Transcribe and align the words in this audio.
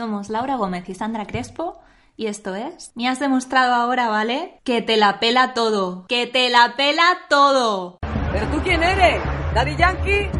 Somos 0.00 0.30
Laura 0.30 0.56
Gómez 0.56 0.88
y 0.88 0.94
Sandra 0.94 1.26
Crespo 1.26 1.78
y 2.16 2.28
esto 2.28 2.54
es... 2.54 2.90
Me 2.94 3.06
has 3.06 3.20
demostrado 3.20 3.74
ahora, 3.74 4.08
¿vale? 4.08 4.58
Que 4.64 4.80
te 4.80 4.96
la 4.96 5.20
pela 5.20 5.52
todo. 5.52 6.06
Que 6.08 6.26
te 6.26 6.48
la 6.48 6.74
pela 6.74 7.18
todo. 7.28 7.98
¿Pero 8.32 8.46
tú 8.46 8.62
quién 8.62 8.82
eres? 8.82 9.22
¿Daddy 9.54 9.76
Yankee? 9.76 10.30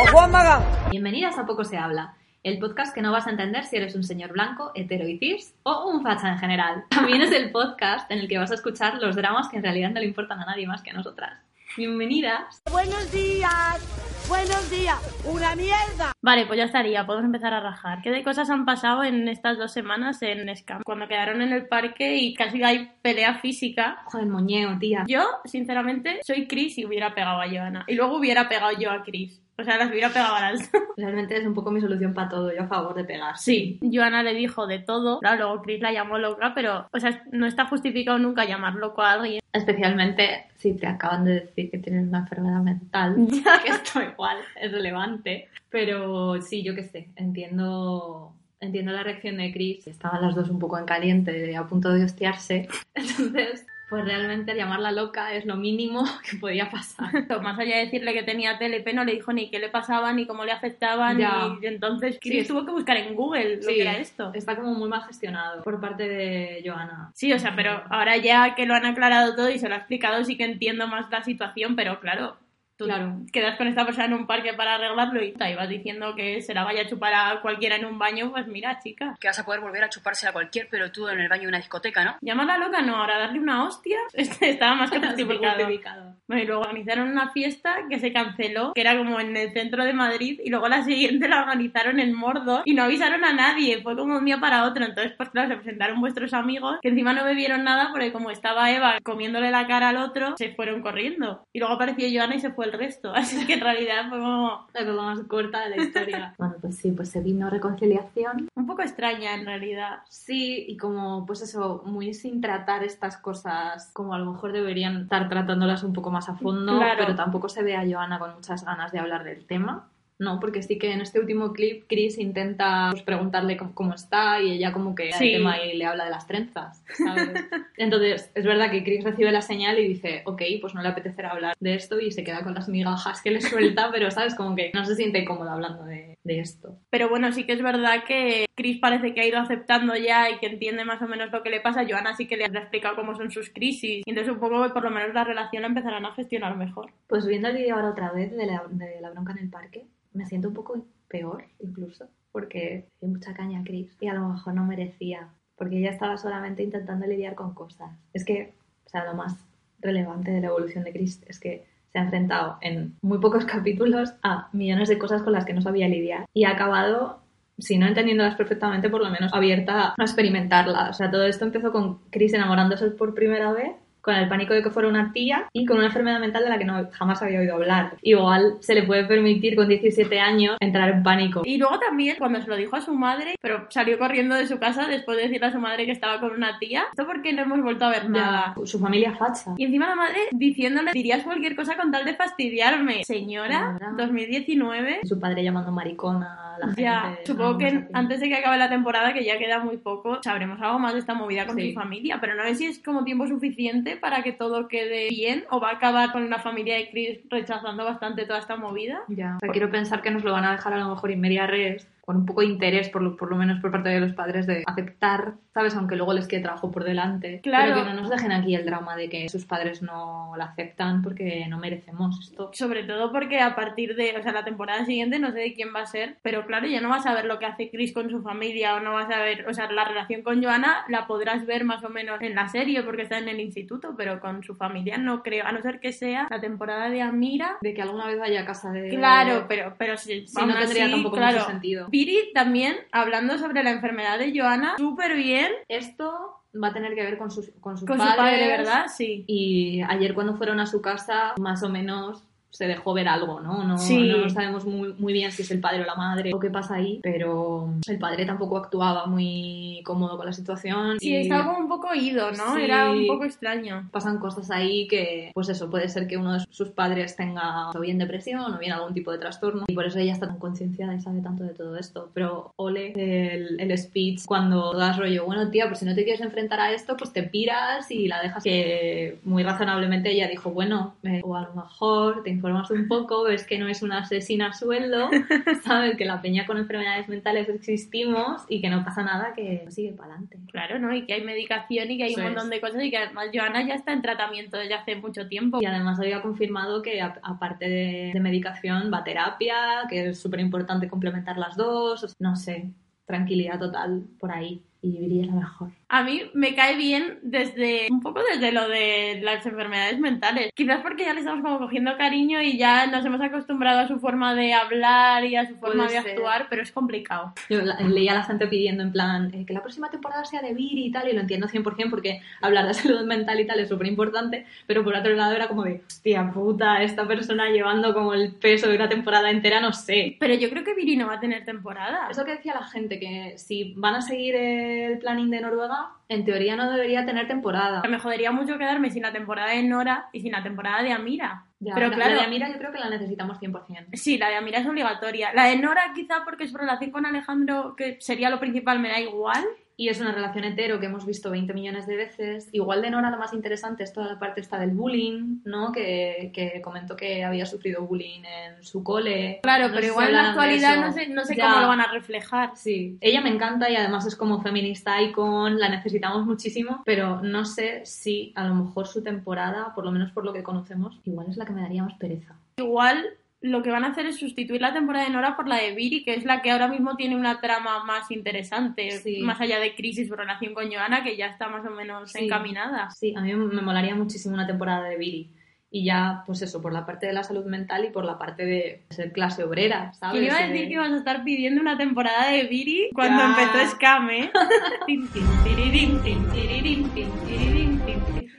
¿O 0.00 0.12
Juan 0.12 0.30
Magán? 0.30 0.62
Bienvenidas 0.92 1.36
a 1.38 1.44
Poco 1.44 1.64
se 1.64 1.76
habla. 1.76 2.14
El 2.44 2.60
podcast 2.60 2.94
que 2.94 3.02
no 3.02 3.10
vas 3.10 3.26
a 3.26 3.30
entender 3.30 3.64
si 3.64 3.78
eres 3.78 3.96
un 3.96 4.04
señor 4.04 4.30
blanco, 4.30 4.70
hetero 4.76 5.08
y 5.08 5.18
cis 5.18 5.56
o 5.64 5.90
un 5.90 6.04
facha 6.04 6.28
en 6.28 6.38
general. 6.38 6.84
También 6.90 7.20
es 7.20 7.32
el 7.32 7.50
podcast 7.50 8.08
en 8.12 8.20
el 8.20 8.28
que 8.28 8.38
vas 8.38 8.52
a 8.52 8.54
escuchar 8.54 9.02
los 9.02 9.16
dramas 9.16 9.48
que 9.48 9.56
en 9.56 9.64
realidad 9.64 9.90
no 9.90 9.98
le 9.98 10.06
importan 10.06 10.38
a 10.38 10.46
nadie 10.46 10.68
más 10.68 10.82
que 10.82 10.90
a 10.90 10.94
nosotras. 10.94 11.32
Bienvenidas. 11.76 12.62
Buenos 12.70 13.10
días. 13.10 14.21
Buenos 14.32 14.70
días. 14.70 14.96
Una 15.30 15.54
mierda. 15.54 16.14
Vale, 16.22 16.46
pues 16.46 16.56
ya 16.56 16.64
estaría, 16.64 17.04
podemos 17.04 17.26
empezar 17.26 17.52
a 17.52 17.60
rajar. 17.60 18.00
¿Qué 18.00 18.10
de 18.10 18.24
cosas 18.24 18.48
han 18.48 18.64
pasado 18.64 19.04
en 19.04 19.28
estas 19.28 19.58
dos 19.58 19.72
semanas 19.72 20.22
en 20.22 20.56
Scam? 20.56 20.80
Cuando 20.84 21.06
quedaron 21.06 21.42
en 21.42 21.52
el 21.52 21.68
parque 21.68 22.16
y 22.16 22.32
casi 22.32 22.62
hay 22.62 22.90
pelea 23.02 23.34
física. 23.40 23.98
Joder, 24.06 24.26
moñeo, 24.26 24.78
tía. 24.78 25.04
Yo, 25.06 25.22
sinceramente, 25.44 26.20
soy 26.22 26.48
Chris 26.48 26.78
y 26.78 26.86
hubiera 26.86 27.14
pegado 27.14 27.42
a 27.42 27.46
Joana. 27.46 27.84
Y 27.86 27.94
luego 27.94 28.16
hubiera 28.16 28.48
pegado 28.48 28.72
yo 28.72 28.90
a 28.90 29.02
Chris. 29.02 29.38
O 29.58 29.64
sea, 29.64 29.76
las 29.76 29.90
hubiera 29.90 30.08
pegado 30.08 30.34
a 30.34 30.52
las 30.52 30.70
Realmente 30.96 31.36
es 31.36 31.46
un 31.46 31.52
poco 31.52 31.70
mi 31.70 31.80
solución 31.80 32.14
para 32.14 32.30
todo. 32.30 32.52
Yo 32.54 32.62
a 32.62 32.66
favor 32.66 32.94
de 32.94 33.04
pegar. 33.04 33.36
Sí, 33.36 33.78
Joana 33.82 34.22
le 34.22 34.34
dijo 34.34 34.66
de 34.66 34.78
todo. 34.78 35.20
Claro, 35.20 35.44
luego 35.44 35.62
Chris 35.62 35.80
la 35.82 35.92
llamó 35.92 36.16
loca, 36.18 36.52
pero, 36.54 36.88
o 36.90 36.98
sea, 36.98 37.22
no 37.32 37.46
está 37.46 37.66
justificado 37.66 38.18
nunca 38.18 38.46
llamar 38.46 38.74
loco 38.76 39.02
a 39.02 39.12
alguien. 39.12 39.42
Especialmente 39.52 40.46
si 40.56 40.74
te 40.74 40.86
acaban 40.86 41.24
de 41.24 41.40
decir 41.40 41.70
que 41.70 41.78
tienes 41.78 42.08
una 42.08 42.20
enfermedad 42.20 42.62
mental. 42.62 43.16
que 43.64 43.70
esto 43.70 44.00
igual 44.22 44.36
es 44.60 44.70
relevante. 44.72 45.48
Pero 45.70 46.40
sí, 46.40 46.62
yo 46.62 46.74
qué 46.74 46.84
sé, 46.84 47.08
entiendo. 47.16 48.32
Entiendo 48.60 48.92
la 48.92 49.02
reacción 49.02 49.38
de 49.38 49.52
Chris. 49.52 49.88
Estaban 49.88 50.22
las 50.22 50.36
dos 50.36 50.48
un 50.48 50.60
poco 50.60 50.78
en 50.78 50.84
caliente, 50.84 51.56
a 51.56 51.66
punto 51.66 51.90
de 51.92 52.04
hostiarse. 52.04 52.68
Entonces, 52.94 53.66
pues 53.90 54.04
realmente 54.04 54.54
llamarla 54.54 54.92
loca 54.92 55.34
es 55.34 55.44
lo 55.46 55.56
mínimo 55.56 56.04
que 56.30 56.36
podía 56.36 56.70
pasar. 56.70 57.10
Más 57.42 57.58
allá 57.58 57.78
de 57.78 57.84
decirle 57.86 58.12
que 58.14 58.22
tenía 58.22 58.58
TLP, 58.58 58.94
no 58.94 59.02
le 59.04 59.14
dijo 59.14 59.32
ni 59.32 59.50
qué 59.50 59.58
le 59.58 59.68
pasaba, 59.68 60.12
ni 60.12 60.26
cómo 60.28 60.44
le 60.44 60.52
afectaba, 60.52 61.12
Ya. 61.14 61.48
ni... 61.60 61.66
Entonces 61.66 62.18
Chris 62.20 62.42
Sí. 62.46 62.48
tuvo 62.52 62.64
que 62.64 62.70
buscar 62.70 62.96
en 62.98 63.16
Google 63.16 63.56
lo 63.56 63.62
Sí, 63.64 63.74
que 63.74 63.82
era 63.82 63.96
esto. 63.98 64.30
Está 64.32 64.54
como 64.54 64.72
muy 64.74 64.88
mal 64.88 65.02
gestionado 65.02 65.64
por 65.64 65.80
parte 65.80 66.06
de 66.08 66.62
Joana. 66.64 67.10
Sí, 67.14 67.32
o 67.32 67.40
sea, 67.40 67.56
pero 67.56 67.82
ahora 67.90 68.16
ya 68.18 68.54
que 68.54 68.64
lo 68.66 68.74
han 68.74 68.86
aclarado 68.86 69.34
todo 69.34 69.50
y 69.50 69.58
se 69.58 69.68
lo 69.68 69.74
ha 69.74 69.78
explicado, 69.78 70.22
sí 70.24 70.36
que 70.36 70.44
entiendo 70.44 70.86
más 70.86 71.10
la 71.10 71.24
situación, 71.24 71.74
pero 71.74 71.98
claro, 71.98 72.36
tú 72.82 72.88
Claro. 72.88 73.16
quedas 73.32 73.56
con 73.56 73.66
esta 73.66 73.84
persona 73.84 74.06
en 74.06 74.14
un 74.14 74.26
parque 74.26 74.52
para 74.54 74.74
arreglarlo 74.76 75.22
y 75.22 75.32
te 75.32 75.54
vas 75.56 75.68
diciendo 75.68 76.14
que 76.16 76.42
se 76.42 76.54
la 76.54 76.64
vaya 76.64 76.82
a 76.82 76.86
chupar 76.86 77.12
a 77.14 77.40
cualquiera 77.40 77.76
en 77.76 77.84
un 77.84 77.98
baño, 77.98 78.30
pues 78.30 78.46
mira, 78.46 78.78
chica. 78.80 79.14
que 79.20 79.28
vas 79.28 79.38
a 79.38 79.44
poder 79.44 79.60
volver 79.60 79.84
a 79.84 79.88
chuparse 79.88 80.26
a 80.28 80.32
cualquier 80.32 80.68
pelotudo 80.68 81.10
en 81.10 81.20
el 81.20 81.28
baño 81.28 81.42
de 81.42 81.48
una 81.48 81.58
discoteca, 81.58 82.04
¿no? 82.04 82.16
Llamarla 82.20 82.58
loca 82.58 82.82
no, 82.82 82.96
ahora 82.96 83.18
darle 83.18 83.38
una 83.40 83.64
hostia 83.64 83.98
este 84.12 84.50
estaba 84.50 84.74
más 84.74 84.90
que 84.90 84.98
justificado. 85.00 86.16
Bueno, 86.28 86.42
y 86.42 86.46
luego 86.46 86.62
organizaron 86.62 87.08
una 87.08 87.30
fiesta 87.30 87.76
que 87.90 87.98
se 87.98 88.12
canceló, 88.12 88.72
que 88.74 88.80
era 88.80 88.96
como 88.96 89.20
en 89.20 89.36
el 89.36 89.52
centro 89.52 89.84
de 89.84 89.92
Madrid, 89.92 90.40
y 90.44 90.50
luego 90.50 90.68
la 90.68 90.82
siguiente 90.84 91.28
la 91.28 91.40
organizaron 91.42 92.00
en 92.00 92.14
Mordo 92.14 92.62
y 92.64 92.74
no 92.74 92.84
avisaron 92.84 93.24
a 93.24 93.32
nadie, 93.32 93.82
fue 93.82 93.96
como 93.96 94.16
un 94.16 94.24
día 94.24 94.38
para 94.38 94.64
otro. 94.64 94.84
Entonces, 94.84 95.12
pues 95.16 95.28
claro, 95.30 95.48
se 95.48 95.56
presentaron 95.56 96.00
vuestros 96.00 96.32
amigos, 96.34 96.78
que 96.80 96.88
encima 96.88 97.12
no 97.12 97.24
bebieron 97.24 97.64
nada 97.64 97.88
porque 97.90 98.12
como 98.12 98.30
estaba 98.30 98.70
Eva 98.70 98.98
comiéndole 99.02 99.50
la 99.50 99.66
cara 99.66 99.90
al 99.90 99.96
otro, 99.98 100.34
se 100.36 100.54
fueron 100.54 100.80
corriendo. 100.82 101.44
Y 101.52 101.58
luego 101.58 101.74
apareció 101.74 102.08
Joana 102.12 102.34
y 102.36 102.40
se 102.40 102.50
fue 102.52 102.66
el 102.72 102.78
resto. 102.78 103.12
Así 103.14 103.46
que 103.46 103.54
en 103.54 103.60
realidad 103.60 104.08
fue 104.08 104.18
como 104.18 104.66
La 104.72 104.84
cosa 104.86 105.02
más 105.02 105.18
corta 105.28 105.60
de 105.68 105.76
la 105.76 105.82
historia. 105.82 106.34
bueno, 106.38 106.54
pues 106.60 106.76
sí, 106.76 106.92
pues 106.92 107.08
se 107.10 107.20
vino 107.20 107.48
reconciliación. 107.50 108.48
un 108.54 108.66
poco 108.66 108.82
extraña 108.82 109.34
en 109.34 109.44
realidad. 109.46 110.00
Sí, 110.08 110.64
y 110.68 110.76
como, 110.76 111.26
pues 111.26 111.42
eso, 111.42 111.82
muy 111.84 112.14
sin 112.14 112.40
tratar 112.40 112.84
estas 112.84 113.16
cosas 113.16 113.90
como 113.92 114.14
a 114.14 114.18
lo 114.18 114.30
mejor 114.32 114.52
deberían 114.52 115.02
estar 115.02 115.28
tratándolas 115.28 115.82
un 115.82 115.92
poco 115.92 116.10
más 116.10 116.28
a 116.28 116.34
fondo, 116.34 116.76
Claro. 116.78 116.96
pero 116.98 117.14
tampoco 117.14 117.48
se 117.48 117.62
ve 117.62 117.76
a 117.76 117.84
Joana 117.88 118.18
con 118.18 118.34
muchas 118.34 118.64
ganas 118.64 118.92
de 118.92 118.98
hablar 118.98 119.24
del 119.24 119.44
tema. 119.46 119.88
No, 120.22 120.38
porque 120.38 120.62
sí 120.62 120.78
que 120.78 120.92
en 120.92 121.00
este 121.00 121.18
último 121.18 121.52
clip 121.52 121.84
Chris 121.88 122.16
intenta 122.16 122.88
pues, 122.92 123.02
preguntarle 123.02 123.56
cómo, 123.56 123.74
cómo 123.74 123.94
está 123.94 124.40
y 124.40 124.52
ella 124.52 124.72
como 124.72 124.94
que 124.94 125.10
Sí. 125.12 125.32
el 125.32 125.38
tema 125.38 125.60
y 125.60 125.76
le 125.76 125.84
habla 125.84 126.04
de 126.04 126.10
las 126.10 126.28
trenzas, 126.28 126.84
¿sabes? 126.94 127.30
Entonces, 127.76 128.30
es 128.34 128.44
verdad 128.44 128.70
que 128.70 128.84
Chris 128.84 129.02
recibe 129.02 129.32
la 129.32 129.42
señal 129.42 129.80
y 129.80 129.88
dice, 129.88 130.22
ok, 130.24 130.42
pues 130.60 130.74
no 130.74 130.82
le 130.82 130.88
apetecerá 130.90 131.30
hablar 131.30 131.56
de 131.58 131.74
esto 131.74 131.98
y 131.98 132.12
se 132.12 132.22
queda 132.22 132.44
con 132.44 132.54
las 132.54 132.68
migajas 132.68 133.20
que 133.20 133.32
le 133.32 133.40
suelta, 133.40 133.90
pero, 133.90 134.12
¿sabes? 134.12 134.36
Como 134.36 134.54
que 134.54 134.70
no 134.72 134.84
se 134.84 134.94
siente 134.94 135.24
cómoda 135.24 135.54
hablando 135.54 135.84
de, 135.84 136.16
de 136.22 136.38
esto. 136.38 136.78
Pero 136.90 137.08
bueno, 137.08 137.32
sí 137.32 137.44
que 137.44 137.54
es 137.54 137.62
verdad 137.62 138.04
que 138.06 138.46
Chris 138.54 138.78
parece 138.78 139.14
que 139.14 139.22
ha 139.22 139.26
ido 139.26 139.38
aceptando 139.40 139.96
ya 139.96 140.30
y 140.30 140.38
que 140.38 140.46
entiende 140.46 140.84
más 140.84 141.02
o 141.02 141.08
menos 141.08 141.32
lo 141.32 141.42
que 141.42 141.50
le 141.50 141.60
pasa. 141.60 141.84
Joana 141.88 142.14
sí 142.14 142.28
que 142.28 142.36
le 142.36 142.44
ha 142.44 142.48
explicado 142.48 142.94
cómo 142.94 143.16
son 143.16 143.32
sus 143.32 143.50
crisis. 143.50 144.02
Y 144.06 144.10
entonces 144.10 144.32
un 144.32 144.38
poco 144.38 144.72
por 144.72 144.84
lo 144.84 144.90
menos 144.90 145.12
la 145.14 145.24
relación 145.24 145.62
la 145.62 145.68
empezarán 145.68 146.06
a 146.06 146.14
gestionar 146.14 146.56
mejor. 146.56 146.92
Pues 147.08 147.26
viendo 147.26 147.48
el 147.48 147.56
vídeo 147.56 147.74
ahora 147.74 147.90
otra 147.90 148.12
vez 148.12 148.30
de 148.36 148.46
la, 148.46 148.62
de 148.70 149.00
la 149.00 149.10
bronca 149.10 149.32
en 149.32 149.38
el 149.38 149.50
parque, 149.50 149.84
me 150.14 150.26
siento 150.26 150.48
un 150.48 150.54
poco 150.54 150.84
peor 151.08 151.44
incluso, 151.60 152.08
porque 152.30 152.88
hay 153.00 153.08
mucha 153.08 153.34
caña 153.34 153.60
a 153.60 153.64
Chris 153.64 153.96
y 154.00 154.08
a 154.08 154.14
lo 154.14 154.28
mejor 154.28 154.54
no 154.54 154.64
merecía, 154.64 155.28
porque 155.56 155.78
ella 155.78 155.90
estaba 155.90 156.16
solamente 156.16 156.62
intentando 156.62 157.06
lidiar 157.06 157.34
con 157.34 157.54
cosas. 157.54 157.90
Es 158.12 158.24
que, 158.24 158.54
o 158.86 158.88
sea, 158.88 159.04
lo 159.04 159.14
más 159.14 159.36
relevante 159.80 160.30
de 160.30 160.40
la 160.40 160.48
evolución 160.48 160.84
de 160.84 160.92
Chris 160.92 161.22
es 161.26 161.38
que 161.38 161.66
se 161.92 161.98
ha 161.98 162.02
enfrentado 162.02 162.58
en 162.60 162.96
muy 163.02 163.18
pocos 163.18 163.44
capítulos 163.46 164.14
a 164.22 164.48
millones 164.52 164.88
de 164.88 164.98
cosas 164.98 165.22
con 165.22 165.32
las 165.32 165.44
que 165.44 165.52
no 165.52 165.62
sabía 165.62 165.88
lidiar 165.88 166.26
y 166.32 166.44
ha 166.44 166.50
acabado 166.50 167.22
si 167.58 167.78
no 167.78 167.86
entendiéndolas 167.86 168.34
perfectamente, 168.34 168.90
por 168.90 169.02
lo 169.02 169.10
menos 169.10 169.32
abierta 169.32 169.94
a 169.96 170.02
experimentarlas. 170.02 170.90
O 170.90 170.94
sea, 170.94 171.10
todo 171.10 171.24
esto 171.24 171.44
empezó 171.44 171.70
con 171.70 171.98
Chris 172.10 172.32
enamorándose 172.34 172.90
por 172.90 173.14
primera 173.14 173.52
vez, 173.52 173.72
con 174.02 174.14
el 174.14 174.28
pánico 174.28 174.52
de 174.52 174.62
que 174.62 174.70
fuera 174.70 174.88
una 174.88 175.12
tía 175.12 175.46
y 175.52 175.64
con 175.64 175.78
una 175.78 175.86
enfermedad 175.86 176.20
mental 176.20 176.42
de 176.44 176.50
la 176.50 176.58
que 176.58 176.64
no 176.64 176.88
jamás 176.92 177.22
había 177.22 177.40
oído 177.40 177.54
hablar. 177.54 177.94
Igual 178.02 178.56
se 178.60 178.74
le 178.74 178.82
puede 178.82 179.04
permitir 179.04 179.56
con 179.56 179.68
17 179.68 180.20
años 180.20 180.56
entrar 180.60 180.88
en 180.90 181.02
pánico. 181.02 181.42
Y 181.44 181.56
luego 181.58 181.78
también, 181.78 182.16
cuando 182.18 182.40
se 182.42 182.48
lo 182.48 182.56
dijo 182.56 182.76
a 182.76 182.80
su 182.80 182.94
madre, 182.94 183.36
pero 183.40 183.66
salió 183.70 183.98
corriendo 183.98 184.34
de 184.34 184.46
su 184.46 184.58
casa 184.58 184.86
después 184.88 185.16
de 185.16 185.24
decirle 185.24 185.46
a 185.46 185.52
su 185.52 185.58
madre 185.60 185.86
que 185.86 185.92
estaba 185.92 186.20
con 186.20 186.32
una 186.32 186.58
tía, 186.58 186.84
esto 186.90 187.06
porque 187.06 187.32
no 187.32 187.42
hemos 187.42 187.62
vuelto 187.62 187.84
a 187.84 187.90
ver 187.90 188.10
nada. 188.10 188.54
Ya, 188.56 188.66
su 188.66 188.78
familia 188.78 189.14
facha. 189.14 189.52
Y 189.56 189.64
encima 189.64 189.86
la 189.88 189.94
madre 189.96 190.18
diciéndole, 190.32 190.90
dirías 190.92 191.22
cualquier 191.22 191.54
cosa 191.56 191.76
con 191.76 191.90
tal 191.92 192.04
de 192.04 192.14
fastidiarme. 192.14 193.04
Señora, 193.04 193.76
Señora. 193.78 193.92
2019. 193.96 195.00
Su 195.04 195.18
padre 195.20 195.42
llamando 195.44 195.70
maricona 195.72 196.54
a 196.54 196.58
la 196.58 196.66
gente. 196.66 196.82
Ya, 196.82 197.18
supongo 197.24 197.58
que 197.58 197.86
antes 197.92 198.20
de 198.20 198.28
que 198.28 198.34
acabe 198.36 198.56
la 198.58 198.68
temporada, 198.68 199.12
que 199.12 199.24
ya 199.24 199.38
queda 199.38 199.58
muy 199.58 199.76
poco, 199.76 200.18
sabremos 200.22 200.60
algo 200.60 200.78
más 200.78 200.92
de 200.94 200.98
esta 201.00 201.14
movida 201.14 201.46
con 201.46 201.56
Sí. 201.56 201.68
su 201.72 201.74
familia, 201.80 202.18
pero 202.20 202.34
no 202.34 202.42
sé 202.44 202.54
si 202.54 202.66
es 202.66 202.78
como 202.80 203.04
tiempo 203.04 203.26
suficiente 203.26 203.91
para 203.96 204.22
que 204.22 204.32
todo 204.32 204.68
quede 204.68 205.08
bien 205.08 205.44
o 205.50 205.60
va 205.60 205.70
a 205.70 205.74
acabar 205.74 206.12
con 206.12 206.28
la 206.30 206.38
familia 206.38 206.76
de 206.76 206.90
Chris 206.90 207.20
rechazando 207.28 207.84
bastante 207.84 208.24
toda 208.24 208.38
esta 208.38 208.56
movida. 208.56 209.02
Ya. 209.08 209.36
O 209.36 209.38
sea, 209.40 209.50
quiero 209.50 209.70
pensar 209.70 210.02
que 210.02 210.10
nos 210.10 210.24
lo 210.24 210.32
van 210.32 210.44
a 210.44 210.52
dejar 210.52 210.72
a 210.74 210.78
lo 210.78 210.88
mejor 210.90 211.10
in 211.10 211.20
media 211.20 211.46
res, 211.46 211.86
con 212.02 212.16
un 212.16 212.26
poco 212.26 212.40
de 212.40 212.48
interés, 212.48 212.88
por 212.88 213.00
lo, 213.00 213.16
por 213.16 213.30
lo 213.30 213.36
menos 213.36 213.60
por 213.60 213.70
parte 213.70 213.88
de 213.88 214.00
los 214.00 214.12
padres, 214.12 214.46
de 214.46 214.64
aceptar, 214.66 215.34
¿sabes? 215.54 215.76
Aunque 215.76 215.94
luego 215.94 216.12
les 216.12 216.26
quede 216.26 216.40
trabajo 216.40 216.70
por 216.70 216.82
delante. 216.82 217.40
Claro. 217.42 217.74
Pero 217.74 217.86
que 217.86 217.94
no 217.94 218.00
nos 218.00 218.10
dejen 218.10 218.32
aquí 218.32 218.56
el 218.56 218.66
drama 218.66 218.96
de 218.96 219.08
que 219.08 219.28
sus 219.28 219.46
padres 219.46 219.82
no 219.82 220.32
la 220.36 220.46
aceptan 220.46 221.02
porque 221.02 221.46
no 221.48 221.58
merecemos 221.58 222.18
esto. 222.18 222.50
Sobre 222.54 222.82
todo 222.82 223.12
porque 223.12 223.40
a 223.40 223.54
partir 223.54 223.94
de, 223.94 224.16
o 224.18 224.22
sea, 224.22 224.32
la 224.32 224.44
temporada 224.44 224.84
siguiente 224.84 225.20
no 225.20 225.30
sé 225.30 225.38
de 225.38 225.54
quién 225.54 225.68
va 225.74 225.82
a 225.82 225.86
ser, 225.86 226.16
pero 226.22 226.44
claro, 226.44 226.66
ya 226.66 226.80
no 226.80 226.88
vas 226.88 227.06
a 227.06 227.14
ver 227.14 227.24
lo 227.24 227.38
que 227.38 227.46
hace 227.46 227.70
Chris 227.70 227.92
con 227.92 228.10
su 228.10 228.20
familia 228.20 228.74
o 228.74 228.80
no 228.80 228.94
vas 228.94 229.10
a 229.10 229.22
ver, 229.22 229.48
o 229.48 229.54
sea, 229.54 229.70
la 229.70 229.84
relación 229.84 230.22
con 230.22 230.42
Joana 230.42 230.84
la 230.88 231.06
podrás 231.06 231.46
ver 231.46 231.64
más 231.64 231.84
o 231.84 231.88
menos 231.88 232.20
en 232.20 232.34
la 232.34 232.48
serie 232.48 232.82
porque 232.82 233.02
está 233.02 233.18
en 233.18 233.28
el 233.28 233.38
instituto, 233.38 233.81
pero 233.96 234.20
con 234.20 234.42
su 234.42 234.54
familia 234.54 234.98
no 234.98 235.22
creo, 235.22 235.46
a 235.46 235.52
no 235.52 235.60
ser 235.60 235.80
que 235.80 235.92
sea 235.92 236.28
la 236.30 236.40
temporada 236.40 236.88
de 236.88 237.02
Amira. 237.02 237.58
De 237.60 237.74
que 237.74 237.82
alguna 237.82 238.06
vez 238.06 238.18
vaya 238.18 238.42
a 238.42 238.46
casa 238.46 238.70
de... 238.70 238.88
Claro, 238.90 239.46
pero, 239.48 239.74
pero 239.78 239.96
si, 239.96 240.26
no 240.34 240.58
tendría 240.58 240.90
tampoco 240.90 241.16
claro. 241.16 241.38
mucho 241.38 241.50
sentido. 241.50 241.88
Viri 241.88 242.32
también, 242.34 242.76
hablando 242.92 243.38
sobre 243.38 243.62
la 243.62 243.70
enfermedad 243.70 244.18
de 244.18 244.38
Joana, 244.38 244.74
súper 244.78 245.16
bien 245.16 245.52
Esto 245.68 246.42
va 246.62 246.68
a 246.68 246.72
tener 246.72 246.94
que 246.94 247.02
ver 247.02 247.18
con 247.18 247.30
sus, 247.30 247.50
con 247.60 247.78
sus 247.78 247.86
con 247.86 247.98
padres. 247.98 248.14
su 248.14 248.20
padre, 248.20 248.46
¿verdad? 248.48 248.86
Sí. 248.94 249.24
Y 249.26 249.82
ayer 249.88 250.14
cuando 250.14 250.36
fueron 250.36 250.60
a 250.60 250.66
su 250.66 250.82
casa, 250.82 251.34
más 251.38 251.62
o 251.62 251.68
menos 251.68 252.28
se 252.52 252.66
dejó 252.66 252.92
ver 252.92 253.08
algo, 253.08 253.40
¿no? 253.40 253.64
No, 253.64 253.78
Sí. 253.78 254.08
no 254.08 254.28
sabemos 254.28 254.64
muy, 254.66 254.92
muy 254.98 255.12
bien 255.12 255.32
si 255.32 255.42
es 255.42 255.50
el 255.50 255.60
padre 255.60 255.82
o 255.82 255.86
la 255.86 255.94
madre 255.94 256.32
o 256.34 256.38
qué 256.38 256.50
pasa 256.50 256.74
ahí, 256.76 257.00
pero 257.02 257.70
el 257.88 257.98
padre 257.98 258.26
tampoco 258.26 258.58
actuaba 258.58 259.06
muy 259.06 259.80
cómodo 259.84 260.16
con 260.16 260.26
la 260.26 260.32
situación. 260.32 261.00
Sí, 261.00 261.10
y 261.10 261.16
estaba 261.22 261.46
como 261.46 261.58
un 261.58 261.68
poco 261.68 261.94
ido, 261.94 262.30
¿no? 262.32 262.54
Sí. 262.56 262.62
Era 262.62 262.90
un 262.90 263.06
poco 263.06 263.24
extraño. 263.24 263.88
Pasan 263.90 264.18
cosas 264.18 264.50
ahí 264.50 264.86
que, 264.86 265.30
pues 265.34 265.48
eso, 265.48 265.70
puede 265.70 265.88
ser 265.88 266.06
que 266.06 266.16
uno 266.18 266.34
de 266.34 266.40
sus 266.50 266.68
padres 266.70 267.16
tenga 267.16 267.70
o 267.70 267.80
bien 267.80 267.98
depresión 267.98 268.54
o 268.54 268.58
bien 268.58 268.72
algún 268.72 268.92
tipo 268.94 269.10
de 269.12 269.18
trastorno 269.18 269.64
y 269.66 269.74
por 269.74 269.86
eso 269.86 269.98
ella 269.98 270.12
está 270.12 270.26
tan 270.26 270.38
concienciada 270.38 270.94
y 270.94 271.00
sabe 271.00 271.20
tanto 271.22 271.44
de 271.44 271.54
todo 271.54 271.76
esto. 271.78 272.10
Pero 272.12 272.52
ole 272.56 272.92
el, 272.94 273.58
el 273.60 273.78
speech 273.78 274.24
cuando 274.26 274.74
das 274.74 274.98
rollo, 274.98 275.24
bueno 275.24 275.50
tía, 275.50 275.66
pues 275.68 275.78
si 275.78 275.86
no 275.86 275.94
te 275.94 276.04
quieres 276.04 276.20
enfrentar 276.20 276.60
a 276.60 276.72
esto, 276.72 276.96
pues 276.98 277.12
te 277.12 277.22
piras 277.22 277.90
y 277.90 278.08
la 278.08 278.20
dejas 278.20 278.44
que 278.44 279.18
muy 279.24 279.42
razonablemente 279.42 280.10
ella 280.12 280.28
dijo, 280.28 280.50
bueno, 280.50 280.94
eh, 281.02 281.20
o 281.24 281.34
a 281.34 281.42
lo 281.42 281.54
mejor 281.54 282.22
te 282.22 282.30
un 282.42 282.88
poco, 282.88 283.24
ves 283.24 283.46
que 283.46 283.58
no 283.58 283.68
es 283.68 283.82
una 283.82 283.98
asesina 283.98 284.48
a 284.48 284.52
sueldo, 284.52 285.10
sabes 285.64 285.96
que 285.96 286.04
la 286.04 286.20
peña 286.20 286.46
con 286.46 286.58
enfermedades 286.58 287.08
mentales 287.08 287.48
existimos 287.48 288.42
y 288.48 288.60
que 288.60 288.70
no 288.70 288.84
pasa 288.84 289.02
nada, 289.02 289.32
que 289.34 289.66
sigue 289.70 289.92
para 289.92 290.14
adelante. 290.14 290.38
Claro, 290.50 290.78
¿no? 290.78 290.94
Y 290.94 291.06
que 291.06 291.14
hay 291.14 291.22
medicación 291.22 291.90
y 291.90 291.96
que 291.96 292.04
hay 292.04 292.12
Eso 292.12 292.20
un 292.20 292.26
montón 292.26 292.44
es. 292.44 292.50
de 292.50 292.60
cosas 292.60 292.82
y 292.82 292.90
que 292.90 292.98
además 292.98 293.28
Joana 293.32 293.66
ya 293.66 293.74
está 293.74 293.92
en 293.92 294.02
tratamiento 294.02 294.56
desde 294.56 294.74
hace 294.74 294.96
mucho 294.96 295.28
tiempo. 295.28 295.58
Y 295.60 295.66
además 295.66 295.98
había 295.98 296.22
confirmado 296.22 296.82
que 296.82 297.00
aparte 297.00 297.68
de, 297.68 298.10
de 298.12 298.20
medicación 298.20 298.90
va 298.92 298.98
a 298.98 299.04
terapia, 299.04 299.56
que 299.88 300.08
es 300.08 300.20
súper 300.20 300.40
importante 300.40 300.88
complementar 300.88 301.38
las 301.38 301.56
dos, 301.56 302.14
no 302.18 302.36
sé, 302.36 302.70
tranquilidad 303.06 303.58
total 303.58 304.04
por 304.18 304.30
ahí 304.32 304.62
y 304.80 304.90
viviría 304.90 305.26
lo 305.26 305.32
mejor. 305.32 305.70
A 305.92 306.02
mí 306.04 306.22
me 306.32 306.54
cae 306.54 306.74
bien 306.76 307.18
desde 307.20 307.88
un 307.90 308.00
poco 308.00 308.20
desde 308.32 308.50
lo 308.50 308.66
de 308.66 309.20
las 309.22 309.44
enfermedades 309.44 309.98
mentales. 309.98 310.50
Quizás 310.54 310.80
porque 310.80 311.04
ya 311.04 311.12
le 311.12 311.20
estamos 311.20 311.42
como 311.42 311.58
cogiendo 311.58 311.98
cariño 311.98 312.40
y 312.40 312.56
ya 312.56 312.86
nos 312.86 313.04
hemos 313.04 313.20
acostumbrado 313.20 313.80
a 313.80 313.88
su 313.88 313.98
forma 313.98 314.34
de 314.34 314.54
hablar 314.54 315.22
y 315.26 315.36
a 315.36 315.46
su 315.46 315.54
forma 315.56 315.84
Puede 315.84 315.98
de 315.98 316.02
ser. 316.02 316.12
actuar, 316.12 316.46
pero 316.48 316.62
es 316.62 316.72
complicado. 316.72 317.34
Yo 317.50 317.60
leía 317.60 318.12
a 318.12 318.14
la 318.14 318.24
gente 318.24 318.46
pidiendo 318.46 318.82
en 318.82 318.90
plan 318.90 319.34
eh, 319.34 319.44
que 319.44 319.52
la 319.52 319.60
próxima 319.60 319.90
temporada 319.90 320.24
sea 320.24 320.40
de 320.40 320.54
Viri 320.54 320.86
y 320.86 320.90
tal, 320.90 321.10
y 321.10 321.12
lo 321.12 321.20
entiendo 321.20 321.46
100% 321.46 321.90
porque 321.90 322.22
hablar 322.40 322.66
de 322.66 322.72
salud 322.72 323.04
mental 323.04 323.38
y 323.40 323.46
tal 323.46 323.60
es 323.60 323.68
súper 323.68 323.86
importante, 323.86 324.46
pero 324.66 324.82
por 324.82 324.96
otro 324.96 325.12
lado 325.12 325.34
era 325.34 325.46
como 325.46 325.64
de, 325.64 325.82
hostia 325.86 326.30
puta, 326.32 326.82
esta 326.82 327.06
persona 327.06 327.50
llevando 327.50 327.92
como 327.92 328.14
el 328.14 328.32
peso 328.32 328.66
de 328.70 328.76
una 328.76 328.88
temporada 328.88 329.30
entera, 329.30 329.60
no 329.60 329.74
sé. 329.74 330.16
Pero 330.18 330.32
yo 330.36 330.48
creo 330.48 330.64
que 330.64 330.72
Viri 330.74 330.96
no 330.96 331.08
va 331.08 331.16
a 331.16 331.20
tener 331.20 331.44
temporada. 331.44 332.08
Es 332.10 332.16
lo 332.16 332.24
que 332.24 332.30
decía 332.30 332.54
la 332.54 332.64
gente, 332.64 332.98
que 332.98 333.34
si 333.36 333.74
van 333.76 333.96
a 333.96 334.00
seguir 334.00 334.36
el 334.36 334.98
planning 334.98 335.28
de 335.28 335.42
Noruega, 335.42 335.81
en 336.08 336.24
teoría 336.24 336.56
no 336.56 336.70
debería 336.70 337.04
tener 337.06 337.26
temporada. 337.28 337.82
Me 337.88 337.98
jodería 337.98 338.32
mucho 338.32 338.58
quedarme 338.58 338.90
sin 338.90 339.02
la 339.02 339.12
temporada 339.12 339.50
de 339.50 339.62
Nora 339.62 340.08
y 340.12 340.20
sin 340.20 340.32
la 340.32 340.42
temporada 340.42 340.82
de 340.82 340.92
Amira. 340.92 341.44
Ya, 341.60 341.74
pero 341.74 341.88
la- 341.88 341.94
claro, 341.94 342.14
La 342.14 342.20
de 342.20 342.26
Amira 342.26 342.48
yo 342.50 342.58
creo 342.58 342.72
que 342.72 342.78
la 342.78 342.90
necesitamos 342.90 343.38
100%. 343.38 343.86
sí, 343.94 344.18
la 344.18 344.28
de 344.28 344.36
Amira 344.36 344.58
es 344.58 344.66
obligatoria. 344.66 345.32
La 345.32 345.44
de 345.44 345.56
Nora 345.58 345.92
quizá 345.94 346.24
porque 346.24 346.48
su 346.48 346.56
relación 346.58 346.90
con 346.90 347.06
Alejandro, 347.06 347.74
que 347.76 347.98
sería 348.00 348.30
lo 348.30 348.40
principal, 348.40 348.78
me 348.80 348.88
da 348.88 349.00
igual. 349.00 349.44
Y 349.76 349.88
es 349.88 350.00
una 350.00 350.12
relación 350.12 350.44
hetero 350.44 350.78
que 350.78 350.86
hemos 350.86 351.06
visto 351.06 351.30
20 351.30 351.52
millones 351.54 351.86
de 351.86 351.96
veces. 351.96 352.48
Igual 352.52 352.82
de 352.82 352.90
Nora 352.90 353.10
lo 353.10 353.18
más 353.18 353.32
interesante 353.32 353.82
es 353.84 353.92
toda 353.92 354.06
la 354.06 354.18
parte 354.18 354.40
esta 354.40 354.58
del 354.58 354.70
bullying, 354.70 355.38
¿no? 355.44 355.72
Que, 355.72 356.30
que 356.34 356.60
comentó 356.62 356.94
que 356.94 357.24
había 357.24 357.46
sufrido 357.46 357.82
bullying 357.82 358.22
en 358.24 358.62
su 358.62 358.84
cole. 358.84 359.40
Claro, 359.42 359.68
No 359.68 359.74
pero 359.74 359.86
igual 359.86 360.08
en 360.08 360.14
la 360.14 360.28
actualidad 360.30 360.76
no 360.80 360.92
sé, 360.92 361.08
no 361.08 361.24
sé 361.24 361.36
Ya. 361.36 361.48
cómo 361.48 361.60
lo 361.62 361.68
van 361.68 361.80
a 361.80 361.90
reflejar. 361.90 362.50
Sí, 362.54 362.98
ella 363.00 363.20
me 363.22 363.30
encanta 363.30 363.70
y 363.70 363.76
además 363.76 364.06
es 364.06 364.14
como 364.14 364.40
feminista 364.42 365.00
icon, 365.00 365.58
la 365.58 365.68
necesitamos 365.68 366.26
muchísimo, 366.26 366.82
pero 366.84 367.22
no 367.22 367.44
sé 367.44 367.84
si 367.86 368.32
a 368.36 368.44
lo 368.44 368.54
mejor 368.54 368.86
su 368.86 369.02
temporada, 369.02 369.74
por 369.74 369.84
lo 369.84 369.90
menos 369.90 370.12
por 370.12 370.24
lo 370.24 370.32
que 370.32 370.42
conocemos, 370.42 371.00
igual 371.04 371.26
es 371.30 371.36
la 371.36 371.46
que 371.46 371.52
me 371.52 371.62
daría 371.62 371.82
más 371.82 371.94
pereza. 371.94 372.36
Igual 372.58 373.04
lo 373.42 373.62
que 373.62 373.70
van 373.70 373.84
a 373.84 373.88
hacer 373.88 374.06
es 374.06 374.18
sustituir 374.18 374.60
la 374.60 374.72
temporada 374.72 375.04
de 375.04 375.10
Nora 375.10 375.34
por 375.36 375.48
la 375.48 375.56
de 375.56 375.74
Viri, 375.74 376.04
que 376.04 376.14
es 376.14 376.24
la 376.24 376.42
que 376.42 376.50
ahora 376.52 376.68
mismo 376.68 376.94
tiene 376.96 377.16
una 377.16 377.40
trama 377.40 377.82
más 377.84 378.10
interesante, 378.10 378.90
Sí. 378.92 379.20
más 379.22 379.40
allá 379.40 379.58
de 379.58 379.74
Crisis, 379.74 380.08
su 380.08 380.14
relación 380.14 380.54
con 380.54 380.70
Joana, 380.72 381.02
que 381.02 381.16
ya 381.16 381.26
está 381.26 381.48
más 381.48 381.66
o 381.66 381.70
menos 381.70 382.12
Sí. 382.12 382.24
encaminada. 382.24 382.90
Sí, 382.90 383.14
a 383.16 383.20
mí 383.20 383.34
me 383.34 383.62
molaría 383.62 383.94
muchísimo 383.94 384.34
una 384.34 384.46
temporada 384.46 384.88
de 384.88 384.96
Viri. 384.96 385.30
Y 385.74 385.84
ya, 385.86 386.22
pues 386.26 386.42
eso, 386.42 386.60
por 386.60 386.72
la 386.74 386.84
parte 386.84 387.06
de 387.06 387.14
la 387.14 387.22
salud 387.24 387.46
mental 387.46 387.86
y 387.86 387.90
por 387.90 388.04
la 388.04 388.18
parte 388.18 388.44
de 388.44 388.84
ser 388.90 389.10
clase 389.10 389.42
obrera, 389.42 389.92
¿sabes? 389.94 390.20
¿Quién 390.20 390.24
iba 390.30 390.36
a 390.38 390.42
De- 390.46 390.52
decir 390.52 390.68
que 390.68 390.74
ibas 390.74 390.92
a 390.92 390.96
estar 390.98 391.24
pidiendo 391.24 391.62
una 391.62 391.78
temporada 391.78 392.28
de 392.30 392.44
Viri 392.44 392.90
cuando 392.94 393.22
Ya. 393.22 393.28
empezó 393.30 393.70
Scam, 393.76 394.10
eh? 394.10 394.30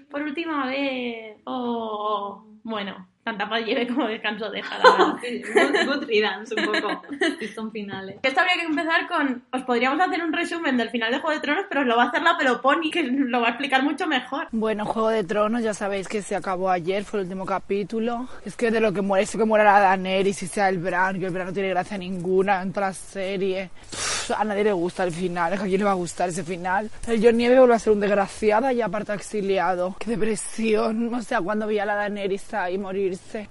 Por 0.10 0.22
última 0.22 0.68
vez. 0.68 1.38
Oh, 1.46 2.46
bueno, 2.64 3.08
tanta 3.24 3.48
paz 3.50 3.62
lleve 3.66 3.88
como 3.88 4.08
descanso 4.08 4.50
deja, 4.50 4.78
la 4.80 4.84
verdad. 4.92 5.16
Sí, 5.22 5.42
good, 5.54 5.86
good 5.94 6.08
riddance, 6.08 6.56
un 6.56 6.66
poco. 6.66 7.02
Son 7.56 7.72
finales. 7.72 8.18
Esto 8.24 8.40
habría 8.40 8.56
que 8.56 8.66
empezar 8.68 9.08
con. 9.08 9.44
Os 9.52 9.62
podríamos 9.64 10.00
hacer 10.00 10.24
un 10.24 10.34
resumen 10.34 10.78
del 10.78 10.90
final 10.90 11.12
de 11.12 11.20
Juego 11.20 11.36
de 11.36 11.42
Tronos, 11.42 11.66
pero 11.70 11.82
os 11.82 11.88
lo 11.88 11.96
va 11.98 12.04
a 12.04 12.08
hacer 12.08 12.22
la 12.22 12.38
Peloponi, 12.38 12.92
que 12.92 13.04
lo 13.04 13.42
va 13.42 13.48
a 13.48 13.50
explicar 13.52 13.84
mucho 13.84 14.08
mejor. 14.08 14.48
Bueno, 14.52 14.86
Juego 14.86 15.10
de 15.10 15.24
Tronos, 15.24 15.62
ya 15.64 15.74
sabéis 15.74 16.08
que 16.08 16.22
se 16.22 16.36
acabó 16.36 16.70
ayer, 16.70 17.04
fue 17.04 17.20
el 17.20 17.26
último 17.26 17.46
capítulo. 17.46 18.28
Es 18.46 18.56
que 18.56 18.72
de 18.72 18.80
lo 18.80 18.92
que 18.94 19.02
muere, 19.02 19.24
eso 19.24 19.38
que 19.38 19.46
muera 19.46 19.64
la 19.64 19.80
Daenerys 19.80 20.44
y 20.44 20.48
sea 20.48 20.70
el 20.70 20.80
Bran, 20.80 21.20
que 21.20 21.26
el 21.28 21.32
Bran 21.32 21.48
no 21.48 21.54
tiene 21.54 21.70
gracia 21.70 21.98
ninguna 21.98 22.62
en 22.62 22.74
toda 22.74 22.88
la 22.88 22.94
serie. 22.94 23.70
A 24.38 24.44
nadie 24.46 24.64
le 24.64 24.72
gusta 24.72 25.04
el 25.04 25.12
final, 25.12 25.54
¿a 25.54 25.58
quién 25.58 25.80
le 25.80 25.84
va 25.84 25.92
a 25.92 25.96
gustar 25.96 26.30
ese 26.30 26.44
final? 26.44 26.90
El 27.08 27.22
John 27.24 27.36
Nieve 27.38 27.58
vuelve 27.60 27.76
a 27.76 27.80
ser 27.80 27.92
un 27.94 28.00
desgraciado 28.00 28.72
y 28.72 28.82
aparte 28.82 29.14
exiliado. 29.14 29.96
Qué 30.00 30.12
depresión, 30.12 31.14
o 31.14 31.22
sea, 31.22 31.42
cuando 31.42 31.68
vi 31.68 31.80
a 31.80 31.86
la 31.86 31.96
Daenerys 31.96 32.54
ahí 32.54 32.78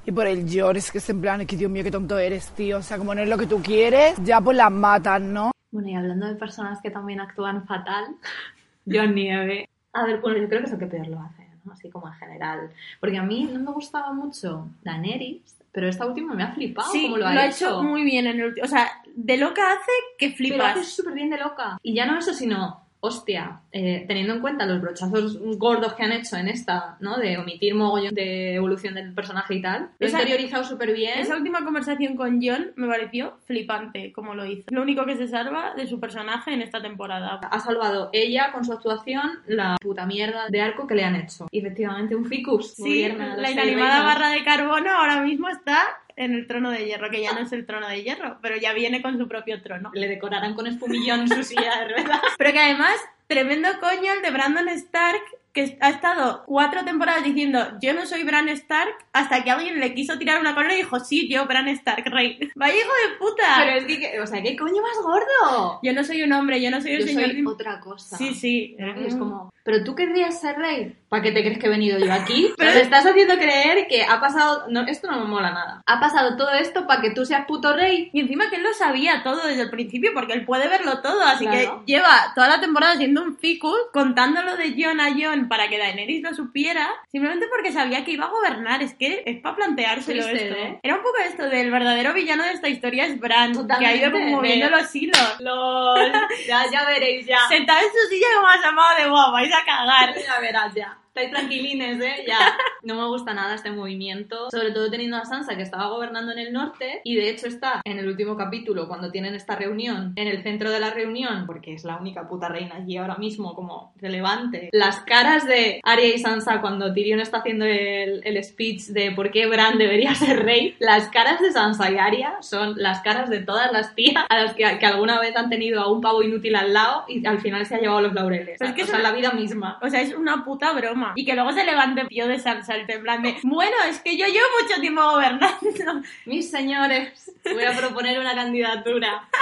Y 0.05 0.13
por 0.13 0.27
el 0.27 0.47
es 0.77 0.91
que 0.91 0.99
es 0.99 1.11
en 1.11 1.21
plan, 1.21 1.47
que 1.47 1.57
Dios 1.57 1.71
mío, 1.71 1.83
qué 1.85 1.91
tonto 1.91 2.19
eres, 2.19 2.51
tío. 2.51 2.79
O 2.79 2.83
sea, 2.83 2.99
como 2.99 3.15
no 3.15 3.23
es 3.23 3.29
lo 3.29 3.39
que 3.39 3.47
tú 3.47 3.63
quieres, 3.63 4.15
ya 4.25 4.41
pues 4.41 4.57
la 4.57 4.71
matan, 4.71 5.33
¿no? 5.33 5.51
Bueno, 5.71 5.89
y 5.89 5.95
hablando 5.95 6.27
de 6.27 6.35
personas 6.35 6.81
que 6.83 6.91
también 6.91 7.21
actúan 7.21 7.67
fatal, 7.67 8.07
John 8.87 9.15
Nieve. 9.15 9.69
A 9.93 10.05
ver, 10.05 10.21
bueno, 10.21 10.39
yo 10.39 10.49
creo 10.49 10.61
que 10.61 10.67
es 10.67 10.73
el 10.73 10.79
que 10.79 10.87
peor 10.87 11.07
lo 11.09 11.21
hace, 11.21 11.47
¿no? 11.65 11.73
Así 11.73 11.91
como 11.91 12.09
en 12.09 12.15
general. 12.15 12.71
Porque 13.01 13.19
a 13.19 13.23
mí 13.23 13.49
no 13.53 13.61
me 13.61 13.73
gustaba 13.73 14.13
mucho 14.13 14.69
Daenerys, 14.83 15.59
pero 15.71 15.89
esta 15.89 16.07
última 16.07 16.35
me 16.35 16.43
ha 16.43 16.53
flipado 16.53 16.93
sí, 16.93 17.05
como 17.05 17.17
lo 17.17 17.23
lo 17.25 17.29
ha 17.29 17.43
ha 17.43 17.47
hecho 17.47 17.83
muy 17.83 18.03
bien 18.05 18.27
en 18.27 18.41
el 18.41 18.47
último. 18.49 18.65
O 18.65 18.69
sea, 18.69 18.91
de 19.15 19.37
loca 19.39 19.63
hace 19.73 19.93
que 20.19 20.27
Pero 20.29 20.37
flipas. 20.37 20.77
hace 20.77 20.85
súper 20.85 21.15
bien 21.15 21.31
de 21.31 21.39
loca. 21.39 21.79
Y 21.83 21.95
ya 21.95 22.07
no 22.07 22.19
eso, 22.19 22.35
sino, 22.35 22.82
hostia, 23.05 23.63
eh, 23.73 24.05
teniendo 24.07 24.35
en 24.35 24.41
cuenta 24.41 24.65
los 24.65 24.81
brochazos 24.81 25.37
gordos 25.59 25.95
que 25.95 26.05
han 26.05 26.13
hecho 26.13 26.37
en 26.37 26.47
esta, 26.47 26.97
¿no? 27.01 27.19
De 27.19 27.37
omitir 27.37 27.75
mogollón 27.75 28.15
de 28.15 28.55
evolución 28.55 28.95
del 28.95 29.13
personaje 29.13 29.57
y 29.57 29.61
tal. 29.61 29.91
Lo 29.99 30.07
he 30.07 30.11
interiorizado 30.11 30.63
súper 30.63 30.93
bien. 30.93 31.19
Esa 31.19 31.37
última 31.37 31.65
conversación 31.65 32.17
con 32.17 32.41
John 32.41 32.71
me 32.77 32.87
pareció 32.87 33.39
flipante 33.45 34.13
como 34.13 34.37
lo 34.37 34.47
hizo. 34.47 34.67
Lo 34.71 34.83
único 34.83 35.05
que 35.05 35.17
se 35.17 35.27
salva 35.27 35.75
de 35.75 35.89
su 35.89 35.99
personaje 35.99 36.55
en 36.55 36.63
esta 36.63 36.81
temporada. 36.81 37.41
Ha 37.43 37.59
salvado 37.59 38.09
ella 38.13 38.53
con 38.53 38.65
su 38.65 38.73
actuación 38.73 39.41
la 39.47 39.77
puta 39.81 40.07
mierda 40.07 40.47
de 40.49 40.61
arco 40.61 40.87
que 40.87 40.95
le 40.95 41.05
han 41.05 41.17
hecho. 41.17 41.49
Y 41.51 41.59
efectivamente, 41.59 42.15
un 42.15 42.25
ficus. 42.25 42.75
Sí, 42.75 43.09
la 43.09 43.51
inanimada 43.51 44.05
barra 44.05 44.31
de 44.31 44.45
carbono 44.45 44.91
ahora 44.91 45.23
mismo 45.23 45.49
está 45.49 45.83
en 46.17 46.35
el 46.35 46.47
trono 46.47 46.71
de 46.71 46.85
hierro, 46.85 47.11
que 47.11 47.23
ya 47.23 47.33
no 47.33 47.41
es 47.41 47.53
el 47.53 47.67
trono 47.67 47.89
de 47.89 48.03
hierro, 48.03 48.39
pero 48.43 48.57
ya 48.57 48.73
viene 48.73 49.03
con 49.03 49.19
su 49.19 49.29
propio 49.29 49.63
trono. 49.63 49.91
Le 49.95 50.09
decorarán 50.09 50.55
con 50.55 50.67
espumillón 50.67 51.29
su 51.29 51.43
silla 51.43 51.81
de 51.81 51.95
ruedas. 51.95 52.21
Pero 52.39 52.53
que 52.53 52.59
además, 52.59 52.97
tremendo 53.27 53.69
coño 53.81 54.13
el 54.13 54.23
de 54.23 54.31
Brandon 54.31 54.69
Stark, 54.69 55.23
que 55.53 55.77
ha 55.81 55.91
estado 55.91 56.45
cuatro 56.47 56.85
temporadas 56.85 57.25
diciendo 57.25 57.61
yo 57.81 57.93
no 57.95 58.07
soy 58.07 58.23
Bran 58.25 58.49
Stark, 58.51 58.95
hasta 59.13 59.45
que 59.45 59.51
alguien 59.51 59.81
le 59.81 59.95
quiso 59.95 60.19
tirar 60.19 60.41
una 60.41 60.55
corona 60.55 60.75
y 60.75 60.79
dijo 60.79 60.99
sí, 61.01 61.29
yo 61.29 61.47
Bran 61.47 61.69
Stark, 61.69 62.05
rey. 62.07 62.39
¡Vaya 62.55 62.75
hijo 62.75 62.91
de 63.11 63.17
puta! 63.19 63.43
Pero 63.59 63.77
es 63.79 63.85
que, 63.85 64.21
o 64.21 64.27
sea, 64.27 64.43
¿qué 64.43 64.57
coño 64.57 64.81
más 64.83 64.97
gordo? 65.03 65.81
Yo 65.83 65.93
no 65.93 66.05
soy 66.05 66.23
un 66.23 66.33
hombre, 66.33 66.61
yo 66.61 66.71
no 66.71 66.81
soy 66.81 66.93
el 66.93 67.01
Yo 67.01 67.07
señor... 67.07 67.31
soy 67.31 67.45
otra 67.47 67.81
cosa. 67.81 68.17
Sí, 68.17 68.35
sí. 68.35 68.77
es 68.79 69.15
como, 69.17 69.53
¿pero 69.65 69.85
tú 69.85 69.95
querrías 69.95 70.41
ser 70.41 70.57
rey? 70.57 70.97
¿Para 71.09 71.23
qué 71.23 71.33
te 71.33 71.43
crees 71.43 71.59
que 71.59 71.67
he 71.67 71.71
venido 71.71 71.99
yo 71.99 72.11
aquí? 72.13 72.51
Pero- 72.57 72.73
te 72.73 72.81
estás 72.81 73.05
haciendo 73.05 73.35
creer 73.35 73.87
que 73.87 74.03
ha 74.03 74.19
pasado... 74.19 74.65
No, 74.71 74.81
esto 74.87 75.11
no 75.11 75.21
me 75.21 75.27
mola 75.27 75.51
nada. 75.51 75.83
Ha 75.85 76.01
pasado 76.01 76.37
todo 76.39 76.51
esto 76.53 76.87
para 76.87 77.03
que 77.03 77.11
tú 77.11 77.27
seas 77.27 77.45
puto 77.47 77.75
rey. 77.77 78.09
Y 78.15 78.21
encima 78.21 78.49
que 78.49 78.57
él 78.57 78.63
lo 78.63 78.73
sabía 78.73 79.23
todo 79.23 79.47
desde 79.47 79.61
el 79.63 79.71
principio, 79.71 80.13
porque 80.15 80.33
él 80.33 80.47
puede 80.47 80.69
verlo 80.69 81.03
todo, 81.03 81.23
así 81.23 81.45
Claro. 81.47 81.83
que 81.85 81.93
lleva 81.93 82.33
toda 82.35 82.49
la 82.49 82.61
temporada 82.61 82.97
siendo 82.97 83.23
un 83.23 83.37
ficus, 83.37 83.77
contándolo 83.93 84.57
de 84.57 84.75
John 84.79 85.01
a 85.01 85.11
John 85.11 85.42
para 85.49 85.69
que 85.69 85.79
Daenerys 85.79 86.23
lo 86.23 86.35
supiera, 86.35 86.89
simplemente 87.11 87.47
porque 87.49 87.73
sabía 87.73 88.05
que 88.05 88.13
iba 88.13 88.27
a 88.27 88.31
gobernar. 88.31 88.83
Es 88.83 88.95
que 88.95 89.23
es 89.27 89.41
para 89.41 89.57
planteárselo 89.57 90.25
Triste, 90.25 90.49
esto. 90.49 90.59
¿eh? 90.59 90.81
Era 90.83 90.97
un 90.97 91.03
poco 91.03 91.19
esto 91.19 91.49
del 91.49 91.71
verdadero 91.71 92.13
villano 92.15 92.45
de 92.45 92.53
esta 92.53 92.69
historia 92.69 93.07
es 93.07 93.19
Bran, 93.19 93.53
que 93.79 93.87
ha 93.87 93.95
ido 93.95 94.11
moviendo 94.11 94.71
los 94.71 94.95
hilos. 94.95 95.37
LOL. 95.41 96.13
Ya, 96.47 96.71
ya 96.71 96.85
veréis, 96.85 97.27
ya. 97.27 97.39
Sentado 97.49 97.81
en 97.81 97.93
su 97.93 98.09
silla 98.09 98.27
como 98.37 98.49
asomado 98.49 99.03
de 99.03 99.09
guau, 99.09 99.33
vais 99.33 99.53
a 99.53 99.65
cagar. 99.65 100.15
Ya 100.17 100.41
verás, 100.41 100.75
ya. 100.75 101.02
Estáis 101.15 101.31
tranquilines, 101.31 102.01
¿eh? 102.01 102.25
Ya. 102.27 102.39
No 102.85 102.97
me 102.97 103.07
gusta 103.07 103.33
nada 103.33 103.55
este 103.55 103.71
movimiento, 103.71 104.51
sobre 104.51 104.73
todo 104.73 104.91
teniendo 104.91 105.17
a 105.17 105.25
Sansa 105.25 105.55
que 105.57 105.63
estaba 105.63 105.87
gobernando 105.87 106.33
en 106.33 106.41
el 106.41 106.53
norte 106.53 107.01
y 107.05 107.15
de 107.15 107.31
hecho 107.31 107.47
está 107.47 107.81
en 107.85 108.01
el 108.01 108.09
último 108.09 108.37
capítulo 108.37 108.89
cuando 108.89 109.13
tienen 109.13 109.37
esta 109.37 109.55
reunión, 109.55 110.13
en 110.17 110.27
el 110.27 110.43
centro 110.43 110.69
de 110.69 110.81
la 110.81 110.91
reunión, 110.91 111.45
porque 111.47 111.75
es 111.75 111.85
la 111.85 111.97
única 111.99 112.27
puta 112.27 112.49
reina 112.49 112.75
allí 112.75 112.97
ahora 112.97 113.15
mismo 113.15 113.55
como 113.55 113.93
relevante. 114.01 114.69
Las 114.73 114.99
caras 115.03 115.47
de 115.47 115.81
Arya 115.85 116.07
y 116.07 116.19
Sansa 116.19 116.61
cuando 116.61 116.93
Tyrion 116.93 117.21
está 117.21 117.37
haciendo 117.39 117.67
el, 117.67 118.21
el 118.25 118.43
speech 118.43 118.87
de 118.89 119.13
por 119.13 119.31
qué 119.31 119.47
Bran 119.47 119.79
debería 119.79 120.13
ser 120.17 120.43
rey, 120.45 120.75
las 120.81 121.09
caras 121.11 121.41
de 121.41 121.53
Sansa 121.53 121.89
y 121.89 121.99
Arya 121.99 122.39
son 122.41 122.75
las 122.79 123.01
caras 123.03 123.31
de 123.31 123.39
todas 123.43 123.71
las 123.71 123.95
tías 123.95 124.25
a 124.29 124.39
las 124.43 124.55
que, 124.55 124.65
que 124.81 124.87
alguna 124.87 125.21
vez 125.21 125.37
han 125.37 125.51
tenido 125.51 125.81
a 125.83 125.93
un 125.93 126.01
pavo 126.01 126.25
inútil 126.25 126.57
al 126.57 126.73
lado 126.73 127.05
y 127.07 127.25
al 127.25 127.41
final 127.41 127.65
se 127.65 127.77
ha 127.77 127.81
llevado 127.81 128.01
los 128.03 128.13
laureles. 128.13 128.57
Pero 128.59 128.71
es 128.71 128.75
que 128.75 128.83
o 128.83 128.85
es 128.87 128.91
sea, 128.91 128.99
una- 128.99 129.11
la 129.11 129.15
vida 129.17 129.31
misma. 129.31 129.79
O 129.81 129.89
sea, 129.89 130.01
es 130.01 130.13
una 130.17 130.45
puta 130.45 130.73
broma. 130.73 131.02
Y 131.15 131.25
que 131.25 131.35
luego 131.35 131.53
se 131.53 131.65
levante 131.65 132.05
pío 132.07 132.27
de 132.29 132.39
Sansa, 132.39 132.75
el 132.75 132.89
en 132.91 133.03
plan 133.03 133.23
de, 133.23 133.37
bueno, 133.43 133.77
es 133.89 134.01
que 134.01 134.17
yo 134.17 134.27
llevo 134.27 134.47
mucho 134.63 134.81
tiempo 134.81 135.03
gobernando. 135.03 135.59
Mis 136.27 136.51
señores, 136.51 137.33
voy 137.45 137.65
a 137.65 137.77
proponer 137.77 138.19
una 138.19 138.35
candidatura. 138.35 139.29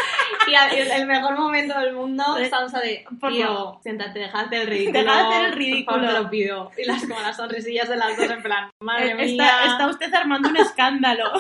Y 0.47 0.55
el 0.55 1.07
mejor 1.07 1.39
momento 1.39 1.79
del 1.79 1.93
mundo, 1.95 2.25
Sansa 2.49 2.81
de, 2.81 3.05
tío, 3.29 3.79
siéntate, 3.83 4.21
deja 4.21 4.39
de 4.39 4.45
hacer 4.47 4.61
el 4.63 4.67
ridículo. 4.69 4.99
Deja 5.01 5.15
de 5.15 5.21
hacer 5.21 5.45
el 5.45 5.51
por 5.51 5.59
ridículo. 5.59 5.97
favor, 6.01 6.15
te 6.15 6.23
lo 6.23 6.31
pido. 6.31 6.71
Y 6.79 6.85
las, 6.87 7.01
como 7.03 7.21
las 7.21 7.37
sonrisillas 7.37 7.89
de 7.89 7.97
las 7.97 8.17
dos 8.17 8.31
en 8.31 8.43
plan, 8.43 8.71
madre 8.81 9.15
mía, 9.15 9.25
Está, 9.25 9.65
está 9.67 9.87
usted 9.89 10.15
armando 10.15 10.49
un 10.49 10.57
escándalo. 10.57 11.33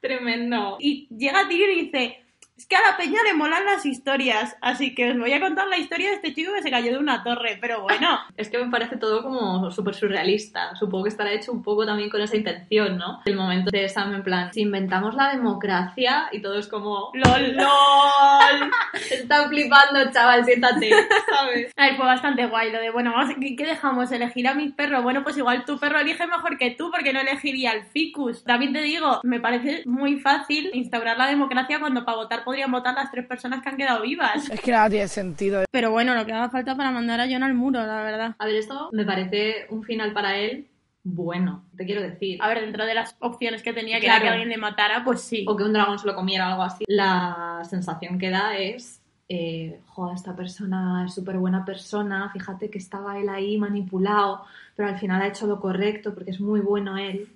tremendo. 0.00 0.76
Y 0.80 1.08
llega 1.16 1.48
Tyrion 1.48 1.70
y 1.70 1.82
dice, 1.86 2.23
es 2.56 2.66
que 2.66 2.76
a 2.76 2.82
la 2.82 2.96
peña 2.96 3.18
le 3.24 3.34
molan 3.34 3.64
las 3.64 3.84
historias, 3.84 4.56
así 4.60 4.94
que 4.94 5.10
os 5.10 5.18
voy 5.18 5.32
a 5.32 5.40
contar 5.40 5.66
la 5.68 5.78
historia 5.78 6.10
de 6.10 6.16
este 6.16 6.34
chico 6.34 6.52
que 6.54 6.62
se 6.62 6.70
cayó 6.70 6.92
de 6.92 6.98
una 6.98 7.22
torre, 7.24 7.58
pero 7.60 7.82
bueno, 7.82 8.20
Es 8.36 8.48
que 8.48 8.58
me 8.58 8.70
parece 8.70 8.96
todo 8.96 9.22
como 9.22 9.70
súper 9.70 9.94
surrealista. 9.94 10.74
Supongo 10.76 11.04
que 11.04 11.10
estará 11.10 11.32
hecho 11.32 11.52
un 11.52 11.62
poco 11.62 11.86
también 11.86 12.10
con 12.10 12.20
esa 12.20 12.36
intención, 12.36 12.98
¿no? 12.98 13.20
El 13.24 13.36
momento 13.36 13.70
de 13.70 13.88
Sam 13.88 14.14
en 14.14 14.22
plan, 14.22 14.52
si 14.52 14.62
inventamos 14.62 15.14
la 15.14 15.32
democracia 15.32 16.28
y 16.32 16.40
todo 16.42 16.58
es 16.58 16.68
como... 16.68 17.10
lol. 17.14 17.56
¡LOL! 17.56 18.70
Están 19.10 19.48
flipando, 19.48 20.10
chaval, 20.12 20.44
siéntate, 20.44 20.90
¿sabes? 21.30 21.72
A 21.76 21.86
ver, 21.86 21.96
fue 21.96 22.06
bastante 22.06 22.46
guay 22.46 22.72
lo 22.72 22.80
de, 22.80 22.90
bueno, 22.90 23.12
vamos, 23.12 23.34
¿qué, 23.40 23.56
qué 23.56 23.66
dejamos? 23.66 24.10
¿Elegir 24.12 24.48
a 24.48 24.54
mis 24.54 24.72
perros? 24.72 25.02
Bueno, 25.02 25.22
pues 25.22 25.36
igual 25.36 25.64
tu 25.64 25.78
perro 25.78 26.00
elige 26.00 26.26
mejor 26.26 26.58
que 26.58 26.72
tú 26.72 26.90
porque 26.90 27.12
no 27.12 27.20
elegiría 27.20 27.70
al 27.72 27.84
ficus. 27.84 28.44
También 28.44 28.72
te 28.72 28.82
digo, 28.82 29.20
me 29.22 29.40
parece 29.40 29.82
muy 29.86 30.20
fácil 30.20 30.70
instaurar 30.74 31.16
la 31.18 31.26
democracia 31.26 31.80
cuando 31.80 32.04
para 32.04 32.18
votar 32.18 32.43
podrían 32.44 32.70
votar 32.70 32.94
las 32.94 33.10
tres 33.10 33.26
personas 33.26 33.62
que 33.62 33.68
han 33.68 33.76
quedado 33.76 34.02
vivas. 34.02 34.48
Es 34.50 34.60
que 34.60 34.70
nada 34.70 34.90
tiene 34.90 35.08
sentido. 35.08 35.64
Pero 35.70 35.90
bueno, 35.90 36.14
lo 36.14 36.24
que 36.26 36.32
haga 36.32 36.50
falta 36.50 36.76
para 36.76 36.90
mandar 36.90 37.20
a 37.20 37.26
John 37.28 37.42
al 37.42 37.54
muro, 37.54 37.84
la 37.84 38.02
verdad. 38.02 38.36
A 38.38 38.46
ver, 38.46 38.56
esto 38.56 38.90
me 38.92 39.04
parece 39.04 39.66
un 39.70 39.82
final 39.82 40.12
para 40.12 40.36
él 40.36 40.68
bueno, 41.06 41.66
te 41.76 41.84
quiero 41.84 42.00
decir. 42.00 42.38
A 42.42 42.48
ver, 42.48 42.62
dentro 42.62 42.86
de 42.86 42.94
las 42.94 43.14
opciones 43.20 43.62
que 43.62 43.74
tenía, 43.74 44.00
que 44.00 44.06
Claro. 44.06 44.16
era 44.16 44.24
que 44.24 44.30
alguien 44.30 44.48
le 44.48 44.56
matara, 44.56 45.04
pues 45.04 45.20
sí. 45.20 45.44
O 45.46 45.54
que 45.54 45.62
un 45.62 45.74
dragón 45.74 45.98
se 45.98 46.06
lo 46.06 46.14
comiera 46.14 46.46
o 46.48 46.50
algo 46.52 46.62
así. 46.62 46.84
La 46.88 47.60
sensación 47.68 48.18
que 48.18 48.30
da 48.30 48.56
es, 48.56 49.02
eh, 49.28 49.80
joder, 49.86 50.14
esta 50.16 50.34
persona 50.34 51.04
es 51.06 51.14
súper 51.14 51.36
buena 51.36 51.62
persona, 51.64 52.30
fíjate 52.32 52.70
que 52.70 52.78
estaba 52.78 53.18
él 53.18 53.28
ahí 53.28 53.58
manipulado, 53.58 54.44
pero 54.74 54.88
al 54.88 54.98
final 54.98 55.20
ha 55.20 55.26
hecho 55.28 55.46
lo 55.46 55.60
correcto 55.60 56.14
porque 56.14 56.30
es 56.30 56.40
muy 56.40 56.60
bueno 56.60 56.96
él. 56.96 57.28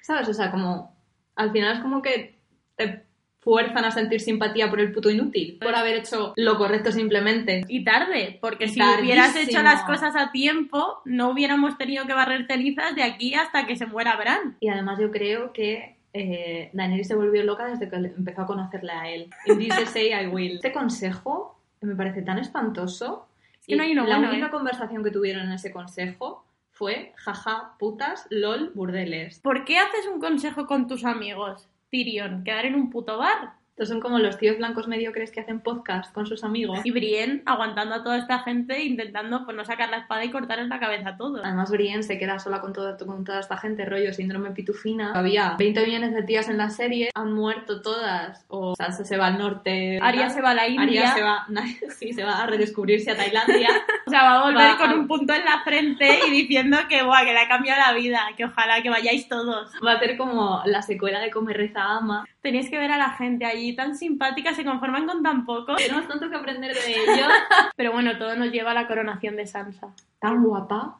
¿Sabes? 0.00 0.26
O 0.28 0.34
sea, 0.34 0.50
como, 0.50 0.96
al 1.36 1.52
final 1.52 1.76
es 1.76 1.82
como 1.82 2.00
que 2.00 2.38
te 2.76 3.03
fuerzan 3.44 3.84
a 3.84 3.90
sentir 3.90 4.20
simpatía 4.20 4.70
por 4.70 4.80
el 4.80 4.90
puto 4.92 5.10
inútil, 5.10 5.58
por 5.60 5.76
haber 5.76 5.96
hecho 5.96 6.32
lo 6.36 6.56
correcto 6.56 6.90
simplemente. 6.90 7.62
Y 7.68 7.84
tarde, 7.84 8.38
porque 8.40 8.68
si 8.68 8.78
Tardísimo. 8.78 9.04
hubieras 9.04 9.36
hecho 9.36 9.62
las 9.62 9.82
cosas 9.82 10.16
a 10.16 10.32
tiempo, 10.32 11.02
no 11.04 11.30
hubiéramos 11.30 11.76
tenido 11.76 12.06
que 12.06 12.14
barrer 12.14 12.46
cenizas 12.46 12.94
de 12.94 13.02
aquí 13.02 13.34
hasta 13.34 13.66
que 13.66 13.76
se 13.76 13.86
muera 13.86 14.16
Bran. 14.16 14.56
Y 14.60 14.68
además 14.68 14.98
yo 14.98 15.10
creo 15.10 15.52
que 15.52 15.96
eh, 16.14 16.70
Daenerys 16.72 17.08
se 17.08 17.14
volvió 17.14 17.44
loca 17.44 17.66
desde 17.66 17.88
que 17.88 17.96
empezó 17.96 18.42
a 18.42 18.46
conocerle 18.46 18.92
a 18.92 19.10
él. 19.10 19.28
In 19.46 19.58
this 19.58 19.74
say 19.92 20.12
I 20.12 20.26
will. 20.26 20.56
Este 20.56 20.72
consejo 20.72 21.60
me 21.82 21.94
parece 21.94 22.22
tan 22.22 22.38
espantoso. 22.38 23.28
que 23.66 23.76
no 23.76 23.82
hay 23.82 23.92
uno 23.92 24.06
la 24.06 24.16
bueno, 24.16 24.32
única 24.32 24.46
¿eh? 24.46 24.50
conversación 24.50 25.04
que 25.04 25.10
tuvieron 25.10 25.46
en 25.46 25.52
ese 25.52 25.70
consejo 25.70 26.44
fue 26.70 27.12
jaja, 27.16 27.74
putas, 27.78 28.26
lol, 28.30 28.72
burdeles. 28.74 29.38
¿Por 29.40 29.64
qué 29.64 29.78
haces 29.78 30.06
un 30.12 30.18
consejo 30.18 30.66
con 30.66 30.88
tus 30.88 31.04
amigos, 31.04 31.68
Tyrion? 31.94 32.42
¿Quedar 32.44 32.66
en 32.66 32.74
un 32.74 32.90
puto 32.90 33.18
bar? 33.18 33.54
Estos 33.74 33.88
son 33.88 34.00
como 34.00 34.20
los 34.20 34.38
tíos 34.38 34.56
blancos 34.56 34.86
mediocres 34.86 35.32
que 35.32 35.40
hacen 35.40 35.58
podcast 35.58 36.14
con 36.14 36.28
sus 36.28 36.44
amigos. 36.44 36.78
Y 36.84 36.92
Brienne 36.92 37.42
aguantando 37.44 37.96
a 37.96 38.04
toda 38.04 38.18
esta 38.18 38.38
gente 38.38 38.84
intentando 38.84 39.44
pues 39.44 39.56
no 39.56 39.64
sacar 39.64 39.88
la 39.90 39.96
espada 39.96 40.24
y 40.24 40.30
cortarles 40.30 40.68
la 40.68 40.78
cabeza 40.78 41.08
a 41.08 41.16
todos. 41.16 41.40
Además, 41.42 41.72
Brienne 41.72 42.04
se 42.04 42.16
queda 42.16 42.38
sola 42.38 42.60
con, 42.60 42.72
todo, 42.72 42.96
con 43.04 43.24
toda 43.24 43.40
esta 43.40 43.56
gente, 43.56 43.84
rollo 43.84 44.12
síndrome 44.14 44.52
pitufina. 44.52 45.10
Había 45.12 45.56
20 45.58 45.86
millones 45.86 46.14
de 46.14 46.22
tías 46.22 46.48
en 46.48 46.58
la 46.58 46.70
serie, 46.70 47.10
han 47.16 47.32
muerto 47.32 47.82
todas. 47.82 48.44
O 48.46 48.76
Sansa 48.76 49.04
se 49.04 49.16
va 49.16 49.26
al 49.26 49.38
norte. 49.38 49.98
Arya 50.00 50.30
se 50.30 50.40
va 50.40 50.50
a 50.50 50.54
la 50.54 50.62
Arya 50.62 50.84
India, 50.84 51.12
se 51.12 51.22
va, 51.22 51.44
sí, 51.98 52.12
se 52.12 52.22
va 52.22 52.44
a 52.44 52.46
redescubrirse 52.46 53.10
a 53.10 53.16
Tailandia. 53.16 53.70
o 54.06 54.10
sea, 54.10 54.22
va 54.22 54.38
a 54.38 54.44
volver 54.44 54.70
va 54.70 54.78
con 54.78 54.90
a- 54.90 54.94
un 54.94 55.08
punto 55.08 55.34
en 55.34 55.44
la 55.44 55.62
frente 55.64 56.20
y 56.28 56.30
diciendo 56.30 56.78
que, 56.88 57.02
buah, 57.02 57.24
que 57.24 57.32
le 57.32 57.40
ha 57.40 57.48
cambiado 57.48 57.80
la 57.84 57.92
vida, 57.92 58.20
que 58.36 58.44
ojalá 58.44 58.84
que 58.84 58.90
vayáis 58.90 59.26
todos. 59.28 59.72
Va 59.84 59.94
a 59.94 59.98
ser 59.98 60.16
como 60.16 60.62
la 60.64 60.80
secuela 60.82 61.18
de 61.18 61.32
Come 61.32 61.52
Reza 61.54 61.82
Ama. 61.96 62.24
Tenéis 62.40 62.70
que 62.70 62.78
ver 62.78 62.92
a 62.92 62.98
la 62.98 63.08
gente 63.10 63.46
allí 63.46 63.63
tan 63.72 63.96
simpática, 63.96 64.54
se 64.54 64.64
conforman 64.64 65.06
con 65.06 65.22
tan 65.22 65.44
poco. 65.44 65.74
Tenemos 65.76 66.06
tanto 66.06 66.28
que 66.28 66.36
aprender 66.36 66.74
de 66.74 66.90
ellos. 66.90 67.28
Pero 67.76 67.92
bueno, 67.92 68.18
todo 68.18 68.36
nos 68.36 68.52
lleva 68.52 68.72
a 68.72 68.74
la 68.74 68.86
coronación 68.86 69.36
de 69.36 69.46
Sansa. 69.46 69.88
Tan 70.20 70.44
guapa. 70.44 70.98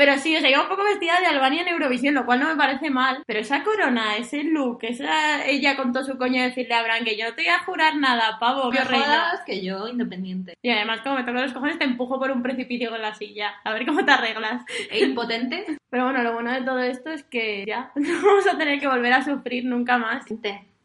Pero 0.00 0.16
sí, 0.16 0.34
o 0.34 0.40
sea, 0.40 0.48
iba 0.48 0.62
un 0.62 0.68
poco 0.70 0.82
vestida 0.82 1.20
de 1.20 1.26
Albania 1.26 1.60
en 1.60 1.68
Eurovisión, 1.68 2.14
lo 2.14 2.24
cual 2.24 2.40
no 2.40 2.48
me 2.48 2.56
parece 2.56 2.88
mal. 2.88 3.22
Pero 3.26 3.40
esa 3.40 3.62
corona, 3.62 4.16
ese 4.16 4.44
look, 4.44 4.78
esa 4.80 5.44
ella 5.44 5.76
con 5.76 5.92
todo 5.92 6.04
su 6.04 6.16
coño 6.16 6.42
decirle 6.42 6.72
a 6.72 6.82
Bran 6.82 7.04
que 7.04 7.18
yo 7.18 7.28
no 7.28 7.34
te 7.34 7.42
voy 7.42 7.50
a 7.50 7.62
jurar 7.64 7.96
nada, 7.96 8.38
pavo, 8.40 8.70
que 8.70 8.82
reina. 8.82 9.38
que 9.44 9.62
yo, 9.62 9.88
independiente. 9.88 10.54
Y 10.62 10.70
además, 10.70 11.02
como 11.02 11.16
me 11.16 11.24
toca 11.24 11.42
los 11.42 11.52
cojones, 11.52 11.78
te 11.78 11.84
empujo 11.84 12.18
por 12.18 12.30
un 12.30 12.42
precipicio 12.42 12.88
con 12.88 13.02
la 13.02 13.14
silla. 13.14 13.52
A 13.62 13.74
ver 13.74 13.84
cómo 13.84 14.02
te 14.02 14.10
arreglas. 14.10 14.64
E 14.90 15.04
impotente. 15.04 15.66
Pero 15.90 16.04
bueno, 16.04 16.22
lo 16.22 16.32
bueno 16.32 16.50
de 16.50 16.62
todo 16.62 16.78
esto 16.78 17.10
es 17.10 17.22
que 17.24 17.66
ya 17.66 17.92
no 17.96 18.26
vamos 18.26 18.46
a 18.46 18.56
tener 18.56 18.80
que 18.80 18.88
volver 18.88 19.12
a 19.12 19.22
sufrir 19.22 19.66
nunca 19.66 19.98
más. 19.98 20.24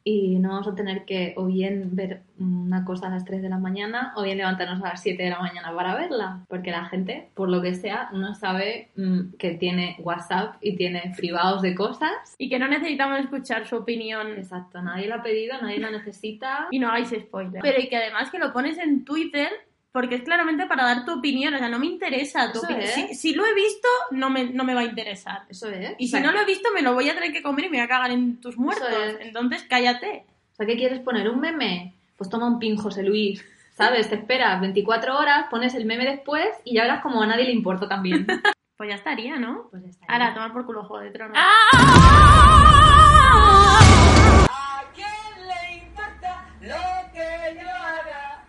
Y 0.08 0.38
no 0.38 0.50
vamos 0.50 0.68
a 0.68 0.76
tener 0.76 1.04
que 1.04 1.34
o 1.36 1.48
bien 1.48 1.96
ver 1.96 2.22
una 2.38 2.86
cosa 2.86 3.08
a 3.08 3.10
las 3.10 3.26
3 3.26 3.42
de 3.42 3.50
la 3.50 3.58
mañana 3.58 4.14
o 4.16 4.22
bien 4.22 4.38
levantarnos 4.38 4.84
a 4.84 4.90
las 4.90 5.02
7 5.02 5.22
de 5.22 5.32
la 5.32 5.40
mañana 5.40 5.74
para 5.76 5.96
verla. 5.96 6.46
Porque 6.48 6.70
la 6.70 6.86
gente, 6.86 7.32
por 7.34 7.50
lo 7.50 7.60
que 7.64 7.74
sea, 7.74 8.10
no 8.14 8.36
sabe 8.36 8.92
mm, 8.96 9.34
que 9.40 9.56
tiene 9.56 9.96
WhatsApp 10.00 10.58
y 10.62 10.76
tiene 10.76 11.12
privados 11.18 11.64
de 11.64 11.74
cosas. 11.74 12.36
Y 12.38 12.50
que 12.50 12.60
no 12.60 12.68
necesitamos 12.68 13.20
escuchar 13.20 13.66
su 13.66 13.78
opinión. 13.78 14.28
Exacto, 14.38 14.80
nadie 14.80 15.08
la 15.08 15.16
ha 15.16 15.24
pedido, 15.24 15.60
nadie 15.60 15.80
la 15.80 15.90
necesita. 15.90 16.68
Y 16.70 16.78
no 16.78 16.90
hagáis 16.90 17.10
spoiler. 17.10 17.64
Pero 17.64 17.82
y 17.82 17.90
que 17.90 17.98
además 17.98 18.30
que 18.30 18.38
lo 18.38 18.54
pones 18.54 18.78
en 18.78 19.06
Twitter 19.06 19.50
porque 19.96 20.16
es 20.16 20.24
claramente 20.24 20.66
para 20.66 20.84
dar 20.84 21.06
tu 21.06 21.14
opinión. 21.20 21.54
O 21.54 21.58
sea, 21.58 21.70
no 21.70 21.80
me 21.80 21.86
interesa 21.86 22.52
tu 22.52 22.58
Eso 22.60 22.66
opinión. 22.68 22.84
es. 22.84 22.94
Si, 22.94 23.16
si 23.16 23.34
lo 23.34 23.46
he 23.46 23.54
visto, 23.56 23.88
no 24.12 24.30
me, 24.30 24.44
no 24.44 24.66
me 24.66 24.74
va 24.74 24.82
a 24.82 24.84
interesar. 24.84 25.44
Eso 25.48 25.70
es. 25.70 25.94
Y 25.98 26.10
si 26.10 26.20
no 26.20 26.34
lo 26.34 26.42
he 26.42 26.46
visto, 26.46 26.68
me 26.74 26.82
lo 26.82 26.94
voy 26.94 27.10
a 27.10 27.14
tener 27.16 27.32
que 27.32 27.42
comer 27.42 27.64
y 27.66 27.70
me 27.70 27.78
voy 27.78 27.86
a 27.86 27.88
cagar 27.88 28.12
en 28.12 28.42
tus 28.42 28.58
muertos. 28.58 28.90
es. 28.92 29.16
Entonces, 29.22 29.64
cállate. 29.70 30.26
O 30.52 30.56
sea, 30.56 30.66
¿qué 30.66 30.76
quieres 30.76 31.00
poner? 31.00 31.30
¿Un 31.30 31.40
meme? 31.40 31.94
Pues 32.18 32.30
toma 32.30 32.46
un 32.48 32.60
pin, 32.60 32.76
José 32.76 33.04
Luis. 33.04 33.42
¿Sabes? 33.74 34.10
Te 34.10 34.16
esperas 34.16 34.60
24 34.60 35.18
horas, 35.18 35.46
pones 35.50 35.74
el 35.76 35.86
meme 35.86 36.04
después 36.06 36.50
y 36.66 36.76
ya 36.76 36.82
verás 36.84 37.02
como 37.02 37.22
a 37.22 37.28
nadie 37.28 37.46
le 37.46 37.52
importa 37.54 37.88
también. 37.88 38.28
Pues 38.78 38.90
ya 38.90 38.96
estaría, 38.96 39.38
¿no? 39.38 39.70
Pues 39.72 39.84
ya 39.84 39.90
está. 39.90 40.06
Ahora, 40.10 40.34
tomar 40.34 40.52
por 40.52 40.66
culo 40.66 40.84
Juego 40.84 41.02
de 41.06 41.12
Tronos. 41.12 41.38
¿A 41.38 41.50
quién 44.94 45.48
le 45.48 45.76
importa 45.78 46.46
lo 46.60 47.12
que 47.14 47.56
yo 47.62 47.70
haga? 47.70 48.44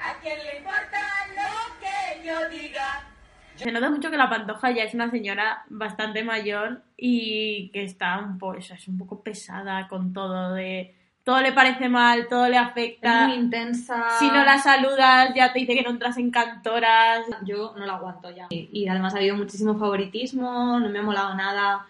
¿A 0.00 0.14
quién 0.22 0.38
le 0.44 0.56
importa 0.56 1.02
lo 1.36 1.52
diga? 2.50 3.02
Se 3.56 3.72
nota 3.72 3.88
mucho 3.90 4.10
que 4.10 4.16
la 4.18 4.28
Pantoja 4.28 4.70
ya 4.70 4.82
es 4.84 4.92
una 4.94 5.10
señora 5.10 5.64
bastante 5.70 6.22
mayor 6.22 6.82
y 6.96 7.70
que 7.72 7.84
está 7.84 8.18
un 8.18 8.36
poco, 8.38 8.54
eso, 8.58 8.74
es 8.74 8.86
un 8.88 8.98
poco 8.98 9.22
pesada 9.22 9.88
con 9.88 10.12
todo 10.12 10.52
de 10.54 10.94
todo 11.24 11.40
le 11.40 11.50
parece 11.52 11.88
mal, 11.88 12.28
todo 12.28 12.46
le 12.48 12.54
Es 12.56 12.62
afecta. 12.62 13.26
muy 13.26 13.36
intensa. 13.36 14.10
Si 14.20 14.28
no 14.28 14.44
la 14.44 14.58
saludas, 14.58 15.30
ya 15.34 15.52
te 15.52 15.58
dice 15.58 15.74
que 15.74 15.82
no 15.82 15.90
entras 15.90 16.18
en 16.18 16.30
cantoras. 16.30 17.22
Yo 17.44 17.74
no 17.76 17.84
la 17.84 17.94
aguanto 17.94 18.30
ya. 18.30 18.46
Y, 18.50 18.68
y 18.72 18.86
además 18.86 19.12
ha 19.14 19.16
habido 19.18 19.36
muchísimo 19.36 19.76
favoritismo, 19.76 20.78
no 20.78 20.88
me 20.88 20.98
ha 21.00 21.02
molado 21.02 21.34
nada. 21.34 21.84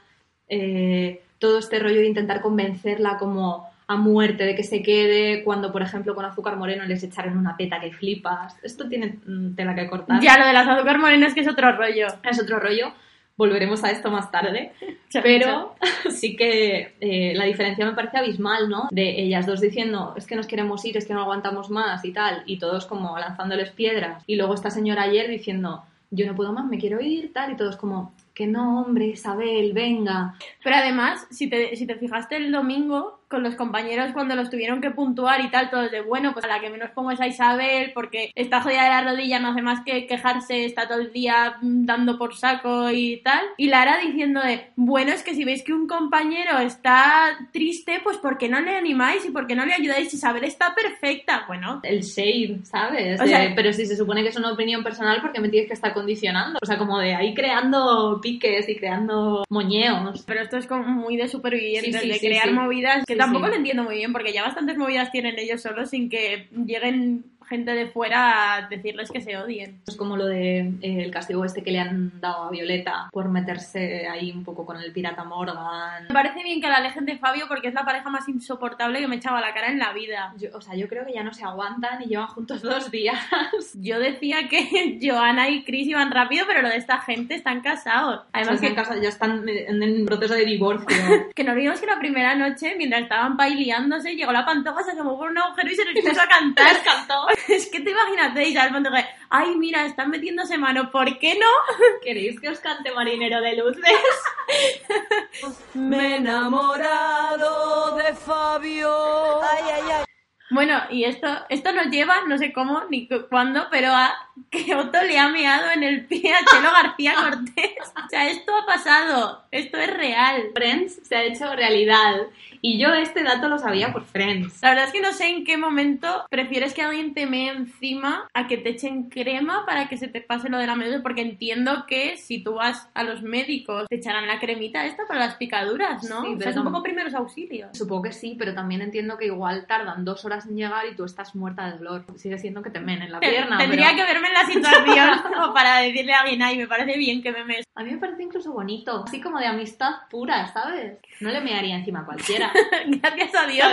eh, 0.48 1.22
todo 1.38 1.58
este 1.58 1.78
rollo 1.80 1.96
de 1.96 2.06
intentar 2.06 2.40
convencerla 2.40 3.18
como 3.18 3.68
a 3.88 3.96
muerte 3.96 4.44
de 4.44 4.54
que 4.54 4.64
se 4.64 4.82
quede, 4.82 5.44
cuando 5.44 5.70
por 5.70 5.82
ejemplo 5.82 6.14
con 6.14 6.24
azúcar 6.24 6.56
moreno 6.56 6.84
les 6.84 7.02
echaron 7.02 7.38
una 7.38 7.56
peta 7.56 7.80
que 7.80 7.92
flipas. 7.92 8.56
Esto 8.62 8.88
tiene 8.88 9.18
mm, 9.24 9.54
tela 9.54 9.74
que 9.74 9.88
cortar. 9.88 10.20
Ya 10.20 10.38
lo 10.38 10.46
de 10.46 10.52
las 10.52 10.66
azúcar 10.66 10.98
morenas 10.98 11.34
que 11.34 11.40
es 11.40 11.48
otro 11.48 11.72
rollo. 11.72 12.08
Es 12.22 12.42
otro 12.42 12.58
rollo. 12.58 12.92
Volveremos 13.36 13.84
a 13.84 13.90
esto 13.90 14.10
más 14.10 14.30
tarde. 14.32 14.72
Pero 15.22 15.76
sí 16.10 16.34
que 16.34 16.96
eh, 17.00 17.34
la 17.36 17.44
diferencia 17.44 17.86
me 17.86 17.92
parece 17.94 18.18
abismal, 18.18 18.68
¿no? 18.68 18.88
De 18.90 19.20
ellas 19.20 19.46
dos 19.46 19.60
diciendo, 19.60 20.14
es 20.16 20.26
que 20.26 20.36
nos 20.36 20.46
queremos 20.46 20.84
ir, 20.84 20.96
es 20.96 21.06
que 21.06 21.14
no 21.14 21.20
aguantamos 21.20 21.70
más 21.70 22.04
y 22.04 22.12
tal, 22.12 22.42
y 22.46 22.58
todos 22.58 22.86
como 22.86 23.16
lanzándoles 23.18 23.70
piedras. 23.70 24.24
Y 24.26 24.36
luego 24.36 24.54
esta 24.54 24.70
señora 24.70 25.02
ayer 25.02 25.28
diciendo, 25.28 25.84
yo 26.10 26.26
no 26.26 26.34
puedo 26.34 26.52
más, 26.52 26.66
me 26.66 26.78
quiero 26.78 27.00
ir, 27.00 27.32
tal, 27.32 27.52
y 27.52 27.56
todos 27.56 27.76
como, 27.76 28.12
que 28.34 28.46
no, 28.46 28.80
hombre, 28.80 29.06
Isabel, 29.06 29.72
venga. 29.72 30.34
Pero 30.62 30.76
además, 30.76 31.26
si 31.30 31.48
te, 31.48 31.76
si 31.76 31.86
te 31.86 31.96
fijaste 31.96 32.36
el 32.36 32.50
domingo, 32.50 33.15
con 33.28 33.42
los 33.42 33.54
compañeros 33.56 34.10
cuando 34.12 34.34
los 34.36 34.50
tuvieron 34.50 34.80
que 34.80 34.90
puntuar 34.90 35.40
y 35.40 35.50
tal, 35.50 35.70
todos 35.70 35.90
de 35.90 36.00
bueno, 36.00 36.32
pues 36.32 36.44
a 36.44 36.48
la 36.48 36.60
que 36.60 36.70
menos 36.70 36.90
pongo 36.90 37.10
es 37.10 37.20
a 37.20 37.26
Isabel, 37.26 37.90
porque 37.94 38.30
está 38.34 38.60
jodida 38.62 38.84
de 38.84 38.88
la 38.90 39.02
rodilla, 39.10 39.38
no 39.40 39.48
hace 39.50 39.62
más 39.62 39.80
que 39.84 40.06
quejarse, 40.06 40.64
está 40.64 40.86
todo 40.88 41.00
el 41.00 41.12
día 41.12 41.56
mm, 41.60 41.86
dando 41.86 42.18
por 42.18 42.36
saco 42.36 42.90
y 42.90 43.18
tal. 43.24 43.40
Y 43.56 43.68
Lara 43.68 43.98
diciendo 43.98 44.40
de, 44.40 44.70
bueno, 44.76 45.12
es 45.12 45.22
que 45.22 45.34
si 45.34 45.44
veis 45.44 45.62
que 45.62 45.72
un 45.72 45.86
compañero 45.88 46.58
está 46.58 47.36
triste, 47.52 48.00
pues 48.02 48.16
¿por 48.18 48.38
qué 48.38 48.48
no 48.48 48.60
le 48.60 48.76
animáis 48.76 49.24
y 49.24 49.30
por 49.30 49.46
qué 49.46 49.54
no 49.54 49.66
le 49.66 49.74
ayudáis? 49.74 50.12
Isabel 50.14 50.44
está 50.44 50.74
perfecta. 50.74 51.44
Bueno, 51.46 51.80
El 51.82 52.02
shade, 52.02 52.60
¿sabes? 52.64 53.20
O 53.20 53.24
De, 53.24 53.28
sea- 53.30 53.52
pero 53.56 53.72
si 53.72 53.86
se 53.86 53.96
supone 53.96 54.22
que 54.22 54.28
es 54.28 54.36
una 54.36 54.52
opinión 54.52 54.82
personal, 54.82 55.20
¿por 55.20 55.32
qué 55.32 55.40
me 55.40 55.48
tienes 55.48 55.68
que 55.68 55.74
estar 55.74 55.92
condicionando? 55.92 56.58
O 56.62 56.66
sea, 56.66 56.78
como 56.78 56.98
de 56.98 57.14
ahí 57.14 57.34
creando 57.34 58.20
piques 58.22 58.68
y 58.68 58.76
creando 58.76 59.44
moñeos. 59.50 60.22
pero 60.26 60.40
esto 60.42 60.56
es 60.56 60.66
como 60.66 60.84
muy 60.84 61.16
de 61.16 61.28
supervivientes, 61.28 61.94
Sí, 61.94 62.00
sí, 62.00 62.08
de 62.08 62.14
sí, 62.18 62.26
crear 62.26 62.52
movidas, 62.52 63.04
que 63.06 63.15
tampoco 63.16 63.48
lo 63.48 63.54
entiendo 63.54 63.82
muy 63.82 63.96
bien, 63.96 64.12
porque 64.12 64.32
ya 64.32 64.42
bastantes 64.42 64.76
movidas 64.76 65.10
tienen 65.10 65.38
ellos 65.38 65.62
solos 65.62 65.90
sin 65.90 66.08
que 66.08 66.48
lleguen 66.52 67.24
gente 67.48 67.72
de 67.72 67.86
fuera 67.88 68.54
a 68.54 68.68
decirles 68.68 69.10
que 69.10 69.20
se 69.20 69.36
odien. 69.36 69.80
Es 69.86 69.96
como 69.96 70.16
lo 70.16 70.26
de 70.26 70.60
eh, 70.82 71.02
el 71.04 71.10
castigo 71.10 71.44
este 71.44 71.62
que 71.62 71.70
le 71.70 71.80
han 71.80 72.20
dado 72.20 72.44
a 72.44 72.50
Violeta 72.50 73.08
por 73.12 73.28
meterse 73.28 74.06
ahí 74.08 74.32
un 74.32 74.44
poco 74.44 74.64
con 74.66 74.76
el 74.78 74.92
pirata 74.92 75.24
Morgan. 75.24 76.04
Me 76.08 76.14
parece 76.14 76.42
bien 76.42 76.60
que 76.60 76.68
la 76.68 76.76
alejen 76.76 77.06
de 77.06 77.18
Fabio 77.18 77.46
porque 77.48 77.68
es 77.68 77.74
la 77.74 77.84
pareja 77.84 78.08
más 78.10 78.28
insoportable 78.28 79.00
que 79.00 79.08
me 79.08 79.16
echaba 79.16 79.40
la 79.40 79.54
cara 79.54 79.68
en 79.68 79.78
la 79.78 79.92
vida. 79.92 80.32
Yo- 80.38 80.50
o 80.54 80.60
sea, 80.60 80.74
yo 80.74 80.88
creo 80.88 81.04
que 81.06 81.12
ya 81.12 81.22
no 81.22 81.32
se 81.32 81.44
aguantan 81.44 82.02
y 82.02 82.06
llevan 82.06 82.28
juntos 82.28 82.62
dos 82.62 82.90
días. 82.90 83.18
Yo 83.74 83.98
decía 83.98 84.48
que 84.48 84.98
Joana 85.02 85.48
y 85.50 85.64
Chris 85.64 85.86
iban 85.88 86.10
rápido, 86.10 86.44
pero 86.46 86.62
lo 86.62 86.68
de 86.68 86.76
esta 86.76 86.98
gente 87.00 87.34
están 87.34 87.60
casados. 87.60 88.22
Además 88.32 88.60
que 88.60 88.74
ya 88.74 89.08
están 89.08 89.48
en, 89.48 89.82
en 89.82 90.06
proceso 90.06 90.34
de 90.34 90.44
divorcio. 90.44 90.96
que 91.34 91.44
nos 91.44 91.54
vimos 91.56 91.80
que 91.80 91.86
la 91.86 91.98
primera 91.98 92.34
noche, 92.34 92.74
mientras 92.76 93.02
estaban 93.02 93.36
paileándose, 93.36 94.14
llegó 94.14 94.32
la 94.32 94.44
pantoja, 94.44 94.82
se 94.82 94.92
asomó 94.92 95.16
por 95.18 95.30
un 95.30 95.38
agujero 95.38 95.70
y 95.70 95.74
se 95.74 95.84
les 95.84 96.04
puso 96.04 96.20
a 96.20 96.26
cantar. 96.28 96.66
cantó. 96.84 97.26
es 97.48 97.66
que 97.66 97.80
te 97.80 97.90
imagínate, 97.90 98.48
y 98.48 98.54
tal, 98.54 98.70
pantoja, 98.70 99.06
ay, 99.30 99.56
mira, 99.56 99.84
están 99.86 100.10
metiéndose 100.10 100.58
mano, 100.58 100.90
¿por 100.90 101.18
qué 101.18 101.38
no? 101.38 101.46
¿Queréis 102.02 102.40
que 102.40 102.48
os 102.48 102.60
cante 102.60 102.92
Marinero 102.92 103.40
de 103.40 103.56
Luces? 103.56 103.82
Me 105.74 106.14
he 106.14 106.16
enamorado 106.16 107.96
de 107.96 108.14
Fabio. 108.14 109.42
Ay, 109.42 109.64
ay, 109.74 109.90
ay. 109.92 110.05
Bueno, 110.50 110.80
y 110.90 111.04
esto, 111.04 111.26
esto 111.48 111.72
nos 111.72 111.86
lleva, 111.88 112.24
no 112.28 112.38
sé 112.38 112.52
cómo 112.52 112.82
ni 112.88 113.08
cu- 113.08 113.26
cuándo, 113.28 113.66
pero 113.70 113.88
a 113.92 114.12
que 114.50 114.74
Otto 114.74 115.02
le 115.02 115.18
ha 115.18 115.28
meado 115.28 115.70
en 115.72 115.82
el 115.82 116.06
pie 116.06 116.32
a 116.34 116.44
Chelo 116.44 116.70
García 116.70 117.14
Cortés. 117.14 117.92
O 118.04 118.08
sea, 118.08 118.30
esto 118.30 118.52
ha 118.54 118.66
pasado, 118.66 119.42
esto 119.50 119.78
es 119.78 119.96
real. 119.96 120.44
Friends 120.54 121.00
se 121.02 121.16
ha 121.16 121.22
hecho 121.24 121.54
realidad. 121.54 122.14
Y 122.62 122.78
yo 122.80 122.92
este 122.94 123.22
dato 123.22 123.48
lo 123.48 123.58
sabía 123.58 123.92
por 123.92 124.04
Friends. 124.04 124.60
La 124.62 124.70
verdad 124.70 124.86
es 124.86 124.92
que 124.92 125.00
no 125.00 125.12
sé 125.12 125.28
en 125.28 125.44
qué 125.44 125.56
momento 125.56 126.24
prefieres 126.30 126.74
que 126.74 126.82
alguien 126.82 127.14
te 127.14 127.26
mee 127.26 127.50
encima 127.50 128.28
a 128.34 128.46
que 128.48 128.56
te 128.56 128.70
echen 128.70 129.08
crema 129.08 129.64
para 129.66 129.88
que 129.88 129.96
se 129.96 130.08
te 130.08 130.20
pase 130.20 130.48
lo 130.48 130.58
de 130.58 130.66
la 130.66 130.74
medusa, 130.74 131.02
porque 131.02 131.20
entiendo 131.20 131.84
que 131.86 132.16
si 132.16 132.42
tú 132.42 132.54
vas 132.54 132.88
a 132.94 133.02
los 133.04 133.22
médicos 133.22 133.86
te 133.88 133.96
echarán 133.96 134.26
la 134.26 134.40
cremita 134.40 134.84
esta 134.86 135.06
para 135.06 135.20
las 135.20 135.34
picaduras, 135.36 136.02
¿no? 136.04 136.22
Sí, 136.22 136.34
o 136.34 136.38
sea, 136.40 136.50
es 136.50 136.56
un 136.56 136.64
poco 136.64 136.82
primeros 136.82 137.14
auxilios. 137.14 137.76
Supongo 137.76 138.02
que 138.04 138.12
sí, 138.12 138.34
pero 138.38 138.54
también 138.54 138.80
entiendo 138.82 139.16
que 139.16 139.26
igual 139.26 139.66
tardan 139.66 140.04
dos 140.04 140.24
horas 140.24 140.35
en 140.44 140.56
llegar 140.56 140.84
y 140.86 140.94
tú 140.94 141.04
estás 141.04 141.34
muerta 141.34 141.70
de 141.70 141.78
dolor. 141.78 142.04
Sigue 142.16 142.36
siendo 142.38 142.60
que 142.62 142.68
te 142.68 142.80
men 142.80 143.00
en 143.00 143.12
la 143.12 143.20
Te- 143.20 143.30
pierna. 143.30 143.56
Tendría 143.56 143.86
pero 143.94 143.96
que 144.06 144.12
verme 144.12 144.28
en 144.28 144.34
la 144.34 144.44
situación 144.46 145.22
como 145.34 145.54
para 145.54 145.78
decirle 145.78 146.12
a 146.12 146.20
alguien, 146.20 146.42
ay, 146.42 146.58
me 146.58 146.66
parece 146.68 146.98
bien 146.98 147.22
que 147.22 147.32
me 147.32 147.44
mees. 147.44 147.64
A 147.74 147.82
mí 147.82 147.92
me 147.92 147.98
parece 147.98 148.22
incluso 148.24 148.52
bonito. 148.52 149.04
Así 149.06 149.20
como 149.20 149.38
de 149.38 149.46
amistad 149.46 149.92
pura, 150.10 150.46
¿sabes? 150.48 150.98
No 151.20 151.30
le 151.30 151.40
mearía 151.40 151.76
encima 151.76 152.00
a 152.00 152.04
cualquiera. 152.04 152.52
Gracias 152.86 153.34
a 153.34 153.46
Dios. 153.46 153.68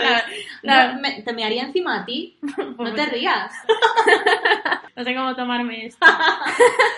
la- 0.61 0.93
No, 0.93 1.01
me- 1.01 1.21
te 1.23 1.33
mearía 1.33 1.63
encima 1.63 1.99
a 2.01 2.05
ti. 2.05 2.37
No 2.57 2.75
Pues 2.77 2.95
te 2.95 3.05
rías. 3.07 3.51
no 4.95 5.03
sé 5.03 5.15
cómo 5.15 5.35
tomarme 5.35 5.85
esto. 5.87 6.05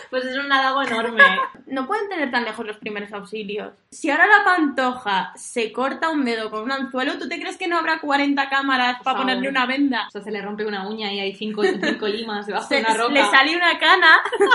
Pues 0.09 0.25
es 0.25 0.37
un 0.37 0.51
halago 0.51 0.83
enorme. 0.83 1.23
No 1.67 1.87
pueden 1.87 2.09
tener 2.09 2.31
tan 2.31 2.43
lejos 2.45 2.65
los 2.65 2.77
primeros 2.77 3.11
auxilios. 3.13 3.73
Si 3.91 4.09
ahora 4.09 4.27
la 4.27 4.43
pantoja 4.43 5.31
se 5.35 5.71
corta 5.71 6.09
un 6.09 6.25
dedo 6.25 6.49
con 6.51 6.63
un 6.63 6.71
anzuelo, 6.71 7.17
¿tú 7.17 7.27
te 7.27 7.39
crees 7.39 7.57
que 7.57 7.67
no 7.67 7.77
habrá 7.77 7.99
40 7.99 8.49
cámaras 8.49 8.97
para 9.03 9.17
ponerle 9.19 9.49
una 9.55 9.65
venda? 9.65 10.05
O 10.07 10.11
sea, 10.11 10.21
se 10.21 10.31
le 10.31 10.41
rompe 10.41 10.65
una 10.65 10.87
uña 10.87 11.11
y 11.11 11.19
hay 11.19 11.33
cinco, 11.35 11.63
cinco 11.63 12.07
limas 12.07 12.45
debajo 12.47 12.67
Se, 12.67 12.75
de 12.75 12.81
una 12.81 12.93
roca. 12.95 13.13
le 13.13 13.21
sale 13.25 13.55
una 13.55 13.77
cana 13.79 14.07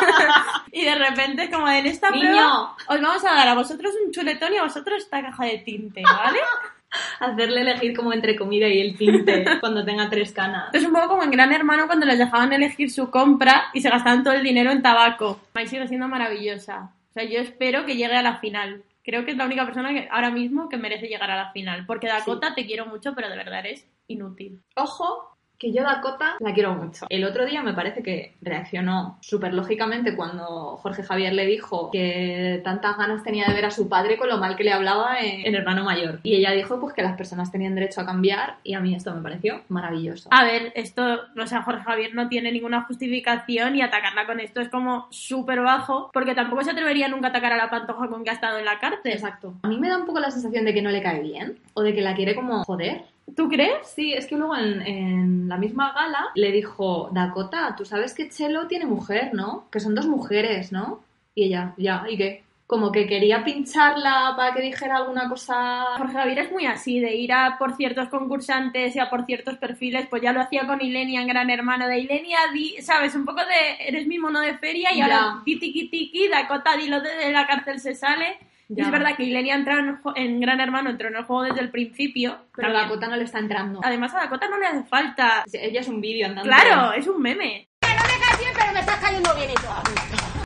y 0.72 0.84
de 0.84 0.94
repente 0.94 1.44
es 1.44 1.50
como 1.50 1.68
en 1.68 1.86
esta 1.86 2.10
Niño. 2.10 2.20
prueba 2.28 2.76
os 2.88 3.00
vamos 3.00 3.24
a 3.24 3.34
dar 3.34 3.48
a 3.48 3.54
vosotros 3.54 3.92
un 4.04 4.12
chuletón 4.12 4.52
y 4.52 4.56
a 4.58 4.62
vosotros 4.62 5.02
esta 5.02 5.22
caja 5.22 5.44
de 5.46 5.58
tinte, 5.58 6.02
¿vale? 6.02 6.38
Hacerle 7.20 7.60
elegir 7.60 7.96
como 7.96 8.12
entre 8.12 8.34
comida 8.36 8.66
y 8.66 8.80
el 8.80 8.96
tinte 8.96 9.44
cuando 9.60 9.84
tenga 9.84 10.08
tres 10.10 10.32
canas. 10.32 10.74
Es 10.74 10.84
un 10.84 10.92
poco 10.92 11.08
como 11.08 11.22
en 11.22 11.30
Gran 11.30 11.52
Hermano 11.52 11.86
cuando 11.86 12.04
les 12.06 12.18
dejaban 12.18 12.52
elegir 12.52 12.90
su 12.90 13.10
compra 13.10 13.66
y 13.72 13.80
se 13.80 13.88
gastaban 13.90 14.24
todo 14.24 14.34
el 14.34 14.42
dinero 14.42 14.70
en 14.72 14.82
tabaco. 14.82 15.40
Mai 15.54 15.68
sigue 15.68 15.86
siendo 15.86 16.08
maravillosa. 16.08 16.90
O 17.10 17.12
sea, 17.12 17.24
yo 17.24 17.38
espero 17.40 17.86
que 17.86 17.96
llegue 17.96 18.16
a 18.16 18.22
la 18.22 18.36
final. 18.38 18.82
Creo 19.10 19.24
que 19.24 19.32
es 19.32 19.36
la 19.36 19.46
única 19.46 19.64
persona 19.64 19.92
que 19.92 20.06
ahora 20.08 20.30
mismo 20.30 20.68
que 20.68 20.76
merece 20.76 21.08
llegar 21.08 21.32
a 21.32 21.36
la 21.36 21.50
final. 21.50 21.84
Porque 21.84 22.06
Dakota 22.06 22.54
te 22.54 22.64
quiero 22.64 22.86
mucho, 22.86 23.12
pero 23.12 23.28
de 23.28 23.36
verdad 23.36 23.58
eres 23.58 23.84
inútil. 24.06 24.62
Ojo, 24.76 25.36
que 25.60 25.72
yo 25.72 25.82
Dakota 25.82 26.36
la 26.40 26.54
quiero 26.54 26.74
mucho. 26.74 27.06
El 27.10 27.24
otro 27.24 27.44
día 27.44 27.62
me 27.62 27.74
parece 27.74 28.02
que 28.02 28.34
reaccionó 28.40 29.18
súper 29.20 29.52
lógicamente 29.52 30.16
cuando 30.16 30.78
Jorge 30.78 31.02
Javier 31.02 31.34
le 31.34 31.44
dijo 31.46 31.90
que 31.90 32.60
tantas 32.64 32.96
ganas 32.96 33.22
tenía 33.22 33.46
de 33.46 33.54
ver 33.54 33.66
a 33.66 33.70
su 33.70 33.88
padre 33.88 34.16
con 34.16 34.30
lo 34.30 34.38
mal 34.38 34.56
que 34.56 34.64
le 34.64 34.72
hablaba 34.72 35.20
en, 35.20 35.46
en 35.46 35.54
Hermano 35.54 35.84
Mayor. 35.84 36.20
Y 36.22 36.34
ella 36.36 36.52
dijo 36.52 36.80
pues 36.80 36.94
que 36.94 37.02
las 37.02 37.16
personas 37.16 37.52
tenían 37.52 37.74
derecho 37.74 38.00
a 38.00 38.06
cambiar 38.06 38.56
y 38.64 38.72
a 38.72 38.80
mí 38.80 38.94
esto 38.94 39.14
me 39.14 39.20
pareció 39.20 39.60
maravilloso. 39.68 40.30
A 40.32 40.44
ver, 40.44 40.72
esto, 40.74 41.02
o 41.38 41.46
sea, 41.46 41.62
Jorge 41.62 41.84
Javier 41.84 42.14
no 42.14 42.28
tiene 42.28 42.50
ninguna 42.52 42.82
justificación 42.84 43.76
y 43.76 43.82
atacarla 43.82 44.26
con 44.26 44.40
esto 44.40 44.62
es 44.62 44.70
como 44.70 45.08
súper 45.10 45.60
bajo, 45.60 46.10
porque 46.14 46.34
tampoco 46.34 46.64
se 46.64 46.70
atrevería 46.70 47.08
nunca 47.08 47.26
a 47.26 47.30
atacar 47.30 47.52
a 47.52 47.58
la 47.58 47.68
pantoja 47.68 48.08
con 48.08 48.24
que 48.24 48.30
ha 48.30 48.34
estado 48.34 48.58
en 48.58 48.64
la 48.64 48.78
cárcel. 48.78 49.12
Exacto. 49.12 49.54
A 49.62 49.68
mí 49.68 49.78
me 49.78 49.88
da 49.90 49.98
un 49.98 50.06
poco 50.06 50.20
la 50.20 50.30
sensación 50.30 50.64
de 50.64 50.72
que 50.72 50.80
no 50.80 50.90
le 50.90 51.02
cae 51.02 51.20
bien 51.20 51.58
o 51.74 51.82
de 51.82 51.94
que 51.94 52.00
la 52.00 52.14
quiere 52.14 52.34
como 52.34 52.64
joder. 52.64 53.04
¿Tú 53.36 53.48
crees? 53.48 53.86
Sí, 53.94 54.12
es 54.12 54.26
que 54.26 54.36
luego 54.36 54.56
en, 54.56 54.82
en 54.82 55.48
la 55.48 55.56
misma 55.56 55.92
gala 55.92 56.28
le 56.34 56.52
dijo, 56.52 57.10
Dakota, 57.12 57.74
tú 57.76 57.84
sabes 57.84 58.14
que 58.14 58.28
Chelo 58.28 58.66
tiene 58.66 58.86
mujer, 58.86 59.30
¿no? 59.34 59.66
Que 59.70 59.80
son 59.80 59.94
dos 59.94 60.06
mujeres, 60.06 60.72
¿no? 60.72 61.00
Y 61.34 61.44
ella, 61.44 61.74
ya, 61.76 62.04
¿y 62.08 62.16
qué? 62.16 62.42
Como 62.66 62.92
que 62.92 63.06
quería 63.08 63.42
pincharla 63.42 64.34
para 64.36 64.54
que 64.54 64.62
dijera 64.62 64.98
alguna 64.98 65.28
cosa... 65.28 65.96
Jorge 65.96 66.12
Javier 66.14 66.38
es 66.38 66.52
muy 66.52 66.66
así, 66.66 67.00
de 67.00 67.16
ir 67.16 67.32
a 67.32 67.56
por 67.58 67.74
ciertos 67.76 68.08
concursantes 68.08 68.94
y 68.94 69.00
a 69.00 69.10
por 69.10 69.26
ciertos 69.26 69.56
perfiles, 69.58 70.06
pues 70.08 70.22
ya 70.22 70.32
lo 70.32 70.40
hacía 70.40 70.66
con 70.68 70.80
Ilenia 70.80 71.20
en 71.20 71.26
Gran 71.26 71.50
Hermano, 71.50 71.88
de 71.88 71.98
Ilenia, 71.98 72.38
di, 72.54 72.76
¿sabes? 72.80 73.14
Un 73.16 73.24
poco 73.24 73.40
de, 73.40 73.88
eres 73.88 74.06
mi 74.06 74.18
mono 74.18 74.40
de 74.40 74.56
feria 74.58 74.92
y 74.92 74.98
Ya. 74.98 75.04
ahora 75.04 75.42
tiki 75.44 75.88
tiki, 75.88 76.28
Dakota, 76.28 76.76
dilo 76.76 77.00
de 77.00 77.32
la 77.32 77.46
cárcel 77.46 77.80
se 77.80 77.94
sale. 77.96 78.38
Y 78.70 78.76
Ya. 78.76 78.84
es 78.84 78.90
verdad 78.92 79.16
que 79.16 79.24
Ilenia 79.24 79.56
entró 79.56 79.76
en, 79.78 79.98
en 80.14 80.40
Gran 80.40 80.60
Hermano, 80.60 80.90
entró 80.90 81.08
en 81.08 81.16
el 81.16 81.24
juego 81.24 81.42
desde 81.42 81.60
el 81.60 81.70
principio, 81.70 82.38
Pero 82.54 82.68
pero 82.68 82.78
a 82.78 82.82
Dakota 82.82 83.08
no 83.08 83.16
le 83.16 83.24
está 83.24 83.38
entrando. 83.40 83.80
además 83.82 84.14
a 84.14 84.20
Dakota 84.20 84.48
no 84.48 84.58
le 84.58 84.66
hace 84.66 84.84
falta. 84.84 85.44
Ella 85.52 85.80
es 85.80 85.88
un 85.88 86.00
vídeo 86.00 86.26
andando. 86.26 86.48
Claro, 86.48 86.92
es 86.92 87.06
un 87.08 87.20
meme. 87.20 87.66
pero 87.80 88.72
me 88.72 88.80
estás 88.80 88.96
cayendo 89.00 89.34
bien 89.34 89.50
y 89.50 89.54
todo. 89.54 89.74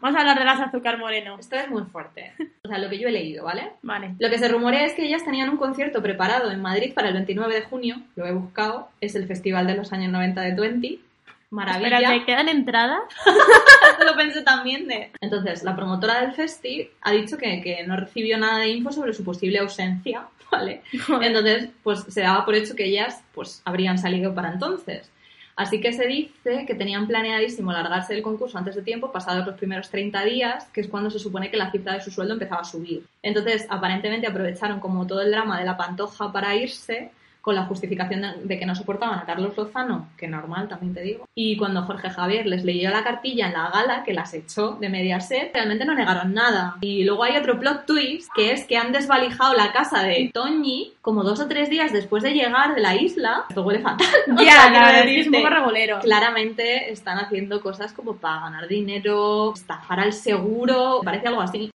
Vamos 0.00 0.16
a 0.16 0.20
hablar 0.20 0.38
de 0.38 0.44
las 0.44 0.60
azúcar 0.60 0.98
moreno. 0.98 1.38
Esto 1.38 1.56
es 1.56 1.68
muy 1.70 1.82
fuerte. 1.84 2.32
O 2.64 2.68
sea, 2.68 2.78
lo 2.78 2.88
que 2.90 2.98
yo 2.98 3.08
he 3.08 3.12
leído, 3.12 3.44
¿vale? 3.44 3.72
Vale. 3.82 4.14
Lo 4.18 4.28
que 4.30 4.38
se 4.38 4.48
rumorea 4.48 4.84
es 4.84 4.92
que 4.94 5.04
ellas 5.06 5.24
tenían 5.24 5.48
un 5.48 5.56
concierto 5.56 6.02
preparado 6.02 6.50
en 6.50 6.60
Madrid 6.60 6.92
para 6.94 7.08
el 7.08 7.14
29 7.14 7.54
de 7.54 7.62
junio. 7.62 7.96
Lo 8.16 8.26
he 8.26 8.32
buscado. 8.32 8.88
Es 9.00 9.14
el 9.14 9.26
festival 9.26 9.66
de 9.66 9.74
los 9.76 9.92
años 9.92 10.12
90 10.12 10.40
de 10.42 10.52
Twenty. 10.52 11.00
Maravilla. 11.54 11.98
Espérate, 11.98 12.24
¿quedan 12.24 12.48
entradas? 12.48 13.02
lo 14.04 14.16
pensé 14.16 14.42
también 14.42 14.88
de... 14.88 15.12
Entonces, 15.20 15.62
la 15.62 15.76
promotora 15.76 16.20
del 16.20 16.32
festi 16.32 16.90
ha 17.00 17.12
dicho 17.12 17.38
que, 17.38 17.62
que 17.62 17.86
no 17.86 17.96
recibió 17.96 18.36
nada 18.38 18.58
de 18.58 18.68
info 18.68 18.92
sobre 18.92 19.12
su 19.12 19.24
posible 19.24 19.60
ausencia, 19.60 20.26
¿vale? 20.50 20.82
Entonces, 21.22 21.68
pues 21.82 22.04
se 22.08 22.22
daba 22.22 22.44
por 22.44 22.56
hecho 22.56 22.74
que 22.74 22.86
ellas 22.86 23.22
pues 23.32 23.62
habrían 23.64 23.98
salido 23.98 24.34
para 24.34 24.52
entonces. 24.52 25.10
Así 25.56 25.80
que 25.80 25.92
se 25.92 26.08
dice 26.08 26.64
que 26.66 26.74
tenían 26.74 27.06
planeadísimo 27.06 27.70
largarse 27.70 28.12
del 28.12 28.24
concurso 28.24 28.58
antes 28.58 28.74
de 28.74 28.82
tiempo, 28.82 29.12
pasados 29.12 29.46
los 29.46 29.54
primeros 29.54 29.88
30 29.88 30.24
días, 30.24 30.64
que 30.72 30.80
es 30.80 30.88
cuando 30.88 31.10
se 31.10 31.20
supone 31.20 31.48
que 31.48 31.56
la 31.56 31.70
cifra 31.70 31.94
de 31.94 32.00
su 32.00 32.10
sueldo 32.10 32.34
empezaba 32.34 32.62
a 32.62 32.64
subir. 32.64 33.06
Entonces, 33.22 33.64
aparentemente 33.70 34.26
aprovecharon 34.26 34.80
como 34.80 35.06
todo 35.06 35.22
el 35.22 35.30
drama 35.30 35.60
de 35.60 35.64
la 35.64 35.76
pantoja 35.76 36.32
para 36.32 36.56
irse, 36.56 37.12
con 37.44 37.54
la 37.54 37.66
justificación 37.66 38.24
de, 38.44 38.58
que 38.58 38.64
no 38.64 38.74
soportaban 38.74 39.18
a 39.18 39.26
Carlos 39.26 39.54
Lozano, 39.54 40.08
que 40.16 40.26
normal 40.26 40.66
también 40.66 40.94
te 40.94 41.02
digo. 41.02 41.28
Y 41.34 41.58
cuando 41.58 41.82
Jorge 41.82 42.08
Javier 42.08 42.46
les 42.46 42.64
leyó 42.64 42.88
la 42.88 43.04
cartilla 43.04 43.48
en 43.48 43.52
la 43.52 43.68
gala, 43.68 44.02
que 44.02 44.14
las 44.14 44.32
echó 44.32 44.78
de 44.80 44.88
Mediaset, 44.88 45.52
realmente 45.52 45.84
no 45.84 45.94
negaron 45.94 46.32
nada. 46.32 46.76
Y 46.80 47.04
luego 47.04 47.22
hay 47.22 47.36
otro 47.36 47.60
plot 47.60 47.84
twist, 47.84 48.30
que 48.34 48.52
es 48.52 48.64
que 48.64 48.78
han 48.78 48.92
desvalijado 48.92 49.52
la 49.52 49.72
casa 49.72 50.02
de 50.02 50.30
Toñi 50.32 50.94
como 51.02 51.22
dos 51.22 51.38
o 51.38 51.46
tres 51.46 51.68
días 51.68 51.92
después 51.92 52.22
de 52.22 52.32
llegar 52.32 52.74
de 52.74 52.80
la 52.80 52.96
isla. 52.96 53.44
Esto 53.50 53.62
huele 53.62 53.80
fatal. 53.80 54.06
Ya, 54.26 54.70
quiero 54.70 54.80
la 54.80 54.92
verdad 54.92 55.08
es 55.08 55.26
un 55.26 55.32
poco 55.34 55.50
revolero. 55.50 55.98
Claramente 56.00 56.90
están 56.90 57.18
haciendo 57.18 57.60
cosas 57.60 57.92
como 57.92 58.16
para 58.16 58.40
ganar 58.40 58.68
dinero, 58.68 59.52
estafar 59.52 60.00
al 60.00 60.14
seguro, 60.14 61.02
parece 61.04 61.28
algo 61.28 61.42
así. 61.42 61.70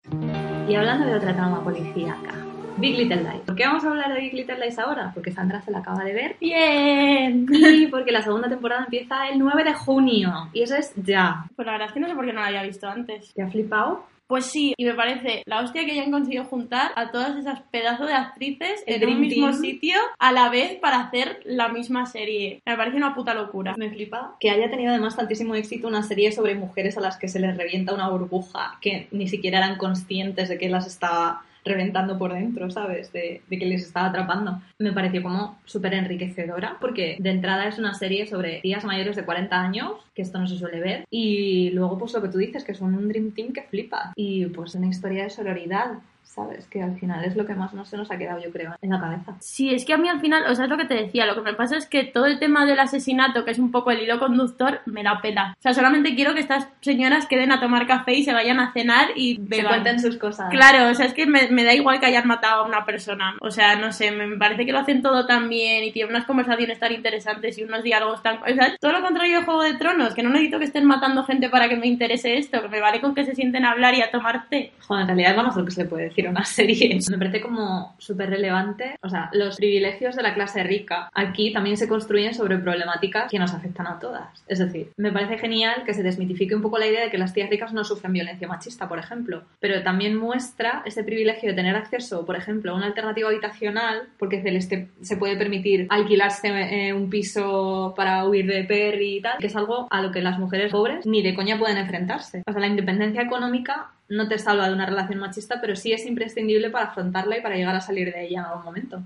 Y 0.68 0.74
hablando 0.74 1.06
de 1.06 1.14
otra 1.14 1.36
trama 1.36 1.64
policíaca, 1.64 2.49
Big 2.80 2.98
Little 2.98 3.18
Lies. 3.24 3.42
¿Por 3.46 3.56
qué 3.56 3.66
vamos 3.66 3.84
a 3.84 3.90
hablar 3.90 4.14
de 4.14 4.22
Big 4.22 4.34
Little 4.34 4.60
Lies 4.60 4.80
ahora? 4.80 5.12
Porque 5.14 5.32
Sandra 5.32 5.62
se 5.62 5.72
la 5.72 5.80
acaba 5.80 6.04
de 6.04 6.14
ver. 6.14 6.36
Bien. 6.40 7.46
Y 7.52 7.88
porque 7.88 8.12
la 8.12 8.22
segunda 8.22 8.50
temporada 8.50 8.84
empieza 8.84 9.28
el 9.30 9.40
9 9.40 9.64
de 9.64 9.74
junio. 9.74 10.50
Y 10.54 10.64
eso 10.64 10.76
es 10.76 10.94
ya. 10.96 11.46
Pues 11.56 11.66
la 11.66 11.74
verdad 11.74 11.88
es 11.88 11.94
que 11.94 12.00
no 12.00 12.08
sé 12.08 12.16
por 12.16 12.26
qué 12.26 12.34
no 12.34 12.42
la 12.42 12.48
había 12.48 12.64
visto 12.64 12.88
antes. 12.88 13.34
¿Te 13.34 13.42
ha 13.42 13.48
flipado? 13.50 14.06
Pues 14.28 14.46
sí, 14.46 14.76
y 14.78 14.86
me 14.86 14.94
parece 14.94 15.42
la 15.48 15.62
hostia 15.62 15.86
que 15.86 15.94
hayan 15.94 16.12
conseguido 16.12 16.46
juntar 16.46 16.92
a 16.96 17.10
todas 17.10 17.36
esas 17.36 17.62
pedazos 17.72 18.06
de 18.06 18.14
actrices 18.14 18.84
El 18.86 19.02
en 19.02 19.10
un 19.10 19.22
mismo 19.22 19.50
Team. 19.50 19.60
sitio 19.60 19.98
a 20.20 20.32
la 20.32 20.50
vez 20.50 20.76
para 20.76 21.00
hacer 21.00 21.40
la 21.46 21.70
misma 21.70 22.06
serie. 22.06 22.62
Me 22.64 22.78
parece 22.78 22.98
una 22.98 23.16
puta 23.16 23.34
locura. 23.34 23.74
Me 23.76 23.90
flipa 23.90 24.36
que 24.40 24.52
haya 24.52 24.70
tenido 24.70 24.92
además 24.92 25.16
tantísimo 25.16 25.56
éxito 25.56 25.88
una 25.88 26.04
serie 26.04 26.32
sobre 26.32 26.54
mujeres 26.54 26.96
a 26.96 27.02
las 27.02 27.18
que 27.18 27.28
se 27.28 27.40
les 27.40 27.58
revienta 27.58 27.96
una 27.96 28.08
burbuja 28.08 28.78
que 28.82 29.08
ni 29.12 29.28
siquiera 29.28 29.58
eran 29.58 29.78
conscientes 29.78 30.48
de 30.48 30.60
que 30.60 30.70
las 30.70 30.86
estaba 30.86 31.42
reventando 31.70 32.18
por 32.18 32.34
dentro, 32.34 32.70
¿sabes? 32.70 33.14
De, 33.14 33.42
de 33.50 33.60
que 33.60 33.66
les 33.66 33.84
estaba 33.84 34.08
atrapando. 34.08 34.62
Me 34.80 34.92
pareció 34.92 35.24
como 35.24 35.60
súper 35.66 35.94
enriquecedora 35.94 36.78
porque 36.82 37.16
de 37.20 37.30
entrada 37.30 37.68
es 37.68 37.80
una 37.80 37.94
serie 37.94 38.28
sobre 38.28 38.60
tías 38.62 38.84
mayores 38.84 39.16
de 39.16 39.26
40 39.26 39.62
años, 39.62 39.92
que 40.14 40.22
esto 40.22 40.40
no 40.40 40.48
se 40.48 40.58
suele 40.58 40.80
ver, 40.80 41.06
y 41.10 41.70
luego 41.72 41.98
pues 41.98 42.14
lo 42.14 42.22
que 42.22 42.30
tú 42.30 42.38
dices, 42.38 42.64
que 42.64 42.74
son 42.74 42.94
un 42.96 43.08
Dream 43.08 43.32
Team 43.32 43.54
que 43.54 43.64
flipa. 43.64 44.14
Y 44.16 44.48
pues 44.48 44.76
una 44.76 44.88
historia 44.88 45.24
de 45.24 45.30
sororidad, 45.30 46.00
¿sabes? 46.30 46.68
Que 46.68 46.82
al 46.84 46.98
final 47.00 47.26
es 47.26 47.36
lo 47.36 47.46
que 47.46 47.56
más 47.56 47.74
no 47.74 47.86
se 47.86 47.98
nos 47.98 48.12
ha 48.12 48.18
quedado, 48.18 48.40
yo 48.40 48.52
creo, 48.52 48.76
en 48.82 48.90
la 48.92 49.00
cabeza. 49.00 49.36
Sí, 49.40 49.74
es 49.74 49.84
que 49.84 49.94
a 49.94 49.98
mí 49.98 50.08
al 50.08 50.22
final, 50.22 50.44
o 50.50 50.54
sea, 50.56 50.66
es 50.66 50.70
lo 50.70 50.78
que 50.78 50.86
te 50.86 50.94
decía, 50.94 51.26
lo 51.26 51.34
que 51.36 51.42
me 51.42 51.54
pasa 51.56 51.76
es 51.76 51.88
que 51.88 52.04
todo 52.04 52.26
el 52.28 52.40
tema 52.40 52.66
del 52.66 52.80
asesinato, 52.80 53.44
que 53.44 53.52
es 53.52 53.60
un 53.60 53.72
poco 53.72 53.92
el 53.92 54.02
hilo 54.04 54.20
conductor, 54.20 54.82
me 54.86 55.04
la 55.04 55.22
pela. 55.22 55.56
O 55.58 55.62
sea, 55.62 55.74
solamente 55.74 56.16
quiero 56.16 56.34
que 56.36 56.40
estas 56.42 56.68
señoras 56.82 57.26
queden 57.26 57.52
a 57.52 57.60
tomar 57.60 57.88
café 57.88 58.14
y 58.14 58.24
se 58.24 58.34
vayan 58.34 58.60
a 58.60 58.72
cenar 58.74 59.08
y 59.16 59.36
Se 59.38 59.42
beban. 59.42 59.70
cuenten 59.72 60.00
sus 60.00 60.18
cosas. 60.18 60.50
Claro, 60.52 60.90
o 60.90 60.94
sea, 60.94 61.08
es 61.08 61.14
que 61.14 61.26
me, 61.26 61.48
me 61.50 61.64
da 61.64 61.74
igual 61.74 62.00
que 62.00 62.06
hayan 62.06 62.28
matado 62.28 62.64
a 62.64 62.68
una 62.68 62.86
persona. 62.86 63.36
O 63.42 63.50
sea, 63.50 63.76
no 63.76 63.92
sé, 63.92 64.12
me 64.12 64.38
parece 64.38 64.66
que 64.66 64.72
lo 64.72 64.80
hacen 64.80 65.02
todo 65.02 65.26
tan 65.26 65.50
bien 65.50 65.84
y 65.84 65.92
tienen 65.92 66.14
unas 66.16 66.26
conversaciones 66.26 66.80
tan 66.80 66.94
interesantes 66.94 67.58
y 67.58 67.64
unos 67.64 67.82
diálogos 67.84 68.22
tan... 68.22 68.38
O 68.44 68.54
sea, 68.54 68.76
todo 68.80 68.92
lo 68.92 69.02
contrario 69.02 69.40
de 69.40 69.46
Juego 69.46 69.64
de 69.64 69.74
Tronos, 69.74 70.14
que 70.14 70.22
no 70.24 70.30
necesito 70.30 70.60
que 70.60 70.66
estén 70.66 70.86
matando 70.86 71.24
gente 71.24 71.50
para 71.50 71.68
que 71.68 71.76
me 71.76 71.88
interese 71.88 72.38
esto, 72.38 72.62
que 72.62 72.68
me 72.70 72.80
vale 72.82 73.02
con 73.02 73.16
que 73.16 73.26
se 73.26 73.34
sienten 73.36 73.66
a 73.66 73.72
hablar 73.72 73.96
y 73.96 74.02
a 74.02 74.12
tomar 74.12 74.48
té. 74.48 74.72
Joder, 74.88 75.02
en 75.02 75.08
realidad 75.08 75.32
es 75.32 75.38
lo 75.38 75.44
mejor 75.44 75.66
que 75.66 75.72
se 75.72 75.84
le 75.84 75.90
puede 75.90 76.04
decir 76.06 76.19
a 76.28 76.32
una 76.32 76.44
serie. 76.46 77.00
Me 77.10 77.18
parece 77.18 77.42
como 77.42 77.96
súper 77.98 78.30
relevante. 78.30 78.96
O 79.02 79.10
sea, 79.10 79.30
los 79.34 79.58
privilegios 79.58 80.16
de 80.16 80.24
la 80.24 80.34
clase 80.34 80.64
rica 80.64 81.10
aquí 81.14 81.52
también 81.54 81.78
se 81.78 81.88
construyen 81.88 82.34
sobre 82.34 82.58
problemáticas 82.58 83.30
que 83.32 83.40
nos 83.40 83.54
afectan 83.54 83.88
a 83.88 84.00
todas. 84.00 84.44
Es 84.48 84.60
decir, 84.60 84.92
me 84.98 85.12
parece 85.12 85.38
genial 85.38 85.84
que 85.86 85.94
se 85.94 86.04
desmitifique 86.04 86.56
un 86.56 86.62
poco 86.62 86.78
la 86.78 86.88
idea 86.88 87.04
de 87.04 87.10
que 87.10 87.18
las 87.18 87.34
tías 87.34 87.50
ricas 87.50 87.74
no 87.74 87.84
sufren 87.84 88.14
violencia 88.14 88.48
machista, 88.48 88.88
por 88.88 89.00
ejemplo. 89.00 89.44
Pero 89.60 89.82
también 89.84 90.18
muestra 90.18 90.84
ese 90.86 91.04
privilegio 91.04 91.50
de 91.50 91.56
tener 91.56 91.76
acceso, 91.76 92.26
por 92.26 92.36
ejemplo, 92.36 92.72
a 92.72 92.76
una 92.76 92.86
alternativa 92.88 93.30
habitacional, 93.30 94.10
porque 94.18 94.42
se, 94.42 94.52
les 94.52 94.68
te- 94.70 94.90
se 95.02 95.18
puede 95.18 95.38
permitir 95.38 95.88
alquilarse 95.90 96.48
eh, 96.50 96.94
un 96.94 97.10
piso 97.10 97.94
para 97.96 98.26
huir 98.26 98.46
de 98.48 98.64
Perry 98.64 99.18
y 99.18 99.22
tal, 99.22 99.38
que 99.40 99.48
es 99.48 99.56
algo 99.56 99.88
a 99.90 100.02
lo 100.02 100.12
que 100.12 100.22
las 100.22 100.40
mujeres 100.40 100.72
pobres 100.72 101.06
ni 101.06 101.22
de 101.22 101.34
coña 101.34 101.58
pueden 101.58 101.78
enfrentarse. 101.78 102.44
O 102.48 102.52
sea, 102.52 102.62
la 102.62 102.68
independencia 102.68 103.22
económica 103.22 103.92
no 104.10 104.28
te 104.28 104.40
salva 104.40 104.68
de 104.68 104.74
una 104.74 104.86
relación 104.86 105.20
machista, 105.20 105.62
pero 105.62 105.76
sí 105.76 105.94
es 105.94 106.06
imprescindible 106.06 106.70
para 106.70 106.86
afrontarla 106.86 107.38
y 107.38 107.42
para 107.42 107.56
llegar 107.56 107.76
a 107.76 107.82
salir 107.82 108.12
de 108.12 108.26
ella 108.26 108.40
en 108.40 108.46
algún 108.46 108.66
momento. 108.66 109.02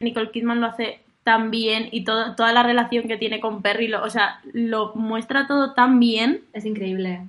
Nicole 0.00 0.30
Kidman 0.30 0.60
lo 0.60 0.66
hace 0.66 1.00
tan 1.22 1.50
bien 1.50 1.88
y 1.92 2.04
todo, 2.04 2.34
toda 2.34 2.52
la 2.52 2.62
relación 2.62 3.06
que 3.06 3.16
tiene 3.16 3.40
con 3.40 3.62
Perry, 3.62 3.88
lo, 3.88 4.02
o 4.02 4.10
sea, 4.10 4.40
lo 4.52 4.94
muestra 4.94 5.46
todo 5.46 5.72
tan 5.72 6.00
bien. 6.00 6.42
Es 6.52 6.64
increíble. 6.64 7.20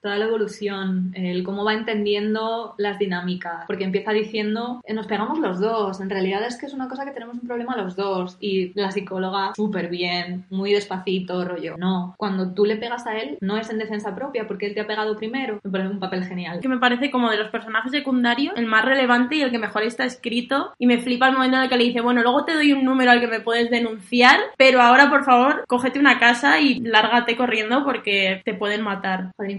Toda 0.00 0.16
la 0.16 0.26
evolución, 0.26 1.12
el 1.14 1.42
cómo 1.42 1.64
va 1.64 1.74
entendiendo 1.74 2.74
las 2.78 2.98
dinámicas, 2.98 3.64
porque 3.66 3.84
empieza 3.84 4.12
diciendo, 4.12 4.80
"Eh, 4.84 4.94
nos 4.94 5.06
pegamos 5.06 5.38
los 5.38 5.58
dos, 5.60 6.00
en 6.00 6.08
realidad 6.10 6.42
es 6.46 6.56
que 6.56 6.66
es 6.66 6.74
una 6.74 6.88
cosa 6.88 7.04
que 7.04 7.10
tenemos 7.10 7.34
un 7.34 7.46
problema 7.46 7.76
los 7.76 7.96
dos, 7.96 8.36
y 8.40 8.72
la 8.78 8.90
psicóloga 8.92 9.52
súper 9.56 9.88
bien, 9.88 10.44
muy 10.50 10.72
despacito, 10.72 11.44
rollo, 11.44 11.76
no, 11.78 12.14
cuando 12.16 12.52
tú 12.54 12.64
le 12.64 12.76
pegas 12.76 13.06
a 13.06 13.18
él 13.18 13.38
no 13.40 13.56
es 13.56 13.70
en 13.70 13.78
defensa 13.78 14.14
propia, 14.14 14.46
porque 14.46 14.66
él 14.66 14.74
te 14.74 14.80
ha 14.80 14.86
pegado 14.86 15.16
primero, 15.16 15.58
me 15.64 15.70
parece 15.70 15.90
un 15.90 15.98
papel 16.00 16.24
genial. 16.24 16.60
que 16.60 16.68
me 16.68 16.78
parece 16.78 17.10
como 17.10 17.30
de 17.30 17.36
los 17.36 17.50
personajes 17.50 17.90
secundarios 17.92 18.54
el 18.56 18.66
más 18.66 18.84
relevante 18.84 19.36
y 19.36 19.42
el 19.42 19.50
que 19.50 19.58
mejor 19.58 19.82
está 19.82 20.04
escrito 20.04 20.72
y 20.78 20.86
me 20.86 20.98
flipa 20.98 21.26
el 21.28 21.34
momento 21.34 21.56
en 21.56 21.62
el 21.64 21.68
que 21.68 21.76
le 21.76 21.84
dice 21.84 22.00
bueno 22.00 22.22
luego 22.22 22.44
te 22.44 22.54
doy 22.54 22.72
un 22.72 22.84
número 22.84 23.10
al 23.10 23.20
que 23.20 23.26
me 23.26 23.40
puedes 23.40 23.70
denunciar 23.70 24.38
pero 24.56 24.80
ahora 24.80 25.10
por 25.10 25.24
favor 25.24 25.64
cógete 25.66 25.98
una 25.98 26.18
casa 26.18 26.60
y 26.60 26.80
lárgate 26.80 27.36
corriendo 27.36 27.84
porque 27.84 28.42
te 28.44 28.54
pueden 28.54 28.82
matar 28.82 29.32
Joder, 29.36 29.50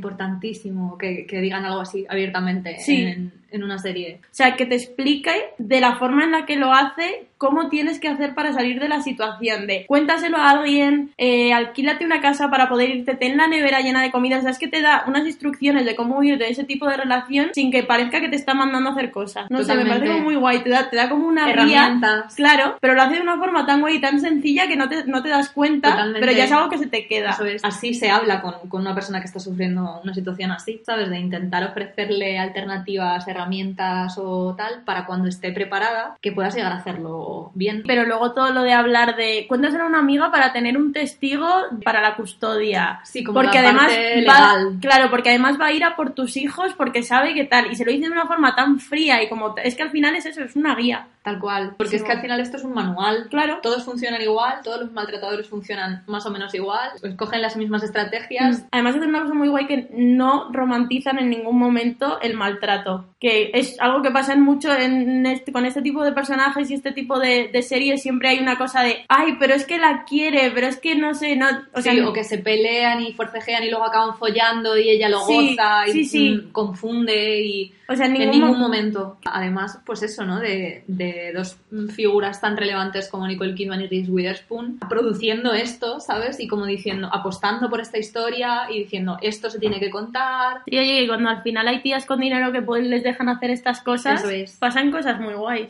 que, 0.97 1.25
que 1.25 1.39
digan 1.41 1.65
algo 1.65 1.81
así 1.81 2.05
abiertamente 2.09 2.77
Sí. 2.79 3.01
en, 3.03 3.31
en 3.51 3.63
una 3.63 3.77
serie. 3.77 4.19
o 4.23 4.27
sea 4.33 4.55
que 4.55 4.65
te 4.65 4.75
explique 4.75 5.31
de 5.57 5.79
la 5.81 5.95
forma 5.97 6.23
en 6.25 6.31
la 6.31 6.45
que 6.45 6.55
lo 6.57 6.71
hace 6.73 7.28
cómo 7.39 7.69
tienes 7.69 7.99
que 7.99 8.07
hacer 8.07 8.35
para 8.35 8.53
salir 8.53 8.79
de 8.79 8.87
la 8.87 9.01
situación 9.01 9.65
de 9.65 9.85
cuéntaselo 9.87 10.37
a 10.37 10.51
alguien 10.51 11.11
eh, 11.17 11.51
alquílate 11.53 12.05
una 12.05 12.21
casa 12.21 12.51
para 12.51 12.69
poder 12.69 12.91
irte 12.91 13.15
ten 13.15 13.37
la 13.37 13.47
nevera 13.47 13.81
llena 13.81 14.03
de 14.03 14.11
comida 14.11 14.37
o 14.37 14.41
sea 14.41 14.51
es 14.51 14.59
que 14.59 14.67
te 14.67 14.81
da 14.81 15.05
unas 15.07 15.25
instrucciones 15.25 15.85
de 15.85 15.95
cómo 15.95 16.19
huir 16.19 16.37
de 16.37 16.49
ese 16.49 16.63
tipo 16.63 16.87
de 16.87 16.97
relación 16.97 17.49
sin 17.53 17.71
que 17.71 17.81
parezca 17.81 18.21
que 18.21 18.29
te 18.29 18.35
está 18.35 18.53
mandando 18.53 18.89
a 18.89 18.93
hacer 18.93 19.09
cosas 19.09 19.49
no 19.49 19.63
sé 19.63 19.73
me 19.73 19.85
parece 19.85 20.07
como 20.07 20.19
muy 20.19 20.35
guay 20.35 20.59
te 20.59 20.69
da, 20.69 20.89
te 20.91 20.95
da 20.95 21.09
como 21.09 21.27
una 21.27 21.45
guía 21.45 21.79
Herramientas. 21.79 22.35
Claro, 22.35 22.77
pero 22.79 22.93
lo 22.93 23.01
hace 23.01 23.15
de 23.15 23.21
una 23.21 23.37
forma 23.37 23.65
tan 23.65 23.81
guay 23.81 23.97
y 23.97 24.01
tan 24.01 24.19
sencilla 24.19 24.67
que 24.67 24.75
no 24.75 24.89
te, 24.89 25.05
no 25.05 25.21
te 25.21 25.29
das 25.29 25.49
cuenta, 25.49 25.91
Totalmente. 25.91 26.19
pero 26.19 26.31
ya 26.31 26.45
es 26.45 26.51
algo 26.51 26.69
que 26.69 26.77
se 26.77 26.87
te 26.87 27.07
queda. 27.07 27.31
Eso 27.31 27.45
es. 27.45 27.63
Así 27.63 27.93
se 27.93 28.09
habla 28.09 28.41
con, 28.41 28.53
con 28.69 28.81
una 28.81 28.93
persona 28.93 29.19
que 29.19 29.27
está 29.27 29.39
sufriendo 29.39 30.01
una 30.03 30.13
situación 30.13 30.51
así, 30.51 30.81
¿sabes? 30.85 31.09
De 31.09 31.19
intentar 31.19 31.63
ofrecerle 31.63 32.37
alternativas, 32.37 33.27
herramientas 33.27 34.17
o 34.17 34.55
tal 34.55 34.83
para 34.85 35.05
cuando 35.05 35.27
esté 35.27 35.51
preparada 35.51 36.17
que 36.21 36.31
puedas 36.31 36.55
llegar 36.55 36.71
a 36.71 36.77
hacerlo 36.77 37.19
bien. 37.53 37.83
Pero 37.85 38.05
luego 38.05 38.33
todo 38.33 38.51
lo 38.51 38.63
de 38.63 38.73
hablar 38.73 39.15
de 39.15 39.45
cuéntaselo 39.47 39.83
a 39.83 39.87
una 39.87 39.99
amiga 39.99 40.31
para 40.31 40.51
tener 40.53 40.77
un 40.77 40.93
testigo 40.93 41.47
para 41.83 42.01
la 42.01 42.15
custodia. 42.15 42.99
Sí, 43.03 43.23
como 43.23 43.39
porque 43.41 43.61
la 43.61 43.69
además 43.69 43.85
parte 43.87 44.25
va, 44.27 44.55
legal. 44.57 44.77
claro, 44.81 45.09
porque 45.09 45.29
además 45.29 45.59
va 45.59 45.67
a 45.67 45.71
ir 45.73 45.83
a 45.83 45.95
por 45.95 46.11
tus 46.11 46.37
hijos 46.37 46.73
porque 46.75 47.03
sabe 47.03 47.33
que 47.33 47.45
tal 47.45 47.71
y 47.71 47.75
se 47.75 47.85
lo 47.85 47.91
dice 47.91 48.05
de 48.07 48.11
una 48.11 48.25
forma 48.27 48.55
tan 48.55 48.79
fría 48.79 49.21
y 49.23 49.29
como 49.29 49.55
es 49.63 49.75
que 49.75 49.83
al 49.83 49.91
final 49.91 50.15
es 50.15 50.25
eso, 50.25 50.43
es 50.43 50.55
una 50.55 50.75
guía. 50.75 51.07
Tal 51.21 51.37
cual. 51.37 51.75
Porque 51.77 51.91
Sí, 51.91 51.95
es 51.97 52.03
que 52.03 52.13
al 52.13 52.21
final 52.21 52.39
esto 52.39 52.55
es 52.57 52.63
un 52.63 52.73
manual. 52.73 53.27
Claro. 53.29 53.59
Todos 53.61 53.83
funcionan 53.83 54.21
igual, 54.21 54.61
todos 54.63 54.79
los 54.79 54.91
maltratadores 54.93 55.47
funcionan 55.49 56.03
más 56.07 56.25
o 56.25 56.31
menos 56.31 56.55
igual, 56.55 56.91
pues 57.01 57.13
cogen 57.15 57.41
las 57.41 57.57
mismas 57.57 57.83
estrategias. 57.83 58.65
Además 58.71 58.95
es 58.95 59.03
una 59.05 59.21
cosa 59.21 59.33
muy 59.33 59.49
guay 59.49 59.67
que 59.67 59.89
no 59.91 60.49
romantizan 60.51 61.19
en 61.19 61.29
ningún 61.29 61.59
momento 61.59 62.19
el 62.21 62.35
maltrato, 62.35 63.05
que 63.19 63.51
es 63.53 63.79
algo 63.81 64.01
que 64.01 64.11
pasa 64.11 64.35
mucho 64.37 64.73
en 64.73 65.25
este- 65.25 65.51
con 65.51 65.65
este 65.65 65.81
tipo 65.81 66.03
de 66.03 66.13
personajes 66.13 66.71
y 66.71 66.75
este 66.75 66.93
tipo 66.93 67.18
de, 67.19 67.49
de 67.49 67.61
series, 67.61 68.01
siempre 68.01 68.29
hay 68.29 68.39
una 68.39 68.57
cosa 68.57 68.81
de, 68.83 69.05
ay, 69.07 69.35
pero 69.39 69.53
es 69.53 69.65
que 69.65 69.77
la 69.77 70.03
quiere, 70.05 70.51
pero 70.51 70.67
es 70.67 70.77
que 70.77 70.95
no 70.95 71.13
sé, 71.13 71.35
no, 71.35 71.47
o 71.73 71.81
sea, 71.81 71.93
Sí, 71.93 71.99
o 72.01 72.13
que 72.13 72.23
se 72.23 72.37
pelean 72.39 73.01
y 73.01 73.13
forcejean 73.13 73.63
y 73.63 73.69
luego 73.69 73.85
acaban 73.85 74.17
follando 74.17 74.77
y 74.77 74.89
ella 74.89 75.09
lo 75.09 75.19
Sí, 75.21 75.55
goza 75.55 75.87
y 75.87 76.05
sí, 76.05 76.29
mm, 76.31 76.51
confunde 76.51 77.41
y 77.41 77.73
o 77.87 77.95
sea, 77.95 78.05
en 78.05 78.15
en 78.15 78.29
ningún, 78.29 78.31
ningún 78.41 78.51
mo- 78.59 78.67
momento. 78.67 79.17
Además, 79.25 79.79
pues 79.85 80.03
eso, 80.03 80.23
¿no? 80.23 80.39
De, 80.39 80.83
de 80.87 81.31
dos 81.33 81.57
figuras 81.95 82.39
tan 82.39 82.55
relevantes 82.55 83.09
como 83.09 83.25
Nicole 83.27 83.55
Kidman 83.55 83.81
y 83.81 83.87
Reese 83.87 84.11
Witherspoon 84.11 84.79
produciendo 84.87 85.53
esto, 85.53 85.99
¿sabes? 85.99 86.39
Y 86.39 86.47
como 86.47 86.65
diciendo, 86.67 87.09
apostando 87.11 87.69
por 87.69 87.81
esta 87.81 87.97
historia 87.97 88.67
y 88.69 88.79
diciendo, 88.83 89.17
esto 89.21 89.49
se 89.49 89.59
tiene 89.59 89.79
que 89.79 89.89
contar. 89.89 90.61
Y 90.67 90.77
oye, 90.77 91.07
cuando 91.07 91.29
al 91.29 91.41
final 91.41 91.67
hay 91.67 91.81
tías 91.81 92.05
con 92.05 92.19
dinero 92.19 92.51
que 92.51 92.61
pues, 92.61 92.85
les 92.85 93.03
dejan 93.03 93.27
hacer 93.29 93.49
estas 93.49 93.81
cosas, 93.81 94.23
es. 94.25 94.57
pasan 94.57 94.91
cosas 94.91 95.19
muy 95.19 95.33
guays. 95.33 95.69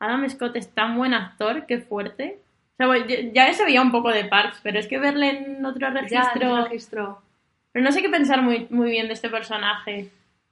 Adam 0.00 0.28
Scott 0.28 0.56
es 0.56 0.68
tan 0.74 0.96
buen 0.96 1.14
actor, 1.14 1.66
qué 1.66 1.78
fuerte. 1.78 2.38
O 2.74 2.76
sea, 2.78 2.86
bueno, 2.86 3.06
ya- 3.06 3.46
ya 3.46 3.52
se 3.54 3.64
veía 3.64 3.82
un 3.82 3.92
poco 3.92 4.10
de 4.10 4.24
Parks, 4.24 4.58
pero 4.62 4.78
es 4.80 4.86
que 4.88 4.98
verle 4.98 5.28
en 5.30 5.64
otro 5.64 5.80
Ya, 5.80 5.90
registro... 5.90 6.56
el 6.58 6.64
registro. 6.64 7.22
Pero 7.72 7.84
no 7.84 7.92
sé 7.92 8.02
qué 8.02 8.08
pensar 8.08 8.42
muy, 8.42 8.66
muy 8.70 8.90
bien 8.90 9.06
de 9.06 9.12
este 9.12 9.28
personaje. 9.28 10.08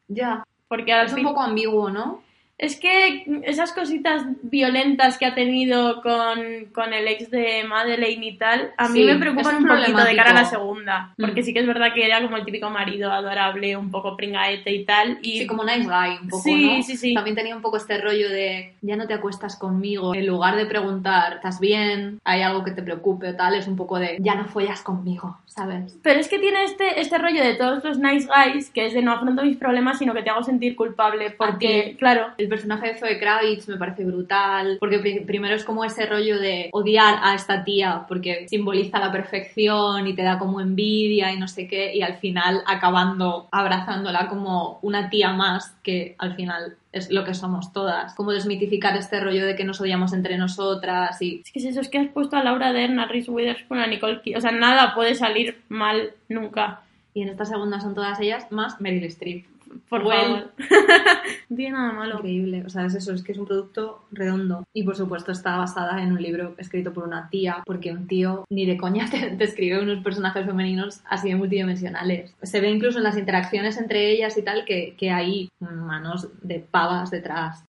Ya. 0.07 0.45
Porque 0.69 0.93
al 0.93 1.07
Es 1.07 1.13
un 1.15 1.23
poco 1.25 1.41
ambiguo, 1.43 1.91
¿no? 1.91 2.23
Es 2.59 2.79
que 2.79 3.25
esas 3.45 3.73
cositas 3.73 4.25
violentas 4.43 5.17
que 5.17 5.27
ha 5.27 5.35
tenido 5.37 6.03
con, 6.03 6.67
con 6.75 6.93
el 6.93 7.07
ex 7.07 7.31
de 7.31 7.63
Madeleine 7.63 8.27
y 8.27 8.37
tal, 8.37 8.73
a 8.77 8.89
mí 8.89 8.99
Sí, 8.99 9.05
me 9.05 9.15
preocupan 9.17 9.59
un 9.59 9.67
poquito 9.69 10.03
de 10.03 10.17
cara 10.17 10.31
a 10.31 10.35
la 10.35 10.45
segunda. 10.45 11.15
Porque 11.17 11.41
Mm. 11.43 11.45
sí 11.45 11.55
que 11.55 11.61
es 11.61 11.67
verdad 11.69 11.95
que 11.95 12.05
era 12.05 12.21
como 12.21 12.37
el 12.37 12.45
típico 12.45 12.69
marido 12.69 13.13
adorable, 13.13 13.77
un 13.77 13.93
poco 13.93 14.17
pringaete 14.17 14.73
y 14.73 14.85
tal. 14.85 15.19
Y 15.23 15.39
Sí, 15.39 15.47
como 15.47 15.63
nice 15.65 15.85
guy, 15.85 16.19
un 16.21 16.29
poco, 16.29 16.43
Sí, 16.43 16.79
¿no? 16.79 16.83
sí, 16.83 16.97
sí. 16.97 17.15
También 17.15 17.37
tenía 17.37 17.55
un 17.55 17.63
poco 17.63 17.77
este 17.77 17.97
rollo 17.99 18.29
de 18.29 18.75
ya 18.83 18.97
no 18.97 19.07
te 19.07 19.15
acuestas 19.15 19.55
conmigo. 19.57 20.13
En 20.17 20.27
lugar 20.27 20.57
de 20.57 20.67
preguntar, 20.67 21.35
¿estás 21.35 21.61
bien? 21.61 22.19
¿Hay 22.25 22.43
algo 22.43 22.65
que 22.65 22.73
te 22.73 22.83
preocupe 22.83 23.29
o 23.29 23.37
tal? 23.37 23.55
Es 23.55 23.69
un 23.69 23.77
poco 23.77 24.01
de 24.01 24.17
ya 24.21 24.35
no 24.35 24.47
follas 24.47 24.83
conmigo, 24.83 25.39
¿sabes? 25.47 25.97
Pero 26.03 26.19
es 26.19 26.27
que 26.29 26.41
tiene 26.41 26.65
este, 26.65 27.01
este 27.01 27.19
rollo 27.19 27.41
de 27.45 27.55
todos 27.55 27.85
los 27.85 27.99
nice 28.01 28.27
guys, 28.27 28.71
que 28.71 28.87
es 28.87 28.95
de 28.95 29.03
no 29.03 29.13
afronto 29.13 29.45
mis 29.45 29.57
problemas, 29.57 29.99
sino 30.01 30.13
que 30.13 30.23
te 30.23 30.31
hago 30.31 30.43
sentir 30.43 30.75
culpable. 30.75 31.31
Porque, 31.31 31.95
claro, 32.01 32.27
El 32.37 32.48
El 32.49 32.55
personaje 32.55 32.95
de 32.95 32.99
Zoe 32.99 33.19
Kravitz 33.19 33.69
me 33.69 33.77
parece 33.77 34.07
brutal, 34.07 34.79
porque 34.81 34.99
pri- 35.01 35.21
primero 35.21 35.55
es 35.55 35.65
como 35.65 35.85
ese 35.85 36.07
rollo 36.07 36.41
de 36.41 36.71
odiar 36.73 37.19
a 37.23 37.35
esta 37.35 37.63
tía, 37.63 38.07
porque 38.09 38.49
simboliza 38.49 38.99
la 38.99 39.13
perfección 39.13 40.07
y 40.07 40.15
te 40.15 40.23
da 40.23 40.39
como 40.39 40.59
envidia 40.63 41.31
y 41.31 41.39
no 41.39 41.47
sé 41.47 41.69
qué, 41.69 41.95
y 41.95 42.01
al 42.01 42.15
final 42.17 42.63
acabando 42.67 43.49
abrazándola 43.51 44.29
como 44.29 44.79
una 44.81 45.11
tía 45.11 45.35
más, 45.35 45.77
que 45.83 46.15
al 46.17 46.37
final 46.37 46.77
es 46.91 47.11
lo 47.11 47.23
que 47.23 47.35
somos 47.35 47.71
todas. 47.75 48.15
Como 48.15 48.33
desmitificar 48.33 48.97
este 48.97 49.21
rollo 49.21 49.45
de 49.45 49.55
que 49.55 49.65
nos 49.65 49.83
odiamos 49.83 50.15
entre 50.15 50.39
nosotras 50.39 51.21
y... 51.21 51.43
Es 51.45 51.53
que 51.53 51.59
es 51.59 51.67
eso, 51.67 51.83
es 51.83 51.91
que 51.91 51.99
has 51.99 52.09
puesto 52.09 52.39
a 52.39 52.43
Laura 52.43 52.73
Dern, 52.73 52.99
a 52.99 53.05
Reese 53.05 53.31
Witherspoon, 53.31 53.79
a 53.81 53.87
Nicole 53.87 54.23
Kidman. 54.23 54.39
O 54.39 54.41
sea, 54.41 54.53
nada 54.53 54.95
puede 54.95 55.15
salir 55.15 55.61
mal 55.69 56.13
nunca. 56.31 56.81
Y 57.13 57.21
en 57.21 57.29
esta 57.29 57.45
segunda 57.45 57.79
son 57.79 57.95
todas 57.95 58.19
ellas, 58.21 58.51
más 58.51 58.81
Meryl 58.81 59.05
Streep. 59.05 59.45
Por 59.89 60.03
Well. 60.03 60.21
favor. 60.21 60.53
no 61.49 61.57
tiene 61.57 61.73
nada 61.73 61.93
malo. 61.93 62.17
Increíble, 62.17 62.63
o 62.67 62.69
sea, 62.69 62.87
es 62.87 62.95
eso, 62.95 63.13
es 63.13 63.23
que 63.23 63.33
es 63.33 63.39
un 63.39 63.47
producto 63.47 64.05
redondo. 64.13 64.65
Y 64.73 64.83
por 64.83 64.97
supuesto 64.97 65.33
está 65.33 65.57
basada 65.57 66.03
en 66.03 66.13
un 66.13 66.23
libro 66.23 66.55
escrito 66.59 66.93
por 66.93 67.05
una 67.05 67.29
tía, 67.31 67.63
porque 67.65 67.93
un 67.93 68.07
tío 68.07 68.45
ni 68.51 68.67
de 68.67 68.77
coña 68.77 69.09
te, 69.11 69.31
te 69.31 69.45
escribe 69.45 69.81
unos 69.83 70.03
personajes 70.03 70.45
femeninos 70.47 71.01
así 71.09 71.29
de 71.29 71.37
multidimensionales. 71.37 72.35
Se 72.43 72.61
ve 72.61 72.71
incluso 72.71 72.99
en 72.99 73.05
las 73.05 73.17
interacciones 73.19 73.79
entre 73.79 74.11
ellas 74.11 74.37
y 74.37 74.43
tal 74.43 74.65
que, 74.65 74.95
que 74.97 75.11
hay 75.11 75.49
manos 75.61 76.29
de 76.43 76.61
pavas 76.61 77.11
detrás. 77.11 77.65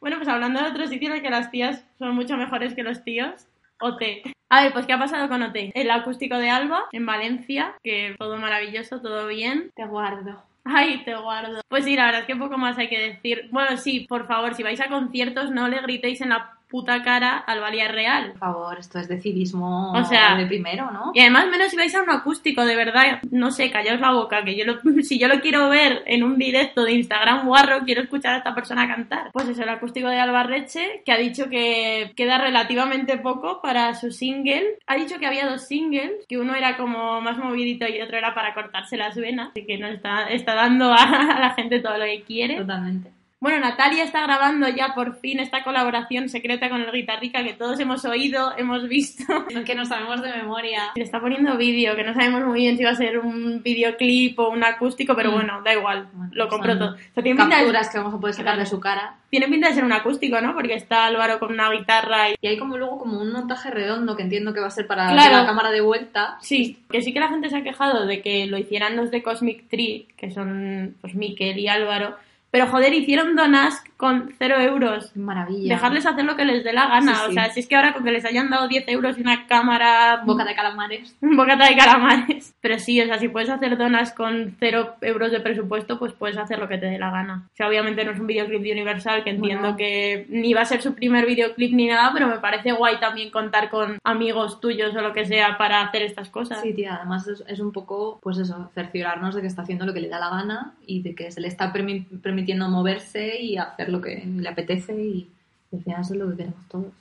Bueno, 0.00 0.18
pues 0.18 0.28
hablando 0.28 0.62
de 0.62 0.68
otro 0.70 0.86
sitio 0.86 1.08
en 1.08 1.16
el 1.16 1.22
que 1.22 1.30
las 1.30 1.50
tías 1.50 1.84
son 1.98 2.14
mucho 2.14 2.36
mejores 2.36 2.74
que 2.74 2.84
los 2.84 3.02
tíos, 3.02 3.46
OT. 3.80 4.22
A 4.48 4.62
ver, 4.62 4.72
pues 4.72 4.86
¿qué 4.86 4.92
ha 4.92 4.98
pasado 4.98 5.28
con 5.28 5.42
OT? 5.42 5.72
El 5.74 5.90
acústico 5.90 6.38
de 6.38 6.50
Alba, 6.50 6.84
en 6.92 7.04
Valencia, 7.04 7.74
que 7.82 8.14
todo 8.18 8.36
maravilloso, 8.36 9.00
todo 9.00 9.26
bien. 9.26 9.70
Te 9.74 9.86
guardo. 9.86 10.42
Ay, 10.64 11.04
te 11.04 11.14
guardo. 11.14 11.60
Pues 11.68 11.84
sí, 11.84 11.94
la 11.94 12.06
verdad 12.06 12.22
es 12.22 12.26
que 12.26 12.36
poco 12.36 12.58
más 12.58 12.76
hay 12.78 12.88
que 12.88 12.98
decir. 12.98 13.48
Bueno, 13.52 13.76
sí, 13.76 14.06
por 14.08 14.26
favor, 14.26 14.54
si 14.54 14.62
vais 14.62 14.80
a 14.80 14.88
conciertos, 14.88 15.50
no 15.50 15.68
le 15.68 15.80
gritéis 15.80 16.20
en 16.20 16.30
la 16.30 16.55
puta 16.68 17.02
cara 17.02 17.36
al 17.38 17.60
Valía 17.60 17.88
Real. 17.88 18.30
Por 18.32 18.38
favor, 18.38 18.78
esto 18.78 18.98
es 18.98 19.08
de 19.08 19.20
civismo 19.20 19.92
O 19.92 20.04
sea, 20.04 20.36
de 20.36 20.46
primero, 20.46 20.90
¿no? 20.90 21.12
Y 21.14 21.20
además, 21.20 21.46
menos 21.48 21.68
si 21.68 21.76
vais 21.76 21.94
a 21.94 22.02
un 22.02 22.10
acústico, 22.10 22.64
de 22.64 22.76
verdad, 22.76 23.20
no 23.30 23.50
sé, 23.50 23.70
callaos 23.70 24.00
la 24.00 24.12
boca, 24.12 24.44
que 24.44 24.56
yo 24.56 24.64
lo, 24.64 24.80
si 25.02 25.18
yo 25.18 25.28
lo 25.28 25.40
quiero 25.40 25.68
ver 25.68 26.02
en 26.06 26.24
un 26.24 26.38
directo 26.38 26.84
de 26.84 26.92
Instagram 26.92 27.46
guarro, 27.46 27.84
quiero 27.84 28.02
escuchar 28.02 28.34
a 28.34 28.38
esta 28.38 28.54
persona 28.54 28.86
cantar. 28.88 29.30
Pues 29.32 29.48
eso, 29.48 29.62
el 29.62 29.68
acústico 29.68 30.08
de 30.08 30.18
Albarreche, 30.18 31.02
que 31.04 31.12
ha 31.12 31.18
dicho 31.18 31.48
que 31.48 32.12
queda 32.16 32.38
relativamente 32.38 33.18
poco 33.18 33.60
para 33.62 33.94
su 33.94 34.10
single. 34.10 34.78
Ha 34.86 34.96
dicho 34.96 35.18
que 35.18 35.26
había 35.26 35.48
dos 35.48 35.66
singles, 35.66 36.26
que 36.28 36.38
uno 36.38 36.54
era 36.54 36.76
como 36.76 37.20
más 37.20 37.38
movidito 37.38 37.86
y 37.88 38.00
otro 38.00 38.18
era 38.18 38.34
para 38.34 38.54
cortarse 38.54 38.96
las 38.96 39.16
venas, 39.16 39.50
así 39.50 39.66
que 39.66 39.78
nos 39.78 39.92
está, 39.92 40.28
está 40.28 40.54
dando 40.54 40.92
a, 40.92 40.96
a 41.36 41.40
la 41.40 41.54
gente 41.54 41.80
todo 41.80 41.98
lo 41.98 42.04
que 42.04 42.22
quiere. 42.22 42.56
Totalmente. 42.56 43.15
Bueno, 43.46 43.60
Natalia 43.60 44.02
está 44.02 44.22
grabando 44.22 44.68
ya 44.68 44.92
por 44.92 45.20
fin 45.20 45.38
esta 45.38 45.62
colaboración 45.62 46.28
secreta 46.28 46.68
con 46.68 46.80
el 46.82 46.90
guitarrica 46.90 47.44
que 47.44 47.52
todos 47.52 47.78
hemos 47.78 48.04
oído, 48.04 48.52
hemos 48.58 48.88
visto. 48.88 49.22
Que 49.64 49.76
no 49.76 49.84
sabemos 49.84 50.20
de 50.20 50.32
memoria. 50.32 50.90
Le 50.96 51.04
está 51.04 51.20
poniendo 51.20 51.56
vídeo, 51.56 51.94
que 51.94 52.02
no 52.02 52.12
sabemos 52.12 52.44
muy 52.44 52.62
bien 52.62 52.76
si 52.76 52.82
va 52.82 52.90
a 52.90 52.94
ser 52.96 53.18
un 53.18 53.62
videoclip 53.62 54.36
o 54.40 54.48
un 54.50 54.64
acústico, 54.64 55.14
pero 55.14 55.30
Mm. 55.30 55.34
bueno, 55.34 55.62
da 55.64 55.72
igual, 55.74 56.08
Bueno, 56.12 56.30
lo 56.34 56.48
compro 56.48 56.76
todo. 56.76 56.94
O 56.94 56.96
sea, 57.14 57.22
tiene, 57.22 57.38
pinta 57.40 57.56
de, 57.56 57.62
Capturas 57.62 57.88
que 57.88 57.98
vamos 57.98 58.14
a 58.14 58.18
poder 58.18 58.34
sacar 58.34 58.58
de 58.58 58.66
su 58.66 58.80
cara. 58.80 59.14
tiene 59.30 59.46
pinta 59.46 59.68
de 59.68 59.74
ser 59.74 59.84
un 59.84 59.92
acústico, 59.92 60.40
¿no? 60.40 60.52
Porque 60.54 60.74
está 60.74 61.06
Álvaro 61.06 61.38
con 61.38 61.52
una 61.52 61.70
guitarra 61.70 62.30
y... 62.30 62.34
Y 62.40 62.48
hay 62.48 62.58
como 62.58 62.76
luego 62.78 62.98
como 62.98 63.20
un 63.20 63.30
montaje 63.32 63.70
redondo 63.70 64.16
que 64.16 64.22
entiendo 64.24 64.52
que 64.54 64.60
va 64.60 64.66
a 64.66 64.70
ser 64.70 64.88
para 64.88 65.08
Claro. 65.12 65.36
la 65.36 65.46
cámara 65.46 65.70
de 65.70 65.82
vuelta. 65.82 66.36
Sí, 66.40 66.78
que 66.90 67.00
sí 67.00 67.12
que 67.12 67.20
la 67.20 67.28
gente 67.28 67.48
se 67.48 67.56
ha 67.58 67.62
quejado 67.62 68.06
de 68.06 68.22
que 68.22 68.46
lo 68.46 68.58
hicieran 68.58 68.96
los 68.96 69.12
de 69.12 69.22
Cosmic 69.22 69.68
Tree, 69.68 70.08
que 70.16 70.32
son 70.32 70.96
pues 71.00 71.14
Miquel 71.14 71.58
y 71.58 71.68
Álvaro, 71.68 72.16
pero 72.50 72.66
joder, 72.68 72.94
hicieron 72.94 73.34
Donas 73.36 73.82
con 73.96 74.32
cero 74.38 74.56
euros. 74.60 75.14
Maravilla. 75.16 75.74
Dejarles 75.74 76.06
hacer 76.06 76.24
lo 76.24 76.36
que 76.36 76.44
les 76.44 76.64
dé 76.64 76.72
la 76.72 76.86
gana. 76.88 77.14
Sí, 77.14 77.20
sí. 77.24 77.30
O 77.30 77.32
sea, 77.32 77.50
si 77.50 77.60
es 77.60 77.66
que 77.66 77.76
ahora 77.76 77.92
con 77.94 78.04
que 78.04 78.12
les 78.12 78.24
hayan 78.24 78.50
dado 78.50 78.68
10 78.68 78.84
euros 78.88 79.16
y 79.18 79.22
una 79.22 79.46
cámara 79.46 80.22
boca 80.24 80.44
de 80.44 80.54
calamares. 80.54 81.16
bocata 81.20 81.66
de 81.68 81.76
calamares. 81.76 82.54
Pero 82.60 82.78
sí, 82.78 83.00
o 83.00 83.04
sea, 83.06 83.18
si 83.18 83.28
puedes 83.28 83.48
hacer 83.50 83.76
donas 83.78 84.12
con 84.12 84.54
cero 84.58 84.96
euros 85.00 85.32
de 85.32 85.40
presupuesto, 85.40 85.98
pues 85.98 86.12
puedes 86.12 86.36
hacer 86.36 86.58
lo 86.58 86.68
que 86.68 86.78
te 86.78 86.86
dé 86.86 86.98
la 86.98 87.10
gana. 87.10 87.44
O 87.52 87.56
sea, 87.56 87.68
obviamente 87.68 88.04
no 88.04 88.10
es 88.12 88.20
un 88.20 88.26
videoclip 88.26 88.62
de 88.62 88.72
Universal, 88.72 89.24
que 89.24 89.30
entiendo 89.30 89.62
Bueno. 89.62 89.76
que 89.76 90.26
ni 90.28 90.52
va 90.54 90.62
a 90.62 90.66
ser 90.66 90.82
su 90.82 90.94
primer 90.94 91.26
videoclip 91.26 91.72
ni 91.72 91.86
nada, 91.86 92.10
pero 92.12 92.26
me 92.28 92.38
parece 92.38 92.72
guay 92.72 92.98
también 93.00 93.30
contar 93.30 93.70
con 93.70 93.98
amigos 94.04 94.60
tuyos 94.60 94.94
o 94.94 95.00
lo 95.00 95.12
que 95.12 95.24
sea 95.24 95.56
para 95.58 95.80
hacer 95.82 96.02
estas 96.02 96.28
cosas. 96.30 96.60
Sí, 96.62 96.74
tía, 96.74 96.96
además 96.96 97.26
es, 97.28 97.42
es 97.48 97.60
un 97.60 97.72
poco, 97.72 98.18
pues 98.22 98.38
eso, 98.38 98.70
cerciorarnos 98.74 99.34
de 99.34 99.40
que 99.40 99.46
está 99.46 99.62
haciendo 99.62 99.86
lo 99.86 99.94
que 99.94 100.00
le 100.00 100.08
da 100.08 100.18
la 100.20 100.30
gana 100.30 100.74
y 100.86 101.02
de 101.02 101.14
que 101.14 101.30
se 101.30 101.40
le 101.40 101.48
está 101.48 101.72
permi- 101.72 102.06
permitiendo 102.36 102.68
moverse 102.68 103.40
y 103.40 103.56
hacer 103.56 103.88
lo 103.88 104.02
que 104.02 104.22
le 104.26 104.46
apetece 104.46 104.92
y 104.92 105.26
al 105.72 105.82
final 105.82 106.02
eso 106.02 106.12
es 106.12 106.20
lo 106.20 106.30
que 106.30 106.36
queremos 106.36 106.68
todos. 106.68 106.92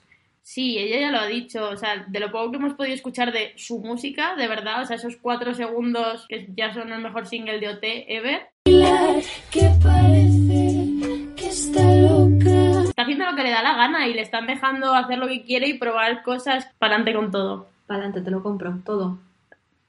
Sí, 0.42 0.78
ella 0.78 1.00
ya 1.02 1.12
lo 1.12 1.20
ha 1.20 1.26
dicho, 1.26 1.70
o 1.70 1.76
sea, 1.76 2.06
de 2.08 2.20
lo 2.22 2.32
poco 2.32 2.52
que 2.52 2.58
hemos 2.58 2.76
podido 2.76 2.96
escuchar 2.96 3.34
de 3.34 3.52
su 3.58 3.80
música, 3.80 4.38
de 4.38 4.48
verdad, 4.48 4.84
o 4.84 4.86
sea, 4.86 4.96
esos 4.96 5.18
cuatro 5.18 5.54
segundos 5.54 6.26
que 6.30 6.48
ya 6.56 6.74
son 6.74 6.94
el 6.94 7.02
mejor 7.02 7.28
single 7.28 7.60
de 7.60 7.68
OT 7.68 7.84
ever, 8.08 8.48
que 8.64 9.72
parece 9.84 11.34
que 11.36 11.48
está 11.48 11.84
loca. 11.96 12.84
está 12.88 13.02
haciendo 13.02 13.26
lo 13.26 13.36
que 13.36 13.44
le 13.44 13.50
da 13.50 13.62
la 13.62 13.76
gana 13.76 14.08
y 14.08 14.14
le 14.14 14.22
están 14.22 14.48
dejando 14.48 14.94
hacer 14.94 15.18
lo 15.18 15.28
que 15.28 15.44
quiere 15.44 15.68
y 15.68 15.78
probar 15.78 16.24
cosas 16.24 16.66
para 16.80 16.96
adelante 16.96 17.14
con 17.14 17.32
todo. 17.32 17.68
Para 17.88 18.04
adelante, 18.04 18.22
te 18.22 18.32
lo 18.32 18.42
compro, 18.42 18.80
todo. 18.86 19.18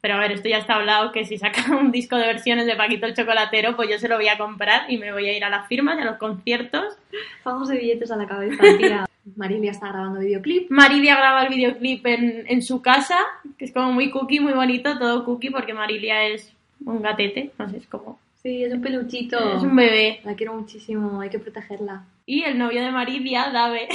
Pero 0.01 0.15
a 0.15 0.19
ver, 0.19 0.33
esto 0.33 0.49
ya 0.49 0.59
está 0.59 0.77
hablado 0.77 1.13
que 1.13 1.25
si 1.25 1.39
saca 1.39 1.77
un 1.77 1.91
disco 1.91 2.17
de 2.17 2.27
versiones 2.27 2.67
de 2.67 2.77
Paquito 2.77 3.07
el 3.07 3.15
Chocolatero, 3.15 3.77
pues 3.77 3.91
yo 3.91 3.99
se 3.99 4.09
lo 4.09 4.17
voy 4.17 4.29
a 4.29 4.39
comprar 4.39 4.91
y 4.91 4.99
me 4.99 5.13
voy 5.13 5.27
a 5.29 5.37
ir 5.37 5.45
a 5.45 5.51
las 5.51 5.67
firmas 5.69 5.99
y 5.99 6.03
a 6.03 6.05
los 6.05 6.19
conciertos. 6.19 6.97
Vamos 7.45 7.69
de 7.69 7.79
billetes 7.79 8.11
a 8.11 8.17
la 8.17 8.27
cabeza, 8.27 8.63
tía. 8.79 9.07
Marilia 9.37 9.73
está 9.73 9.89
grabando 9.89 10.21
videoclip. 10.21 10.71
Marilia 10.71 11.17
graba 11.17 11.43
el 11.43 11.49
videoclip 11.49 12.07
en, 12.07 12.45
en 12.47 12.63
su 12.63 12.81
casa, 12.81 13.19
que 13.59 13.65
es 13.65 13.73
como 13.73 13.91
muy 13.91 14.11
cookie, 14.11 14.39
muy 14.39 14.53
bonito, 14.53 14.97
todo 14.99 15.25
cookie, 15.25 15.51
porque 15.51 15.75
Marilia 15.75 16.27
es 16.29 16.53
un 16.85 17.03
gatete, 17.03 17.51
no 17.59 17.69
sé, 17.69 17.79
es 17.79 17.87
como... 17.87 18.21
Sí, 18.47 18.63
es 18.63 18.73
un 18.73 18.81
peluchito. 18.81 19.57
Es 19.57 19.63
un 19.65 19.75
bebé. 19.75 20.21
La 20.23 20.35
quiero 20.35 20.55
muchísimo, 20.55 21.21
hay 21.21 21.31
que 21.31 21.41
protegerla. 21.41 22.05
Y 22.27 22.45
el 22.45 22.57
novio 22.57 22.81
de 22.81 22.93
Marilia, 22.93 23.51
Dave, 23.51 23.89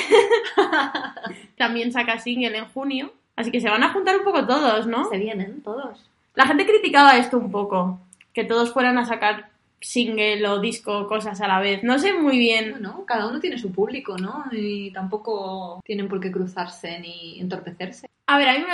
también 1.58 1.94
saca 1.94 2.20
single 2.20 2.58
en 2.58 2.66
junio. 2.66 3.14
Así 3.36 3.52
que 3.52 3.62
se 3.62 3.70
van 3.70 3.84
a 3.84 3.94
juntar 3.94 4.18
un 4.18 4.24
poco 4.24 4.46
todos, 4.46 4.88
¿no? 4.88 5.06
Se 5.10 5.18
vienen 5.18 5.62
todos. 5.62 6.10
La 6.36 6.46
gente 6.46 6.66
criticaba 6.66 7.18
esto 7.18 7.38
un 7.38 7.52
poco, 7.52 8.00
que 8.34 8.44
todos 8.44 8.72
fueran 8.74 8.98
a 8.98 9.06
sacar 9.06 9.50
single 9.80 10.48
o 10.48 10.60
disco, 10.60 11.08
cosas 11.08 11.42
a 11.42 11.48
la 11.48 11.60
vez. 11.60 11.84
No 11.84 11.98
sé 11.98 12.14
muy 12.14 12.38
bien. 12.38 12.72
Bueno, 12.72 13.04
cada 13.08 13.28
uno 13.28 13.40
tiene 13.40 13.58
su 13.58 13.72
público, 13.72 14.18
¿no? 14.18 14.46
Y 14.52 14.92
tampoco 14.92 15.82
tienen 15.84 16.08
por 16.08 16.20
qué 16.20 16.32
cruzarse 16.32 17.00
ni 17.00 17.40
entorpecerse. 17.40 18.08
A 18.28 18.38
ver, 18.38 18.50
a 18.50 18.54
mí 18.60 18.66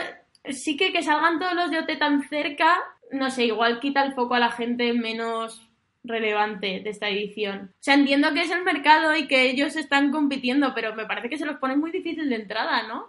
me- 0.44 0.54
sí 0.54 0.76
que 0.76 0.92
que 0.92 1.02
salgan 1.04 1.40
todos 1.40 1.54
los 1.54 1.72
de 1.72 1.80
OT 1.80 1.96
tan 1.98 2.28
cerca, 2.28 2.76
no 3.12 3.32
sé, 3.32 3.46
igual 3.46 3.80
quita 3.80 4.04
el 4.04 4.14
foco 4.14 4.36
a 4.36 4.40
la 4.40 4.52
gente 4.52 4.92
menos 4.94 5.64
relevante 6.04 6.82
de 6.82 6.90
esta 6.90 7.10
edición. 7.10 7.72
O 7.74 7.84
sea, 7.84 7.94
entiendo 7.96 8.34
que 8.34 8.42
es 8.42 8.52
el 8.52 8.64
mercado 8.64 9.16
y 9.16 9.28
que 9.28 9.50
ellos 9.50 9.76
están 9.76 10.12
compitiendo, 10.12 10.74
pero 10.74 10.94
me 10.96 11.06
parece 11.06 11.30
que 11.30 11.38
se 11.38 11.46
los 11.46 11.58
pone 11.58 11.76
muy 11.76 11.92
difícil 11.92 12.30
de 12.30 12.36
entrada, 12.36 12.84
¿no? 12.88 13.08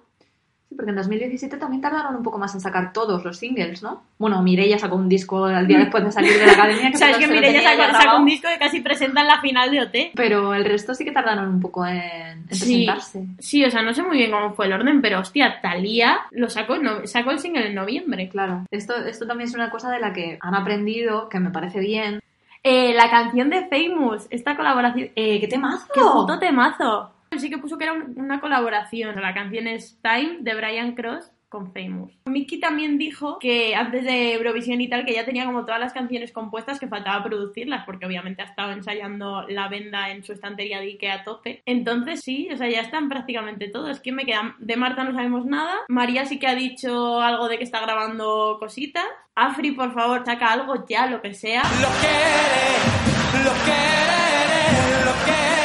Sí, 0.69 0.75
porque 0.75 0.91
en 0.91 0.97
2017 0.97 1.57
también 1.57 1.81
tardaron 1.81 2.15
un 2.17 2.23
poco 2.23 2.37
más 2.39 2.55
en 2.55 2.61
sacar 2.61 2.93
todos 2.93 3.25
los 3.25 3.39
singles, 3.39 3.83
¿no? 3.83 4.03
Bueno, 4.19 4.43
Mireia 4.43 4.79
sacó 4.79 4.97
un 4.97 5.09
disco 5.09 5.47
al 5.47 5.67
día 5.67 5.79
después 5.79 6.05
de 6.05 6.13
salir 6.13 6.39
de 6.39 6.45
la 6.45 6.53
academia. 6.53 6.91
O 6.95 6.99
sea, 6.99 7.09
es 7.11 7.17
se 7.17 7.23
que 7.23 7.29
Mireia 7.29 7.63
sacó, 7.93 8.19
un 8.19 8.27
disco 8.27 8.49
que 8.53 8.59
casi 8.59 8.81
presenta 8.81 9.23
en 9.23 9.29
la 9.29 9.41
final 9.41 9.71
de 9.71 9.81
OT. 9.81 9.97
Pero 10.15 10.53
el 10.55 10.67
resto 10.67 10.95
sí 10.95 11.07
que 11.07 11.13
tardaron 11.13 11.49
un 11.49 11.61
poco 11.61 11.87
en, 11.87 11.97
en 11.97 12.49
Sí, 12.55 12.85
presentarse. 12.87 13.25
sí, 13.39 13.65
o 13.65 13.71
sea, 13.71 13.81
no 13.81 13.95
sé 13.95 14.03
muy 14.03 14.19
bien 14.19 14.31
cómo 14.31 14.53
fue 14.53 14.67
el 14.67 14.75
orden, 14.75 15.01
pero 15.01 15.21
hostia, 15.21 15.61
Thalía 15.63 16.19
lo 16.33 16.51
sacó, 16.51 16.75
en 16.75 16.83
no- 16.83 17.07
sacó 17.07 17.31
el 17.31 17.39
single 17.39 17.69
en 17.69 17.75
noviembre. 17.75 18.29
Claro. 18.29 18.65
Esto, 18.71 18.95
esto 18.97 19.27
también 19.27 19.49
es 19.49 19.55
una 19.55 19.71
cosa 19.71 19.91
de 19.91 20.01
la 20.01 20.13
que 20.13 20.39
han 20.43 20.55
aprendido, 20.55 21.31
que 21.31 21.41
me 21.41 21.51
parece 21.51 21.81
bien. 21.81 22.21
Eh, 22.63 22.93
la 22.93 23.09
canción 23.09 23.49
de 23.49 23.67
Famous, 23.69 24.27
esta 24.29 24.55
colaboración. 24.55 25.09
Eh, 25.17 25.41
¡Qué 25.41 25.49
temazo! 25.49 25.87
¡Qué 25.95 26.01
puto 26.03 26.39
temazo! 26.39 27.11
Sí 27.39 27.51
que 27.51 27.59
puso 27.59 27.79
que 27.79 27.85
era 27.85 27.93
un- 27.95 28.15
una 28.17 28.41
colaboración. 28.41 29.21
La 29.21 29.35
canción 29.35 29.67
es 29.67 29.99
Time 30.03 30.39
de 30.41 30.55
Brian 30.55 30.95
Cross 30.95 31.31
con 31.49 31.73
Famous. 31.73 32.13
Mickey 32.27 32.61
también 32.61 32.99
dijo 32.99 33.39
que 33.39 33.75
antes 33.75 34.05
de 34.05 34.35
Eurovisión 34.35 34.83
y 34.83 34.89
tal, 34.91 35.07
que 35.07 35.15
ya 35.15 35.25
tenía 35.25 35.47
como 35.47 35.65
todas 35.65 35.81
las 35.81 35.95
canciones 35.95 36.31
compuestas 36.31 36.79
que 36.79 36.89
faltaba 36.89 37.25
producirlas, 37.25 37.87
porque 37.87 38.05
obviamente 38.05 38.43
ha 38.43 38.45
estado 38.45 38.73
ensayando 38.73 39.47
la 39.49 39.67
venda 39.69 40.11
en 40.11 40.23
su 40.23 40.35
estantería 40.35 40.79
de 40.81 40.89
Ikea 40.89 41.15
a 41.15 41.25
tope. 41.25 41.63
Entonces 41.65 42.21
sí, 42.21 42.51
o 42.53 42.57
sea, 42.59 42.69
ya 42.69 42.83
están 42.83 43.09
prácticamente 43.09 43.69
todos. 43.69 44.01
¿Quién 44.01 44.17
me 44.17 44.27
queda? 44.27 44.57
De 44.59 44.77
Marta 44.77 45.05
no 45.05 45.15
sabemos 45.15 45.47
nada. 45.47 45.75
María 45.89 46.27
sí 46.27 46.39
que 46.39 46.49
ha 46.49 46.55
dicho 46.55 47.23
algo 47.23 47.49
de 47.49 47.57
que 47.57 47.65
está 47.65 47.81
grabando 47.81 48.59
cositas. 48.61 49.07
Afri, 49.35 49.71
por 49.71 49.95
favor, 49.95 50.25
saca 50.27 50.53
algo 50.53 50.85
ya, 50.87 51.07
lo 51.07 51.23
que 51.23 51.33
sea. 51.33 51.63
Lo 51.63 51.89
quiere, 52.03 53.43
lo 53.43 53.53
quiere, 53.65 55.05
lo 55.07 55.13
quiere. 55.25 55.58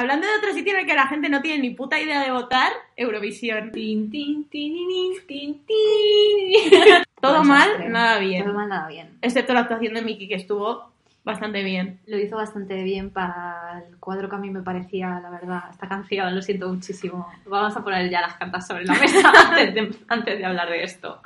Hablando 0.00 0.26
de 0.26 0.38
otro 0.38 0.54
sitio 0.54 0.72
en 0.72 0.80
el 0.80 0.86
que 0.86 0.94
la 0.94 1.08
gente 1.08 1.28
no 1.28 1.42
tiene 1.42 1.58
ni 1.58 1.74
puta 1.74 2.00
idea 2.00 2.24
de 2.24 2.30
votar, 2.30 2.72
Eurovisión. 2.96 3.70
Tin, 3.70 4.10
tin, 4.10 4.44
tin, 4.48 4.74
tin, 4.88 5.26
tin, 5.26 5.66
tin. 5.66 6.72
Todo 7.20 7.44
mal, 7.44 7.68
nada 7.92 8.18
bien. 8.18 8.44
Todo 8.44 8.54
mal, 8.54 8.70
nada 8.70 8.88
bien. 8.88 9.18
Excepto 9.20 9.52
la 9.52 9.60
actuación 9.60 9.92
de 9.92 10.00
Mickey, 10.00 10.26
que 10.26 10.36
estuvo 10.36 10.90
bastante 11.22 11.62
bien. 11.62 12.00
Lo 12.06 12.18
hizo 12.18 12.36
bastante 12.36 12.82
bien 12.82 13.10
para 13.10 13.84
el 13.86 13.98
cuadro 13.98 14.30
que 14.30 14.36
a 14.36 14.38
mí 14.38 14.48
me 14.48 14.62
parecía, 14.62 15.20
la 15.20 15.28
verdad, 15.28 15.64
esta 15.70 15.86
canción, 15.86 16.34
lo 16.34 16.40
siento 16.40 16.72
muchísimo. 16.72 17.30
Vamos 17.44 17.76
a 17.76 17.84
poner 17.84 18.08
ya 18.08 18.22
las 18.22 18.38
cartas 18.38 18.66
sobre 18.66 18.86
la 18.86 18.94
mesa 18.94 19.30
antes 19.50 19.74
de, 19.74 19.98
antes 20.08 20.38
de 20.38 20.44
hablar 20.46 20.70
de 20.70 20.82
esto. 20.82 21.20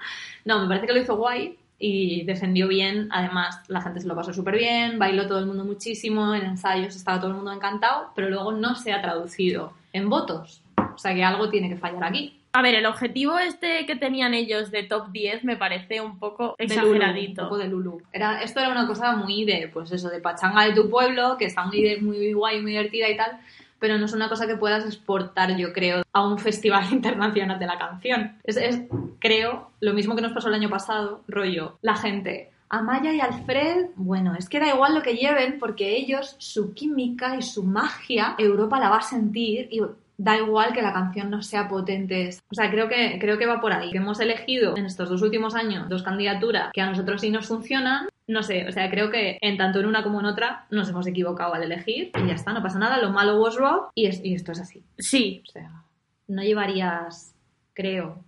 No, 0.45 0.61
me 0.61 0.67
parece 0.67 0.89
que 0.89 0.95
lo 0.95 1.01
hizo 1.01 1.17
guay 1.17 1.57
y 1.79 2.25
defendió 2.25 2.69
bien. 2.69 3.09
Además, 3.11 3.61
la 3.69 3.81
gente 3.81 4.01
se 4.01 4.07
lo 4.07 4.15
pasó 4.15 4.33
súper 4.33 4.57
bien, 4.57 4.99
bailó 4.99 5.27
todo 5.27 5.39
el 5.39 5.47
mundo 5.47 5.65
muchísimo, 5.65 6.35
en 6.35 6.45
ensayos 6.45 6.97
estaba 6.97 7.19
todo 7.19 7.31
el 7.31 7.37
mundo 7.37 7.53
encantado, 7.53 8.11
pero 8.15 8.29
luego 8.29 8.53
no 8.53 8.75
se 8.75 8.93
ha 8.93 9.03
traducido 9.03 9.73
en 9.93 10.09
votos. 10.09 10.63
O 10.95 10.99
sea 10.99 11.15
que 11.15 11.25
algo 11.25 11.51
tiene 11.51 11.69
que 11.69 11.77
fallar 11.77 12.05
aquí. 12.05 12.41
A 12.53 12.63
ver, 12.63 12.77
el 12.77 12.87
objetivo 12.87 13.37
este 13.37 13.85
que 13.85 13.97
tenían 13.97 14.33
ellos 14.33 14.71
de 14.71 14.85
top 14.85 15.11
10 15.11 15.43
me 15.43 15.57
parece 15.57 16.01
un 16.01 16.21
poco 16.21 16.55
De 16.57 16.69
Lulu, 16.69 16.95
exageradito. 16.95 17.43
un 17.43 17.49
poco 17.49 17.59
de 17.59 17.67
Lulu. 17.67 18.03
Era, 18.13 18.43
esto 18.43 18.61
era 18.61 18.69
una 18.69 18.87
cosa 18.87 19.17
muy 19.17 19.45
de, 19.45 19.69
pues 19.73 19.91
eso, 19.91 20.09
de 20.09 20.21
pachanga 20.21 20.65
de 20.65 20.73
tu 20.73 20.89
pueblo, 20.89 21.37
que 21.37 21.47
está 21.47 21.67
muy, 21.67 21.99
muy 22.01 22.33
guay, 22.33 22.63
muy 22.63 22.71
divertida 22.71 23.11
y 23.11 23.17
tal, 23.17 23.41
pero 23.85 23.99
no 23.99 24.07
es 24.07 24.15
una 24.15 24.31
cosa 24.31 24.47
que 24.47 24.57
puedas 24.57 24.87
exportar, 24.87 25.55
yo 25.59 25.75
creo, 25.75 26.05
a 26.11 26.27
un 26.27 26.39
festival 26.39 26.87
internacional 26.91 27.59
de 27.59 27.67
la 27.67 27.77
canción. 27.77 28.39
Es, 28.43 28.57
es, 28.57 28.81
creo, 29.19 29.73
lo 29.81 29.93
mismo 29.93 30.17
que 30.17 30.23
nos 30.23 30.33
pasó 30.33 30.49
el 30.49 30.55
año 30.55 30.71
pasado, 30.71 31.23
rollo, 31.29 31.77
la 31.83 31.95
gente. 31.95 32.51
Amaya 32.71 33.13
y 33.13 33.21
Alfred, 33.21 33.89
bueno, 33.97 34.35
es 34.39 34.49
que 34.49 34.59
da 34.59 34.69
igual 34.69 34.95
lo 34.95 35.03
que 35.03 35.17
lleven 35.17 35.59
porque 35.59 35.99
ellos, 35.99 36.35
su 36.39 36.73
química 36.73 37.37
y 37.37 37.43
su 37.43 37.63
magia, 37.63 38.37
Europa 38.39 38.81
la 38.81 38.89
va 38.89 38.97
a 38.97 39.03
sentir 39.03 39.69
y 39.71 39.83
da 40.17 40.37
igual 40.39 40.73
que 40.73 40.83
la 40.83 40.93
canción 40.93 41.31
no 41.31 41.43
sea 41.43 41.69
potente. 41.69 42.31
O 42.51 42.55
sea, 42.55 42.71
creo 42.71 42.89
que, 42.89 43.19
creo 43.21 43.37
que 43.39 43.47
va 43.47 43.61
por 43.61 43.73
ahí. 43.73 43.91
Que 43.91 43.99
hemos 43.99 44.21
elegido 44.21 44.77
en 44.77 44.87
estos 44.87 45.09
dos 45.09 45.23
últimos 45.23 45.55
años 45.55 45.89
dos 45.89 46.03
candidaturas 46.03 46.71
que 46.73 46.81
a 46.81 46.87
nosotros 46.89 47.21
sí 47.21 47.31
nos 47.31 47.47
funcionan. 47.49 48.09
No 48.27 48.43
sé, 48.43 48.67
o 48.69 48.73
sea, 48.73 48.89
creo 48.91 49.11
que 49.11 49.39
en 49.43 49.57
tanto 49.59 49.81
en 49.81 49.87
una 49.87 50.03
como 50.03 50.21
en 50.21 50.27
otra 50.27 50.67
nos 50.71 50.89
hemos 50.89 51.07
equivocado 51.07 51.53
al 51.53 51.63
elegir 51.63 52.11
y 52.17 52.27
ya 52.27 52.35
está, 52.35 52.53
no 52.53 52.63
pasa 52.63 52.79
nada. 52.79 52.99
Lo 53.03 53.11
malo 53.11 53.39
was 53.41 53.57
rock 53.57 53.91
y, 53.95 54.07
es- 54.07 54.25
y 54.25 54.35
esto 54.35 54.53
es 54.53 54.61
así. 54.61 54.83
Sí, 54.99 55.43
O 55.47 55.51
sea, 55.53 55.71
no 56.29 56.43
llevarías, 56.43 57.35
creo, 57.75 58.25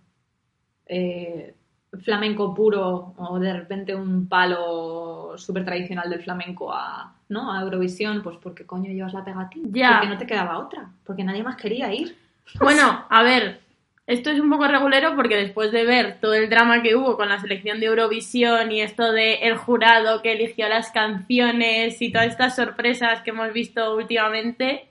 eh, 0.85 1.55
flamenco 2.03 2.53
puro 2.53 3.13
o 3.17 3.39
de 3.39 3.53
repente 3.53 3.95
un 3.95 4.27
palo 4.27 5.33
súper 5.37 5.65
tradicional 5.65 6.09
del 6.09 6.23
flamenco 6.23 6.73
a, 6.73 7.13
¿no? 7.29 7.51
a 7.51 7.61
Eurovisión, 7.61 8.21
pues 8.21 8.37
porque 8.41 8.65
coño 8.65 8.91
llevas 8.91 9.13
la 9.13 9.23
pegatina. 9.23 9.67
Ya. 9.71 9.91
Porque 9.93 10.13
no 10.13 10.17
te 10.17 10.27
quedaba 10.27 10.59
otra, 10.59 10.89
porque 11.05 11.23
nadie 11.23 11.43
más 11.43 11.55
quería 11.55 11.93
ir. 11.93 12.17
Bueno, 12.59 13.05
a 13.09 13.23
ver, 13.23 13.59
esto 14.07 14.29
es 14.29 14.39
un 14.39 14.49
poco 14.49 14.67
regulero 14.67 15.15
porque 15.15 15.35
después 15.35 15.71
de 15.73 15.83
ver 15.85 16.19
todo 16.21 16.33
el 16.33 16.49
drama 16.49 16.81
que 16.81 16.95
hubo 16.95 17.17
con 17.17 17.27
la 17.27 17.39
selección 17.39 17.81
de 17.81 17.87
Eurovisión 17.87 18.71
y 18.71 18.81
esto 18.81 19.11
de 19.11 19.35
el 19.35 19.57
jurado 19.57 20.21
que 20.21 20.31
eligió 20.31 20.69
las 20.69 20.91
canciones 20.91 22.01
y 22.01 22.11
todas 22.11 22.27
estas 22.27 22.55
sorpresas 22.55 23.21
que 23.21 23.31
hemos 23.31 23.51
visto 23.51 23.95
últimamente, 23.95 24.87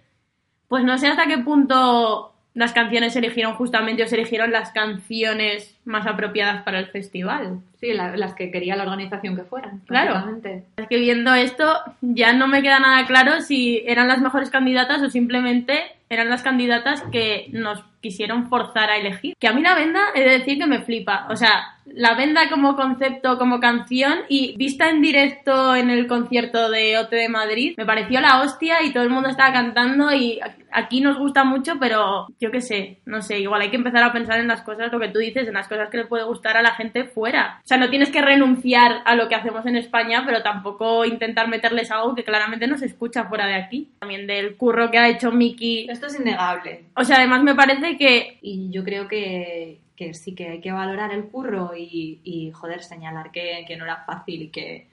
pues 0.69 0.85
no 0.85 0.99
sé 0.99 1.09
hasta 1.09 1.27
qué 1.27 1.39
punto 1.39 2.36
las 2.57 2.73
canciones 2.73 3.13
se 3.13 3.21
eligieron 3.21 3.53
justamente 3.55 4.03
o 4.03 4.09
se 4.09 4.17
eligieron 4.17 4.51
las 4.51 4.71
canciones 4.73 5.77
más 5.85 6.07
apropiadas 6.07 6.63
para 6.63 6.79
el 6.79 6.87
festival. 6.87 7.61
Sí, 7.79 7.93
la- 7.93 8.17
las 8.17 8.35
que 8.35 8.51
quería 8.51 8.75
la 8.77 8.85
organización 8.85 9.37
que 9.37 9.43
fueran. 9.45 9.81
Claro. 9.87 10.41
Es 10.77 10.89
que 10.89 10.97
viendo 10.97 11.35
esto 11.35 11.77
ya 12.01 12.33
no 12.33 12.49
me 12.49 12.63
queda 12.63 12.81
nada 12.81 13.07
claro 13.07 13.41
si 13.43 13.83
eran 13.87 14.09
las 14.09 14.21
mejores 14.21 14.51
candidatas 14.51 15.03
o 15.03 15.11
simplemente 15.11 15.79
eran 16.09 16.31
las 16.31 16.43
candidatas 16.43 17.03
que 17.13 17.49
nos 17.53 17.85
quisieron 18.07 18.49
forzar 18.49 18.89
a 18.89 18.99
elegir. 18.99 19.35
Que 19.41 19.49
a 19.49 19.53
mí 19.53 19.63
la 19.63 19.75
venda 19.75 20.01
he 20.15 20.21
de 20.21 20.39
decir 20.39 20.59
que 20.59 20.67
me 20.67 20.83
flipa. 20.83 21.27
O 21.29 21.35
sea, 21.35 21.77
la 21.87 22.15
venda 22.15 22.49
como 22.51 22.77
concepto, 22.77 23.39
como 23.39 23.61
canción 23.61 24.21
y 24.29 24.57
vista 24.57 24.89
en 24.91 25.01
directo 25.01 25.75
en 25.75 25.91
el 25.91 26.07
concierto 26.07 26.71
de 26.71 26.99
OT 26.99 27.11
de 27.11 27.29
Madrid, 27.29 27.75
me 27.77 27.87
pareció 27.87 28.21
la 28.21 28.41
hostia 28.41 28.83
y 28.83 28.93
todo 28.93 29.05
el 29.05 29.11
mundo 29.11 29.29
estaba 29.29 29.53
cantando 29.53 30.13
y 30.13 30.41
aquí 30.73 31.01
nos 31.01 31.19
gusta 31.19 31.45
mucho, 31.45 31.75
pero 31.81 32.27
yo 32.41 32.51
qué 32.51 32.61
sé, 32.61 32.99
no 33.07 33.23
sé, 33.23 33.39
igual 33.39 33.63
hay 33.63 33.71
que 33.71 33.77
empezar 33.77 34.03
a 34.03 34.13
pensar 34.13 34.41
en 34.41 34.49
las 34.49 34.63
cosas, 34.63 34.93
lo 34.93 35.01
que 35.01 35.09
tú 35.09 35.21
dices, 35.21 35.47
en 35.47 35.55
las 35.55 35.69
cosas 35.69 35.89
que 35.89 35.99
le 35.99 36.07
puede 36.07 36.25
gustar 36.25 36.57
a 36.57 36.63
la 36.63 36.75
gente 36.75 37.05
fuera. 37.05 37.61
O 37.65 37.67
sea, 37.67 37.79
no 37.79 37.89
tienes 37.89 38.11
que 38.11 38.21
renunciar 38.21 39.03
a 39.05 39.15
lo 39.15 39.29
que 39.29 39.37
hacemos 39.37 39.65
en 39.67 39.77
España, 39.77 40.25
pero 40.27 40.43
tampoco 40.43 41.05
intentar 41.05 41.49
meterles 41.49 41.91
algo 41.91 42.15
que 42.15 42.25
claramente 42.25 42.67
no 42.67 42.77
se 42.79 42.87
escucha 42.87 43.25
fuera 43.25 43.47
de 43.47 43.55
aquí. 43.55 43.89
También 43.99 44.27
del 44.27 44.57
curro 44.57 44.91
que 44.91 44.99
ha 44.99 45.09
hecho 45.09 45.31
Miki. 45.31 45.87
Esto 45.89 46.07
es 46.07 46.21
innegable. 46.21 46.85
O 46.95 47.05
sea, 47.05 47.17
además 47.17 47.43
me 47.43 47.55
parece 47.55 47.96
que 47.97 48.39
Y 48.43 48.71
yo 48.71 48.85
creo 48.85 49.09
que, 49.09 49.81
que 49.97 50.15
sí 50.15 50.35
que 50.35 50.49
hay 50.49 50.61
que 50.61 50.73
valorar 50.73 51.13
el 51.13 51.25
curro 51.29 51.73
y, 51.77 52.21
y, 52.25 52.51
joder, 52.53 52.83
señalar 52.83 53.31
que, 53.31 53.65
que 53.67 53.77
no 53.77 53.85
era 53.85 54.05
fácil 54.05 54.43
y 54.43 54.49
que 54.51 54.89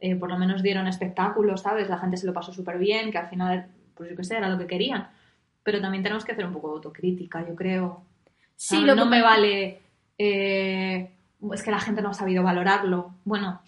eh, 0.00 0.16
por 0.16 0.30
lo 0.30 0.38
menos 0.38 0.62
dieron 0.62 0.86
espectáculo, 0.86 1.56
¿sabes? 1.56 1.88
La 1.88 1.98
gente 1.98 2.16
se 2.16 2.26
lo 2.26 2.32
pasó 2.32 2.52
súper 2.52 2.78
bien, 2.78 3.10
que 3.10 3.18
al 3.18 3.28
final, 3.28 3.66
pues 3.94 4.10
yo 4.10 4.16
qué 4.16 4.24
sé, 4.24 4.36
era 4.36 4.48
lo 4.48 4.58
que 4.58 4.66
querían. 4.66 5.08
Pero 5.62 5.80
también 5.80 6.02
tenemos 6.02 6.24
que 6.24 6.32
hacer 6.32 6.46
un 6.46 6.52
poco 6.54 6.68
de 6.68 6.74
autocrítica, 6.76 7.46
yo 7.46 7.54
creo. 7.54 8.02
sí, 8.56 8.76
¿Sabes? 8.76 8.86
lo 8.86 8.94
no 8.94 9.04
que 9.04 9.10
me 9.10 9.22
vale. 9.22 9.80
eh, 10.18 11.10
es 11.52 11.62
que 11.62 11.70
la 11.70 11.80
gente 11.80 12.02
no 12.02 12.10
ha 12.10 12.14
sabido 12.14 12.42
valorarlo. 12.42 13.14
Bueno, 13.24 13.60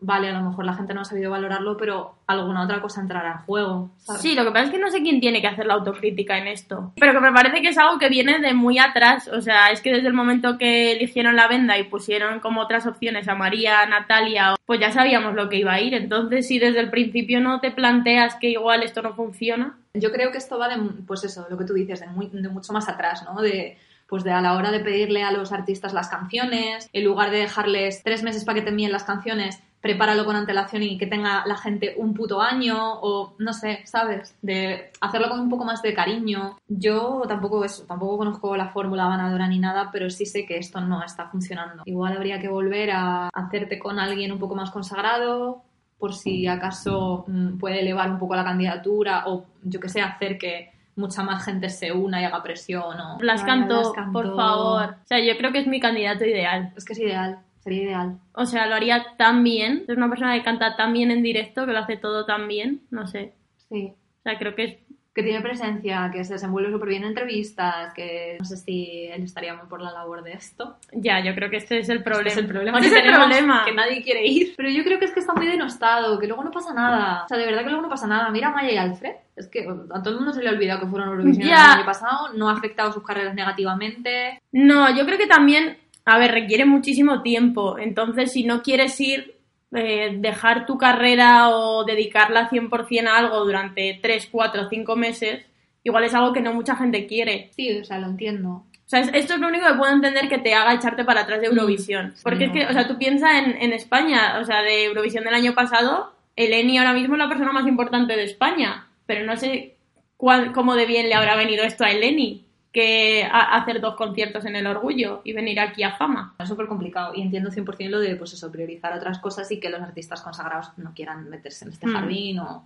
vale, 0.00 0.28
a 0.28 0.32
lo 0.38 0.48
mejor 0.48 0.64
la 0.64 0.74
gente 0.74 0.94
no 0.94 1.02
ha 1.02 1.04
sabido 1.04 1.30
valorarlo, 1.30 1.76
pero 1.76 2.14
alguna 2.26 2.62
otra 2.64 2.80
cosa 2.80 3.00
entrará 3.00 3.32
en 3.32 3.38
juego. 3.46 3.90
¿sabes? 3.98 4.22
Sí, 4.22 4.34
lo 4.34 4.44
que 4.44 4.50
pasa 4.50 4.64
es 4.66 4.70
que 4.70 4.78
no 4.78 4.90
sé 4.90 5.02
quién 5.02 5.20
tiene 5.20 5.40
que 5.40 5.46
hacer 5.48 5.66
la 5.66 5.74
autocrítica 5.74 6.38
en 6.38 6.46
esto. 6.48 6.92
Pero 6.98 7.12
que 7.12 7.20
me 7.20 7.32
parece 7.32 7.60
que 7.60 7.68
es 7.68 7.78
algo 7.78 7.98
que 7.98 8.08
viene 8.08 8.38
de 8.40 8.54
muy 8.54 8.78
atrás. 8.78 9.28
O 9.28 9.40
sea, 9.40 9.70
es 9.70 9.80
que 9.80 9.92
desde 9.92 10.08
el 10.08 10.14
momento 10.14 10.56
que 10.58 10.92
eligieron 10.92 11.36
la 11.36 11.48
venda 11.48 11.78
y 11.78 11.84
pusieron 11.84 12.40
como 12.40 12.60
otras 12.62 12.86
opciones 12.86 13.28
a 13.28 13.34
María, 13.34 13.80
a 13.80 13.86
Natalia, 13.86 14.54
pues 14.66 14.80
ya 14.80 14.90
sabíamos 14.92 15.34
lo 15.34 15.48
que 15.48 15.56
iba 15.58 15.72
a 15.74 15.80
ir. 15.80 15.94
Entonces, 15.94 16.46
si 16.48 16.58
desde 16.58 16.80
el 16.80 16.90
principio 16.90 17.40
no 17.40 17.60
te 17.60 17.70
planteas 17.70 18.36
que 18.36 18.48
igual 18.50 18.82
esto 18.82 19.02
no 19.02 19.14
funciona. 19.14 19.76
Yo 19.94 20.12
creo 20.12 20.30
que 20.30 20.38
esto 20.38 20.58
va 20.58 20.68
de, 20.68 20.76
pues 21.06 21.24
eso, 21.24 21.46
lo 21.50 21.58
que 21.58 21.64
tú 21.64 21.74
dices, 21.74 22.00
de, 22.00 22.06
muy- 22.06 22.28
de 22.32 22.48
mucho 22.48 22.72
más 22.72 22.88
atrás, 22.88 23.24
¿no? 23.24 23.40
De, 23.42 23.76
pues 24.06 24.24
de 24.24 24.32
a 24.32 24.40
la 24.40 24.54
hora 24.54 24.70
de 24.72 24.80
pedirle 24.80 25.22
a 25.22 25.30
los 25.32 25.52
artistas 25.52 25.92
las 25.92 26.08
canciones, 26.08 26.88
en 26.92 27.04
lugar 27.04 27.30
de 27.30 27.38
dejarles 27.38 28.02
tres 28.02 28.22
meses 28.22 28.44
para 28.44 28.56
que 28.56 28.62
te 28.62 28.70
envíen 28.70 28.90
las 28.92 29.04
canciones, 29.04 29.62
prepáralo 29.80 30.24
con 30.24 30.36
antelación 30.36 30.82
y 30.82 30.98
que 30.98 31.06
tenga 31.06 31.44
la 31.46 31.56
gente 31.56 31.94
un 31.96 32.14
puto 32.14 32.40
año, 32.40 32.76
o 33.00 33.34
no 33.38 33.52
sé, 33.52 33.80
¿sabes? 33.84 34.36
De 34.42 34.90
hacerlo 35.00 35.28
con 35.28 35.40
un 35.40 35.48
poco 35.48 35.64
más 35.64 35.82
de 35.82 35.94
cariño. 35.94 36.58
Yo 36.68 37.22
tampoco 37.26 37.64
eso, 37.64 37.84
tampoco 37.86 38.18
conozco 38.18 38.56
la 38.56 38.68
fórmula 38.68 39.08
ganadora 39.08 39.48
ni 39.48 39.58
nada, 39.58 39.90
pero 39.90 40.10
sí 40.10 40.26
sé 40.26 40.44
que 40.44 40.58
esto 40.58 40.80
no 40.80 41.02
está 41.02 41.28
funcionando. 41.28 41.82
Igual 41.86 42.16
habría 42.16 42.40
que 42.40 42.48
volver 42.48 42.90
a 42.90 43.28
hacerte 43.28 43.78
con 43.78 43.98
alguien 43.98 44.32
un 44.32 44.38
poco 44.38 44.54
más 44.54 44.70
consagrado, 44.70 45.62
por 45.98 46.14
si 46.14 46.46
acaso 46.46 47.24
mm, 47.26 47.58
puede 47.58 47.80
elevar 47.80 48.10
un 48.10 48.18
poco 48.18 48.34
la 48.34 48.44
candidatura 48.44 49.24
o 49.26 49.46
yo 49.62 49.80
que 49.80 49.88
sé, 49.88 50.00
hacer 50.00 50.38
que 50.38 50.72
mucha 50.96 51.22
más 51.22 51.44
gente 51.44 51.68
se 51.68 51.92
una 51.92 52.20
y 52.20 52.24
haga 52.24 52.42
presión 52.42 53.00
o 53.00 53.18
Blas 53.18 53.40
Ay, 53.40 53.46
Cantó, 53.46 53.78
Blas 53.78 53.92
Cantó. 53.94 54.12
por 54.12 54.36
favor. 54.36 54.96
O 55.02 55.06
sea, 55.06 55.18
yo 55.20 55.36
creo 55.36 55.52
que 55.52 55.60
es 55.60 55.66
mi 55.66 55.80
candidato 55.80 56.24
ideal. 56.24 56.72
Es 56.76 56.84
que 56.84 56.92
es 56.92 56.98
ideal, 56.98 57.38
sería 57.62 57.82
ideal. 57.82 58.18
O 58.34 58.46
sea, 58.46 58.66
lo 58.66 58.74
haría 58.74 59.04
tan 59.16 59.42
bien. 59.44 59.84
Es 59.88 59.96
una 59.96 60.08
persona 60.08 60.34
que 60.34 60.42
canta 60.44 60.76
tan 60.76 60.92
bien 60.92 61.10
en 61.10 61.22
directo, 61.22 61.66
que 61.66 61.72
lo 61.72 61.78
hace 61.78 61.96
todo 61.96 62.24
tan 62.26 62.48
bien. 62.48 62.82
No 62.90 63.06
sé. 63.06 63.32
Sí. 63.68 63.92
O 63.92 64.22
sea, 64.22 64.38
creo 64.38 64.54
que 64.54 64.64
es 64.64 64.76
Que 65.12 65.24
tiene 65.24 65.40
presencia, 65.40 66.08
que 66.12 66.24
se 66.24 66.34
desenvuelve 66.34 66.70
súper 66.70 66.88
bien 66.90 67.02
en 67.02 67.08
entrevistas, 67.08 67.92
que 67.94 68.36
no 68.38 68.44
sé 68.44 68.56
si 68.56 69.08
él 69.12 69.24
estaría 69.24 69.54
muy 69.54 69.66
por 69.66 69.82
la 69.82 69.90
labor 69.90 70.22
de 70.22 70.32
esto. 70.34 70.76
Ya, 70.92 71.18
yo 71.24 71.34
creo 71.34 71.50
que 71.50 71.56
este 71.56 71.78
es 71.78 71.88
el 71.88 72.02
problema. 72.04 72.28
Este 72.28 72.40
es 72.40 72.44
el 72.44 72.46
problema 72.46 72.78
Este 72.78 72.90
es 72.90 72.94
el 72.96 73.02
tenemos, 73.02 73.26
problema. 73.26 73.64
que 73.64 73.74
nadie 73.74 74.02
quiere 74.02 74.24
ir. 74.24 74.54
Pero 74.56 74.70
yo 74.70 74.84
creo 74.84 74.98
que 75.00 75.06
es 75.06 75.10
que 75.12 75.18
está 75.20 75.32
muy 75.34 75.46
denostado, 75.46 76.16
que 76.18 76.28
luego 76.28 76.44
no 76.44 76.52
pasa 76.52 76.72
nada. 76.72 77.24
O 77.24 77.28
sea, 77.28 77.38
de 77.38 77.44
verdad 77.46 77.62
que 77.64 77.70
luego 77.70 77.82
no 77.82 77.88
pasa 77.88 78.06
nada. 78.06 78.30
Mira 78.30 78.48
a 78.48 78.52
Maya 78.52 78.70
y 78.72 78.76
Alfred. 78.76 79.14
Es 79.34 79.48
que 79.48 79.66
a 79.68 80.00
todo 80.02 80.10
el 80.10 80.16
mundo 80.20 80.32
se 80.32 80.42
le 80.42 80.48
ha 80.48 80.52
olvidado 80.52 80.80
que 80.80 80.86
fueron 80.86 81.08
Eurovisión 81.08 81.48
el 81.48 81.54
año 81.54 81.84
pasado. 81.84 82.32
No 82.34 82.48
ha 82.48 82.52
afectado 82.52 82.92
sus 82.92 83.02
carreras 83.02 83.34
negativamente. 83.34 84.38
No, 84.52 84.94
yo 84.96 85.04
creo 85.06 85.18
que 85.18 85.26
también, 85.26 85.76
a 86.04 86.18
ver, 86.18 86.32
requiere 86.32 86.64
muchísimo 86.64 87.22
tiempo. 87.22 87.78
Entonces, 87.78 88.32
si 88.32 88.44
no 88.44 88.62
quieres 88.62 89.00
ir, 89.00 89.36
eh, 89.74 90.16
dejar 90.18 90.66
tu 90.66 90.76
carrera 90.78 91.50
o 91.50 91.84
dedicarla 91.84 92.48
100% 92.50 93.06
a 93.08 93.18
algo 93.18 93.44
durante 93.44 93.98
3, 94.02 94.28
4, 94.30 94.68
5 94.68 94.96
meses, 94.96 95.44
igual 95.84 96.04
es 96.04 96.14
algo 96.14 96.32
que 96.32 96.40
no 96.40 96.52
mucha 96.52 96.74
gente 96.76 97.06
quiere. 97.06 97.50
Sí, 97.54 97.78
o 97.78 97.84
sea, 97.84 97.98
lo 97.98 98.06
entiendo. 98.08 98.50
O 98.50 98.90
sea, 98.90 99.00
es- 99.00 99.10
esto 99.14 99.34
es 99.34 99.40
lo 99.40 99.46
único 99.48 99.66
que 99.68 99.74
puedo 99.74 99.92
entender 99.92 100.28
que 100.28 100.38
te 100.38 100.52
haga 100.54 100.74
echarte 100.74 101.04
para 101.04 101.20
atrás 101.20 101.40
de 101.40 101.46
Eurovisión. 101.46 102.14
Porque 102.24 102.46
es 102.46 102.52
que, 102.52 102.66
o 102.66 102.72
sea, 102.72 102.88
tú 102.88 102.98
piensas 102.98 103.30
en, 103.44 103.62
en 103.62 103.72
España, 103.72 104.38
o 104.40 104.44
sea, 104.44 104.62
de 104.62 104.86
Eurovisión 104.86 105.22
del 105.24 105.34
año 105.34 105.54
pasado, 105.54 106.12
Eleni 106.34 106.78
ahora 106.78 106.92
mismo 106.92 107.14
es 107.14 107.18
la 107.20 107.28
persona 107.28 107.52
más 107.52 107.66
importante 107.68 108.16
de 108.16 108.24
España. 108.24 108.88
Pero 109.06 109.24
no 109.24 109.36
sé 109.36 109.76
cuál, 110.16 110.50
cómo 110.52 110.74
de 110.74 110.86
bien 110.86 111.08
le 111.08 111.14
habrá 111.14 111.36
venido 111.36 111.62
esto 111.62 111.84
a 111.84 111.90
Eleni, 111.92 112.44
que 112.72 113.28
hacer 113.30 113.80
dos 113.80 113.94
conciertos 113.96 114.44
en 114.44 114.54
el 114.56 114.66
Orgullo 114.66 115.22
y 115.24 115.32
venir 115.32 115.58
aquí 115.60 115.82
a 115.82 115.96
fama. 115.96 116.34
Es 116.38 116.48
súper 116.48 116.66
complicado 116.66 117.12
y 117.14 117.22
entiendo 117.22 117.50
100% 117.50 117.88
lo 117.88 117.98
de, 118.00 118.14
pues 118.16 118.32
eso, 118.32 118.50
priorizar 118.52 118.92
otras 118.92 119.18
cosas 119.18 119.50
y 119.50 119.58
que 119.58 119.70
los 119.70 119.80
artistas 119.80 120.22
consagrados 120.22 120.70
no 120.76 120.92
quieran 120.94 121.28
meterse 121.28 121.64
en 121.64 121.72
este 121.72 121.86
Mm. 121.88 121.92
jardín 121.92 122.38
o... 122.38 122.64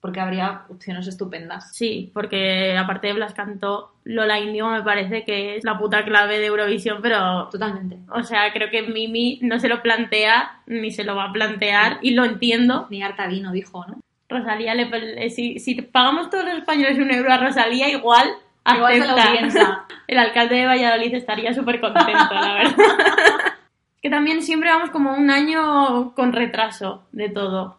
porque 0.00 0.20
habría 0.20 0.62
opciones 0.68 1.06
estupendas. 1.08 1.74
Sí, 1.74 2.10
porque 2.14 2.76
aparte 2.78 3.08
de 3.08 3.14
Blas 3.14 3.32
cantó, 3.34 3.94
Lola 4.04 4.38
Índigo 4.38 4.68
me 4.68 4.82
parece 4.82 5.24
que 5.24 5.56
es 5.56 5.64
la 5.64 5.76
puta 5.78 6.04
clave 6.04 6.38
de 6.38 6.46
Eurovisión, 6.46 6.98
pero 7.02 7.48
Totalmente. 7.48 7.98
O 8.10 8.22
sea, 8.22 8.52
creo 8.52 8.70
que 8.70 8.82
Mimi 8.82 9.40
no 9.42 9.58
se 9.58 9.68
lo 9.68 9.82
plantea 9.82 10.60
ni 10.66 10.90
se 10.92 11.02
lo 11.04 11.16
va 11.16 11.24
a 11.24 11.32
plantear 11.32 11.98
y 12.02 12.10
lo 12.12 12.24
entiendo. 12.24 12.86
Ni 12.90 13.02
harta 13.02 13.26
vino, 13.26 13.50
dijo, 13.50 13.84
¿no? 13.88 13.98
Rosalía, 14.28 14.74
le- 14.74 15.30
si, 15.30 15.58
si 15.58 15.74
pagamos 15.80 16.28
todos 16.30 16.44
los 16.44 16.54
españoles 16.58 16.98
un 16.98 17.10
euro 17.10 17.32
a 17.32 17.38
Rosalía, 17.38 17.88
igual 17.88 18.28
Igual 18.76 18.92
se 18.94 18.98
lo 18.98 19.12
acepta. 19.12 19.32
piensa. 19.32 19.84
El 20.06 20.18
alcalde 20.18 20.56
de 20.56 20.66
Valladolid 20.66 21.14
estaría 21.14 21.52
súper 21.54 21.80
contento, 21.80 22.34
la 22.34 22.54
verdad. 22.54 22.76
que 24.02 24.10
también 24.10 24.42
siempre 24.42 24.70
vamos 24.70 24.90
como 24.90 25.12
un 25.12 25.30
año 25.30 26.14
con 26.14 26.32
retraso 26.32 27.06
de 27.12 27.28
todo. 27.28 27.78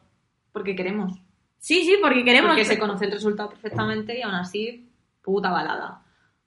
Porque 0.51 0.75
queremos. 0.75 1.13
Sí, 1.59 1.83
sí, 1.83 1.97
porque 2.01 2.23
queremos... 2.23 2.51
Porque 2.51 2.65
se 2.65 2.79
conoce 2.79 3.05
el 3.05 3.11
resultado 3.11 3.49
perfectamente 3.49 4.17
y 4.17 4.21
aún 4.21 4.35
así, 4.35 4.89
puta 5.21 5.51
balada. 5.51 6.01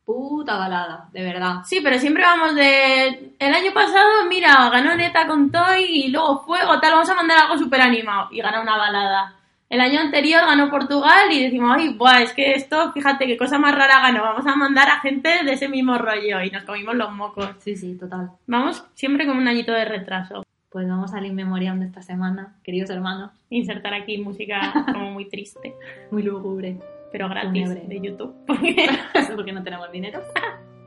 Puta 0.04 0.56
balada, 0.56 1.08
de 1.12 1.22
verdad. 1.22 1.62
Sí, 1.64 1.80
pero 1.82 1.98
siempre 1.98 2.24
vamos 2.24 2.54
de... 2.54 3.34
El 3.38 3.54
año 3.54 3.72
pasado, 3.72 4.24
mira, 4.28 4.68
ganó 4.70 4.96
Neta 4.96 5.26
con 5.26 5.50
Toy 5.50 5.84
y 5.84 6.08
luego 6.08 6.40
Fuego, 6.44 6.80
tal, 6.80 6.92
vamos 6.92 7.10
a 7.10 7.14
mandar 7.14 7.38
algo 7.40 7.58
súper 7.58 7.82
animado. 7.82 8.28
Y 8.32 8.40
gana 8.40 8.60
una 8.60 8.76
balada. 8.76 9.36
El 9.72 9.80
año 9.80 10.00
anterior 10.00 10.42
ganó 10.44 10.68
Portugal 10.68 11.32
y 11.32 11.44
decimos, 11.44 11.74
ay, 11.74 11.94
buah, 11.94 12.20
es 12.20 12.34
que 12.34 12.52
esto, 12.52 12.92
fíjate 12.92 13.26
qué 13.26 13.38
cosa 13.38 13.58
más 13.58 13.74
rara 13.74 14.00
ganó. 14.02 14.22
Vamos 14.22 14.46
a 14.46 14.54
mandar 14.54 14.90
a 14.90 15.00
gente 15.00 15.30
de 15.46 15.52
ese 15.54 15.66
mismo 15.66 15.96
rollo 15.96 16.42
y 16.42 16.50
nos 16.50 16.64
comimos 16.64 16.94
los 16.94 17.10
mocos. 17.10 17.48
Sí, 17.60 17.74
sí, 17.74 17.96
total. 17.96 18.32
Vamos 18.46 18.84
siempre 18.92 19.26
con 19.26 19.38
un 19.38 19.48
añito 19.48 19.72
de 19.72 19.86
retraso. 19.86 20.44
Pues 20.68 20.86
vamos 20.86 21.14
al 21.14 21.24
In 21.24 21.34
Memoriam 21.34 21.80
de 21.80 21.86
esta 21.86 22.02
semana, 22.02 22.54
queridos 22.62 22.90
hermanos. 22.90 23.30
Insertar 23.48 23.94
aquí 23.94 24.18
música 24.18 24.74
como 24.92 25.10
muy 25.10 25.30
triste, 25.30 25.74
Muy 26.10 26.22
lúgubre. 26.22 26.76
pero 27.10 27.30
gratis 27.30 27.70
de 27.88 27.98
YouTube. 27.98 28.34
Porque... 28.46 28.90
porque 29.34 29.52
no 29.52 29.62
tenemos 29.62 29.90
dinero. 29.90 30.20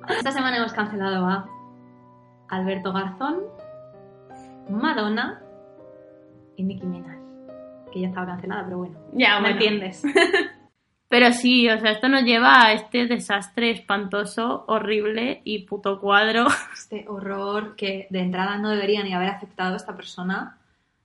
Esta 0.07 0.31
semana 0.31 0.57
hemos 0.57 0.73
cancelado 0.73 1.25
a 1.25 1.49
Alberto 2.49 2.93
Garzón, 2.93 3.45
Madonna 4.69 5.41
y 6.55 6.61
Nicki 6.61 6.85
Minaj. 6.85 7.14
Que 7.95 8.01
ya 8.01 8.09
estaba 8.09 8.27
cancelada, 8.27 8.65
pero 8.65 8.79
bueno. 8.79 8.99
ya, 9.13 9.35
¿Me 9.35 9.53
bueno. 9.53 9.55
entiendes? 9.55 10.03
Pero 11.07 11.31
sí, 11.31 11.69
o 11.69 11.79
sea, 11.79 11.91
esto 11.91 12.09
nos 12.09 12.23
lleva 12.23 12.65
a 12.65 12.73
este 12.73 13.05
desastre 13.05 13.69
espantoso, 13.71 14.65
horrible 14.67 15.39
y 15.45 15.59
puto 15.59 16.01
cuadro. 16.01 16.47
Este 16.73 17.05
horror 17.07 17.77
que 17.77 18.07
de 18.09 18.19
entrada 18.19 18.57
no 18.57 18.69
debería 18.71 19.01
ni 19.01 19.13
haber 19.13 19.29
aceptado 19.29 19.77
esta 19.77 19.95
persona. 19.95 20.57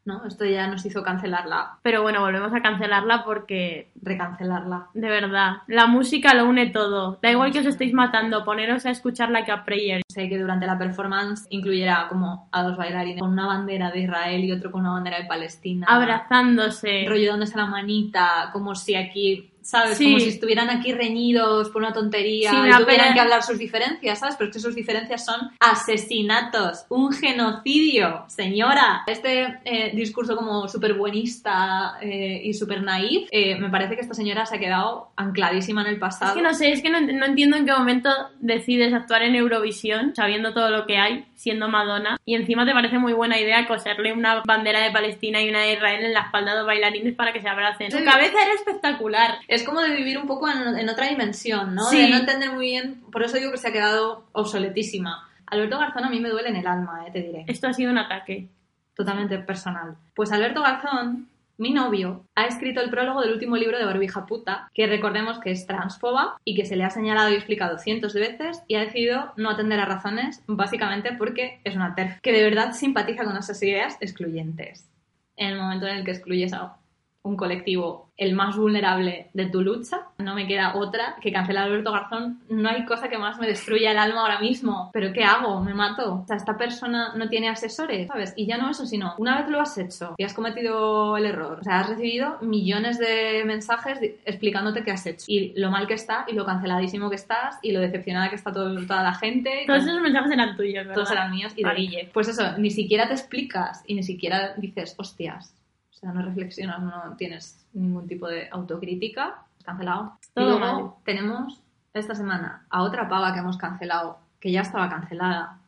¿No? 0.04 0.24
Esto 0.24 0.46
ya 0.46 0.66
nos 0.66 0.84
hizo 0.86 1.02
cancelarla, 1.02 1.78
Pero 1.82 2.00
bueno, 2.02 2.20
volvemos 2.20 2.52
a 2.54 2.62
cancelarla 2.62 3.22
porque, 3.24 3.90
recancelarla. 4.00 4.88
de 4.94 5.08
verdad, 5.08 5.58
la 5.66 5.86
música 5.86 6.32
lo 6.34 6.46
une 6.46 6.66
todo. 6.70 7.18
Da 7.22 7.30
igual 7.30 7.52
que 7.52 7.60
os 7.60 7.66
estéis 7.66 7.92
matando, 7.92 8.44
poneros 8.44 8.86
a 8.86 8.90
escuchar 8.90 9.30
Like 9.30 9.52
a 9.52 9.64
Prayer. 9.64 10.00
Sé 10.08 10.28
que 10.28 10.38
durante 10.38 10.66
la 10.66 10.78
performance 10.78 11.46
incluyera 11.50 12.06
como 12.08 12.48
a 12.50 12.62
dos 12.62 12.76
bailarines 12.78 13.20
con 13.20 13.30
una 13.30 13.46
bandera 13.46 13.90
de 13.90 14.00
Israel 14.00 14.42
y 14.42 14.52
otro 14.52 14.72
con 14.72 14.80
una 14.80 14.92
bandera 14.92 15.18
de 15.18 15.26
Palestina. 15.26 15.86
Abrazándose. 15.88 17.04
rollo 17.08 17.30
dándose 17.32 17.56
la 17.56 17.66
manita, 17.66 18.50
como 18.52 18.74
si 18.74 18.94
aquí, 18.94 19.52
¿sabes? 19.62 19.98
Sí. 19.98 20.04
Como 20.04 20.20
si 20.20 20.28
estuvieran 20.28 20.70
aquí 20.70 20.92
reñidos 20.92 21.70
por 21.70 21.82
una 21.82 21.92
tontería 21.92 22.50
Sí, 22.50 22.56
y 22.56 22.60
tuvieran 22.60 22.84
pena. 22.84 23.14
que 23.14 23.20
hablar 23.20 23.42
sus 23.42 23.58
diferencias, 23.58 24.18
¿sabes? 24.18 24.36
Pero 24.36 24.50
es 24.50 24.56
que 24.56 24.60
sus 24.60 24.74
diferencias 24.74 25.24
son 25.24 25.50
asesinatos, 25.60 26.86
un 26.88 27.12
genocidio, 27.12 28.24
señora. 28.28 29.04
Este 29.06 29.58
eh, 29.64 29.92
discurso 29.94 30.36
como 30.36 30.68
súper 30.68 30.94
buenista 30.94 31.96
eh, 32.00 32.40
y 32.44 32.54
súper 32.54 32.82
naif, 32.82 33.28
eh, 33.30 33.56
me 33.56 33.70
parece 33.70 33.94
que 33.94 34.02
esta 34.02 34.14
señora 34.14 34.46
se 34.46 34.56
ha 34.56 34.58
quedado 34.58 35.10
ancladísima 35.16 35.82
en 35.82 35.88
el 35.88 35.98
pasado. 35.98 36.32
Es 36.32 36.36
que 36.36 36.42
no 36.42 36.54
sé, 36.54 36.72
es 36.72 36.82
que 36.82 36.90
no, 36.90 37.00
no 37.00 37.26
entiendo 37.26 37.56
en 37.56 37.66
qué 37.66 37.72
momento 37.72 38.10
decides 38.40 38.92
actuar 38.92 39.22
en 39.22 39.34
Eurovisión, 39.34 40.14
sabiendo 40.14 40.52
todo 40.52 40.70
lo 40.70 40.86
que 40.86 40.96
hay, 40.96 41.26
siendo 41.34 41.68
Madonna, 41.68 42.18
y 42.24 42.34
encima 42.34 42.64
te 42.66 42.72
parece 42.72 42.98
muy 42.98 43.12
buena 43.12 43.38
idea 43.38 43.66
coserle 43.66 44.12
una 44.12 44.42
bandera 44.44 44.80
de 44.80 44.90
Palestina 44.90 45.42
y 45.42 45.48
una 45.48 45.60
de 45.60 45.74
Israel 45.74 46.04
en 46.04 46.12
la 46.12 46.20
espalda 46.20 46.52
de 46.52 46.58
los 46.58 46.66
bailarines 46.66 47.14
para 47.14 47.32
que 47.32 47.40
se 47.40 47.48
abracen. 47.48 47.90
Su 47.90 48.04
cabeza 48.04 48.42
era 48.42 48.54
espectacular. 48.54 49.38
Es 49.50 49.64
como 49.64 49.80
de 49.80 49.96
vivir 49.96 50.16
un 50.16 50.28
poco 50.28 50.48
en, 50.48 50.78
en 50.78 50.88
otra 50.88 51.08
dimensión, 51.08 51.74
¿no? 51.74 51.82
Sí. 51.86 52.00
De 52.00 52.08
no 52.08 52.18
entender 52.18 52.52
muy 52.52 52.66
bien, 52.66 53.02
por 53.10 53.24
eso 53.24 53.36
digo 53.36 53.50
que 53.50 53.58
se 53.58 53.66
ha 53.66 53.72
quedado 53.72 54.28
obsoletísima. 54.30 55.28
Alberto 55.46 55.76
Garzón 55.76 56.04
a 56.04 56.08
mí 56.08 56.20
me 56.20 56.28
duele 56.28 56.50
en 56.50 56.56
el 56.56 56.68
alma, 56.68 57.04
eh, 57.04 57.10
te 57.10 57.20
diré. 57.20 57.44
Esto 57.48 57.66
ha 57.66 57.72
sido 57.72 57.90
un 57.90 57.98
ataque. 57.98 58.48
totalmente 58.94 59.38
personal. 59.38 59.96
Pues 60.14 60.30
Alberto 60.30 60.62
Garzón, 60.62 61.28
mi 61.56 61.72
novio, 61.72 62.26
ha 62.36 62.44
escrito 62.44 62.80
el 62.80 62.90
prólogo 62.90 63.22
del 63.22 63.32
último 63.32 63.56
libro 63.56 63.76
de 63.76 63.84
Barbija 63.84 64.26
Puta, 64.26 64.68
que 64.72 64.86
recordemos 64.86 65.40
que 65.40 65.50
es 65.50 65.66
transfoba 65.66 66.36
y 66.44 66.54
que 66.54 66.64
se 66.64 66.76
le 66.76 66.84
ha 66.84 66.90
señalado 66.90 67.30
y 67.30 67.34
explicado 67.34 67.78
cientos 67.78 68.12
de 68.12 68.20
veces 68.20 68.62
y 68.68 68.76
ha 68.76 68.80
decidido 68.80 69.32
no 69.36 69.50
atender 69.50 69.80
a 69.80 69.86
razones, 69.86 70.42
básicamente 70.46 71.12
porque 71.18 71.60
es 71.64 71.74
una 71.74 71.94
TERF 71.96 72.20
que 72.20 72.32
de 72.32 72.44
verdad 72.44 72.72
simpatiza 72.72 73.24
con 73.24 73.36
esas 73.36 73.60
ideas 73.62 73.96
excluyentes. 74.00 74.88
En 75.36 75.48
el 75.48 75.58
momento 75.58 75.86
en 75.86 75.96
el 75.96 76.04
que 76.04 76.12
excluyes 76.12 76.52
a 76.52 76.76
un 77.22 77.36
colectivo 77.36 78.09
el 78.20 78.34
más 78.34 78.56
vulnerable 78.56 79.28
de 79.32 79.46
tu 79.46 79.62
lucha, 79.62 80.02
no 80.18 80.34
me 80.34 80.46
queda 80.46 80.76
otra 80.76 81.16
que 81.20 81.32
cancelar 81.32 81.64
a 81.64 81.66
Alberto 81.66 81.90
Garzón. 81.90 82.40
No 82.50 82.68
hay 82.68 82.84
cosa 82.84 83.08
que 83.08 83.16
más 83.18 83.38
me 83.40 83.46
destruya 83.46 83.92
el 83.92 83.98
alma 83.98 84.20
ahora 84.20 84.38
mismo. 84.40 84.90
¿Pero 84.92 85.12
qué 85.12 85.24
hago? 85.24 85.60
¿Me 85.62 85.72
mato? 85.74 86.20
O 86.22 86.26
sea, 86.26 86.36
esta 86.36 86.56
persona 86.58 87.14
no 87.16 87.28
tiene 87.28 87.48
asesores, 87.48 88.08
¿sabes? 88.08 88.34
Y 88.36 88.46
ya 88.46 88.58
no 88.58 88.70
eso, 88.70 88.84
sino 88.86 89.14
una 89.18 89.40
vez 89.40 89.48
lo 89.48 89.60
has 89.60 89.76
hecho 89.78 90.14
y 90.18 90.24
has 90.24 90.34
cometido 90.34 91.16
el 91.16 91.24
error, 91.24 91.58
o 91.60 91.64
sea, 91.64 91.80
has 91.80 91.88
recibido 91.88 92.36
millones 92.42 92.98
de 92.98 93.42
mensajes 93.46 93.98
explicándote 94.26 94.84
qué 94.84 94.90
has 94.90 95.06
hecho 95.06 95.24
y 95.26 95.58
lo 95.58 95.70
mal 95.70 95.86
que 95.86 95.94
está 95.94 96.26
y 96.28 96.34
lo 96.34 96.44
canceladísimo 96.44 97.08
que 97.08 97.16
estás 97.16 97.58
y 97.62 97.72
lo 97.72 97.80
decepcionada 97.80 98.28
que 98.28 98.36
está 98.36 98.52
todo- 98.52 98.74
toda 98.86 99.02
la 99.02 99.14
gente. 99.14 99.64
Todos 99.66 99.80
todo- 99.80 99.88
esos 99.92 100.02
mensajes 100.02 100.30
eran 100.32 100.56
tuyos, 100.56 100.74
¿verdad? 100.84 100.94
todos 100.94 101.10
eran 101.10 101.30
míos 101.30 101.52
y 101.56 101.62
de. 101.64 101.74
Guille. 101.74 102.10
Pues 102.12 102.28
eso, 102.28 102.58
ni 102.58 102.70
siquiera 102.70 103.08
te 103.08 103.14
explicas 103.14 103.82
y 103.86 103.94
ni 103.94 104.02
siquiera 104.02 104.52
dices, 104.58 104.94
hostias. 104.98 105.54
O 106.00 106.06
sea, 106.06 106.12
no 106.12 106.22
reflexionas, 106.22 106.80
no 106.80 107.16
tienes 107.16 107.66
ningún 107.74 108.06
tipo 108.08 108.26
de 108.26 108.48
autocrítica. 108.50 109.44
Cancelado. 109.64 110.18
Todo 110.32 110.44
y 110.44 110.48
luego 110.48 110.60
mal. 110.60 110.92
tenemos 111.04 111.60
esta 111.92 112.14
semana 112.14 112.64
a 112.70 112.82
otra 112.82 113.08
pava 113.08 113.32
que 113.34 113.40
hemos 113.40 113.58
cancelado, 113.58 114.18
que 114.40 114.50
ya 114.50 114.62
estaba 114.62 114.88
cancelada, 114.88 115.60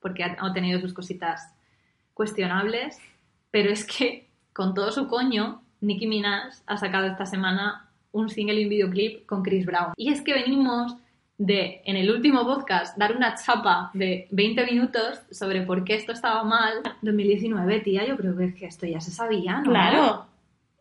porque 0.00 0.24
ha, 0.24 0.36
ha 0.40 0.52
tenido 0.52 0.80
sus 0.80 0.92
cositas 0.92 1.54
cuestionables, 2.14 2.98
pero 3.50 3.70
es 3.70 3.84
que 3.84 4.28
con 4.52 4.74
todo 4.74 4.90
su 4.90 5.06
coño, 5.06 5.62
Nicki 5.80 6.06
Minaj 6.06 6.54
ha 6.66 6.76
sacado 6.78 7.06
esta 7.06 7.26
semana 7.26 7.90
un 8.10 8.30
single 8.30 8.60
y 8.60 8.64
un 8.64 8.70
videoclip 8.70 9.26
con 9.26 9.42
Chris 9.42 9.66
Brown. 9.66 9.92
Y 9.96 10.10
es 10.10 10.22
que 10.22 10.32
venimos 10.32 10.96
de, 11.38 11.82
en 11.84 11.96
el 11.96 12.10
último 12.10 12.44
podcast, 12.44 12.96
dar 12.96 13.14
una 13.14 13.34
chapa 13.34 13.90
de 13.92 14.28
20 14.30 14.64
minutos 14.66 15.20
sobre 15.30 15.62
por 15.62 15.84
qué 15.84 15.94
esto 15.94 16.12
estaba 16.12 16.44
mal. 16.44 16.82
2019, 17.02 17.80
tía, 17.80 18.06
yo 18.06 18.16
creo 18.16 18.36
que, 18.36 18.54
que 18.54 18.66
esto 18.66 18.86
ya 18.86 19.00
se 19.00 19.10
sabía, 19.10 19.58
¿no? 19.58 19.70
Claro. 19.70 20.26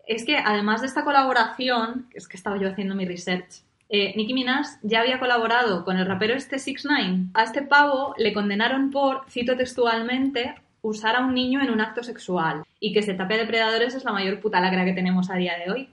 Es 0.07 0.23
que 0.23 0.37
además 0.37 0.81
de 0.81 0.87
esta 0.87 1.03
colaboración, 1.03 2.07
es 2.13 2.27
que 2.27 2.37
estaba 2.37 2.57
yo 2.57 2.69
haciendo 2.69 2.95
mi 2.95 3.05
research, 3.05 3.63
eh, 3.89 4.13
Nicki 4.15 4.33
Minaj 4.33 4.65
ya 4.81 5.01
había 5.01 5.19
colaborado 5.19 5.85
con 5.85 5.97
el 5.97 6.05
rapero 6.05 6.33
este 6.33 6.57
6ix9ine. 6.57 7.29
A 7.33 7.43
este 7.43 7.61
pavo 7.61 8.15
le 8.17 8.33
condenaron 8.33 8.89
por, 8.91 9.29
cito 9.29 9.55
textualmente, 9.55 10.55
usar 10.81 11.15
a 11.15 11.25
un 11.25 11.33
niño 11.33 11.61
en 11.61 11.71
un 11.71 11.81
acto 11.81 12.03
sexual. 12.03 12.63
Y 12.79 12.93
que 12.93 13.01
se 13.01 13.13
tape 13.13 13.35
a 13.35 13.37
depredadores 13.37 13.95
es 13.95 14.03
la 14.03 14.11
mayor 14.11 14.39
puta 14.39 14.59
lacra 14.59 14.85
que 14.85 14.93
tenemos 14.93 15.29
a 15.29 15.35
día 15.35 15.53
de 15.57 15.71
hoy. 15.71 15.89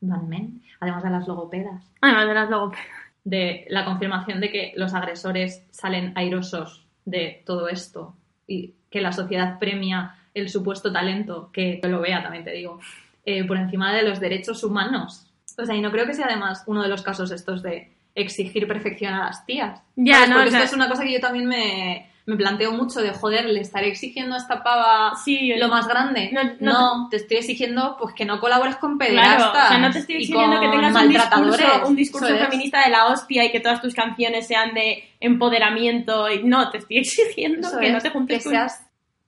Van 0.00 0.28
men. 0.28 0.62
Además 0.80 1.02
de 1.02 1.10
las 1.10 1.26
logopedas. 1.26 1.90
Además 2.00 2.28
de 2.28 2.34
las 2.34 2.50
logopedas. 2.50 3.03
De 3.24 3.64
la 3.68 3.84
confirmación 3.84 4.40
de 4.40 4.50
que 4.50 4.72
los 4.76 4.92
agresores 4.94 5.64
salen 5.70 6.12
airosos 6.14 6.86
de 7.04 7.42
todo 7.46 7.68
esto. 7.68 8.14
Y 8.46 8.74
que 8.90 9.00
la 9.00 9.12
sociedad 9.12 9.58
premia 9.58 10.14
el 10.34 10.48
supuesto 10.50 10.92
talento, 10.92 11.50
que 11.52 11.80
yo 11.82 11.88
lo 11.88 12.00
vea 12.00 12.22
también 12.22 12.44
te 12.44 12.52
digo, 12.52 12.78
eh, 13.24 13.44
por 13.44 13.56
encima 13.56 13.94
de 13.94 14.02
los 14.02 14.20
derechos 14.20 14.62
humanos. 14.64 15.30
O 15.56 15.64
sea, 15.64 15.74
y 15.74 15.80
no 15.80 15.90
creo 15.90 16.06
que 16.06 16.14
sea 16.14 16.26
además 16.26 16.64
uno 16.66 16.82
de 16.82 16.88
los 16.88 17.02
casos 17.02 17.30
estos 17.30 17.62
de 17.62 17.92
exigir 18.14 18.66
perfección 18.68 19.14
a 19.14 19.24
las 19.26 19.46
tías. 19.46 19.80
Ya, 19.96 20.14
¿Sabes? 20.14 20.28
no, 20.28 20.34
Porque 20.36 20.48
o 20.48 20.50
sea- 20.52 20.60
esto 20.64 20.76
es 20.76 20.76
una 20.76 20.88
cosa 20.88 21.04
que 21.04 21.12
yo 21.12 21.20
también 21.20 21.46
me, 21.46 22.10
me 22.26 22.36
planteo 22.36 22.72
mucho 22.72 23.00
de, 23.00 23.10
joder, 23.12 23.44
le 23.46 23.60
estaré 23.60 23.88
exigiendo 23.88 24.34
a 24.34 24.38
esta 24.38 24.62
pava 24.62 25.14
Sí, 25.22 25.54
lo 25.56 25.68
más 25.68 25.86
grande. 25.86 26.30
No, 26.32 26.42
No, 26.60 27.02
no 27.02 27.08
te 27.10 27.16
estoy 27.16 27.38
exigiendo 27.38 27.96
pues 27.98 28.14
que 28.14 28.24
no 28.24 28.40
colabores 28.40 28.76
con 28.76 28.96
Claro, 28.96 29.12
pederastas 29.14 29.64
o 29.64 29.68
sea, 29.68 29.78
no 29.78 29.90
te 29.90 29.98
estoy 29.98 30.16
exigiendo 30.16 30.60
que 30.60 30.68
tengas 30.68 30.94
un 31.02 31.08
discurso, 31.08 31.86
un 31.86 31.96
discurso 31.96 32.28
es. 32.28 32.40
feminista 32.40 32.82
de 32.82 32.90
la 32.90 33.06
hostia 33.06 33.44
y 33.44 33.52
que 33.52 33.60
todas 33.60 33.82
tus 33.82 33.94
canciones 33.94 34.46
sean 34.46 34.72
de 34.72 35.04
empoderamiento. 35.20 36.30
Y 36.30 36.42
no, 36.44 36.70
te 36.70 36.78
estoy 36.78 36.98
exigiendo 37.00 37.68
Eso 37.68 37.78
que 37.78 37.90
no 37.90 37.98
te 37.98 38.10
juntes 38.10 38.42
que 38.44 38.50
con-. 38.50 38.68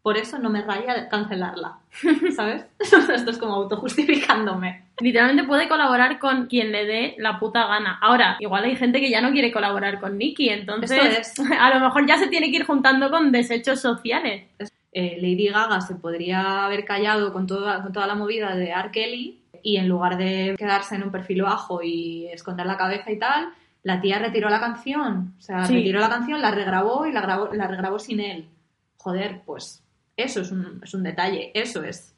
Por 0.03 0.17
eso 0.17 0.39
no 0.39 0.49
me 0.49 0.63
raya 0.63 1.09
cancelarla, 1.09 1.81
¿sabes? 2.37 2.65
Esto 2.79 3.31
es 3.31 3.39
como 3.39 3.55
autojustificándome. 3.55 4.86
Literalmente 5.01 5.45
puede 5.45 5.69
colaborar 5.69 6.19
con 6.19 6.47
quien 6.47 6.73
le 6.73 6.87
dé 6.87 7.15
la 7.19 7.39
puta 7.39 7.67
gana. 7.67 7.99
Ahora, 8.01 8.37
igual 8.41 8.65
hay 8.65 8.77
gente 8.77 9.01
que 9.01 9.11
ya 9.11 9.21
no 9.21 9.31
quiere 9.31 9.53
colaborar 9.53 10.01
con 10.01 10.17
Nicky, 10.17 10.49
entonces 10.49 11.19
Esto 11.19 11.43
a 11.61 11.75
lo 11.75 11.81
mejor 11.81 12.07
ya 12.07 12.17
se 12.17 12.29
tiene 12.29 12.51
que 12.51 12.57
ir 12.57 12.65
juntando 12.67 13.11
con 13.11 13.31
desechos 13.31 13.81
sociales. 13.81 14.45
Eh, 14.93 15.19
Lady 15.21 15.49
Gaga 15.49 15.83
se 15.83 15.97
podría 15.97 16.65
haber 16.65 16.87
callado 16.87 17.33
con 17.33 17.47
toda, 17.47 17.83
con 17.83 17.93
toda 17.93 18.07
la 18.07 18.15
movida 18.15 18.57
de 18.57 18.71
R. 18.71 18.91
Kelly 18.91 19.43
y 19.63 19.77
en 19.77 19.89
lugar 19.89 20.17
de 20.17 20.55
quedarse 20.57 20.95
en 20.95 21.03
un 21.03 21.11
perfil 21.11 21.43
bajo 21.43 21.83
y 21.83 22.29
esconder 22.29 22.65
la 22.65 22.79
cabeza 22.79 23.11
y 23.13 23.19
tal, 23.19 23.49
la 23.83 24.01
tía 24.01 24.19
retiró 24.19 24.49
la 24.49 24.61
canción. 24.61 25.35
O 25.39 25.43
sea, 25.43 25.67
Sí. 25.67 25.75
retiró 25.75 26.01
la 26.01 26.09
canción, 26.09 26.41
la 26.41 26.51
regrabó 26.51 27.05
y 27.07 27.13
la, 27.13 27.21
grabó, 27.21 27.51
la 27.53 27.67
regrabó 27.67 27.99
sin 27.99 28.21
él. 28.21 28.49
Joder, 28.97 29.43
pues 29.45 29.83
eso 30.17 30.41
es 30.41 30.51
un, 30.51 30.81
es 30.83 30.95
un 30.95 31.03
detalle, 31.03 31.51
eso 31.53 31.83
es 31.85 32.15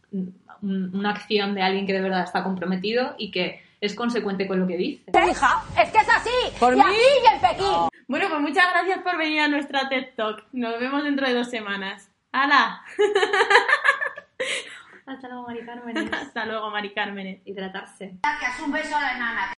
un- 0.63 0.95
una 0.95 1.11
acción 1.11 1.55
de 1.55 1.63
alguien 1.63 1.87
que 1.87 1.93
de 1.93 2.01
verdad 2.01 2.23
está 2.25 2.43
comprometido 2.45 3.15
y 3.19 3.31
que 3.31 3.63
es 3.81 3.95
consecuente 3.95 4.47
con 4.49 4.59
lo 4.61 4.67
que 4.67 4.77
dice. 4.77 5.05
Hija, 5.31 5.63
es 5.81 5.91
que 5.91 5.99
es 5.99 6.09
así. 6.09 6.31
¿Por 6.59 6.73
y 6.75 6.77
mí? 6.77 6.83
aquí 6.83 6.97
y 6.97 7.35
en 7.35 7.41
Pekín. 7.41 7.89
Bueno, 8.09 8.29
pues 8.29 8.41
muchas 8.41 8.65
gracias 8.73 8.99
por 9.01 9.17
venir 9.19 9.41
a 9.43 9.49
nuestra 9.49 9.89
TED 9.89 10.15
Talk. 10.17 10.45
Nos 10.53 10.81
vemos 10.81 11.05
dentro 11.05 11.27
de 11.29 11.35
dos 11.35 11.49
semanas. 11.51 12.11
¡Hala! 12.33 12.83
Hasta 15.07 15.29
luego, 15.29 15.47
Mari 15.47 15.65
Carmen. 15.65 16.15
Hasta 16.15 16.45
luego, 16.45 16.71
Mari 16.71 16.93
Cármenes. 16.93 17.41
Hidratarse. 17.47 18.17
Gracias, 18.23 18.61
un 18.61 18.73
beso 18.73 18.95
a 18.97 19.01
la 19.01 19.13
enana. 19.17 19.53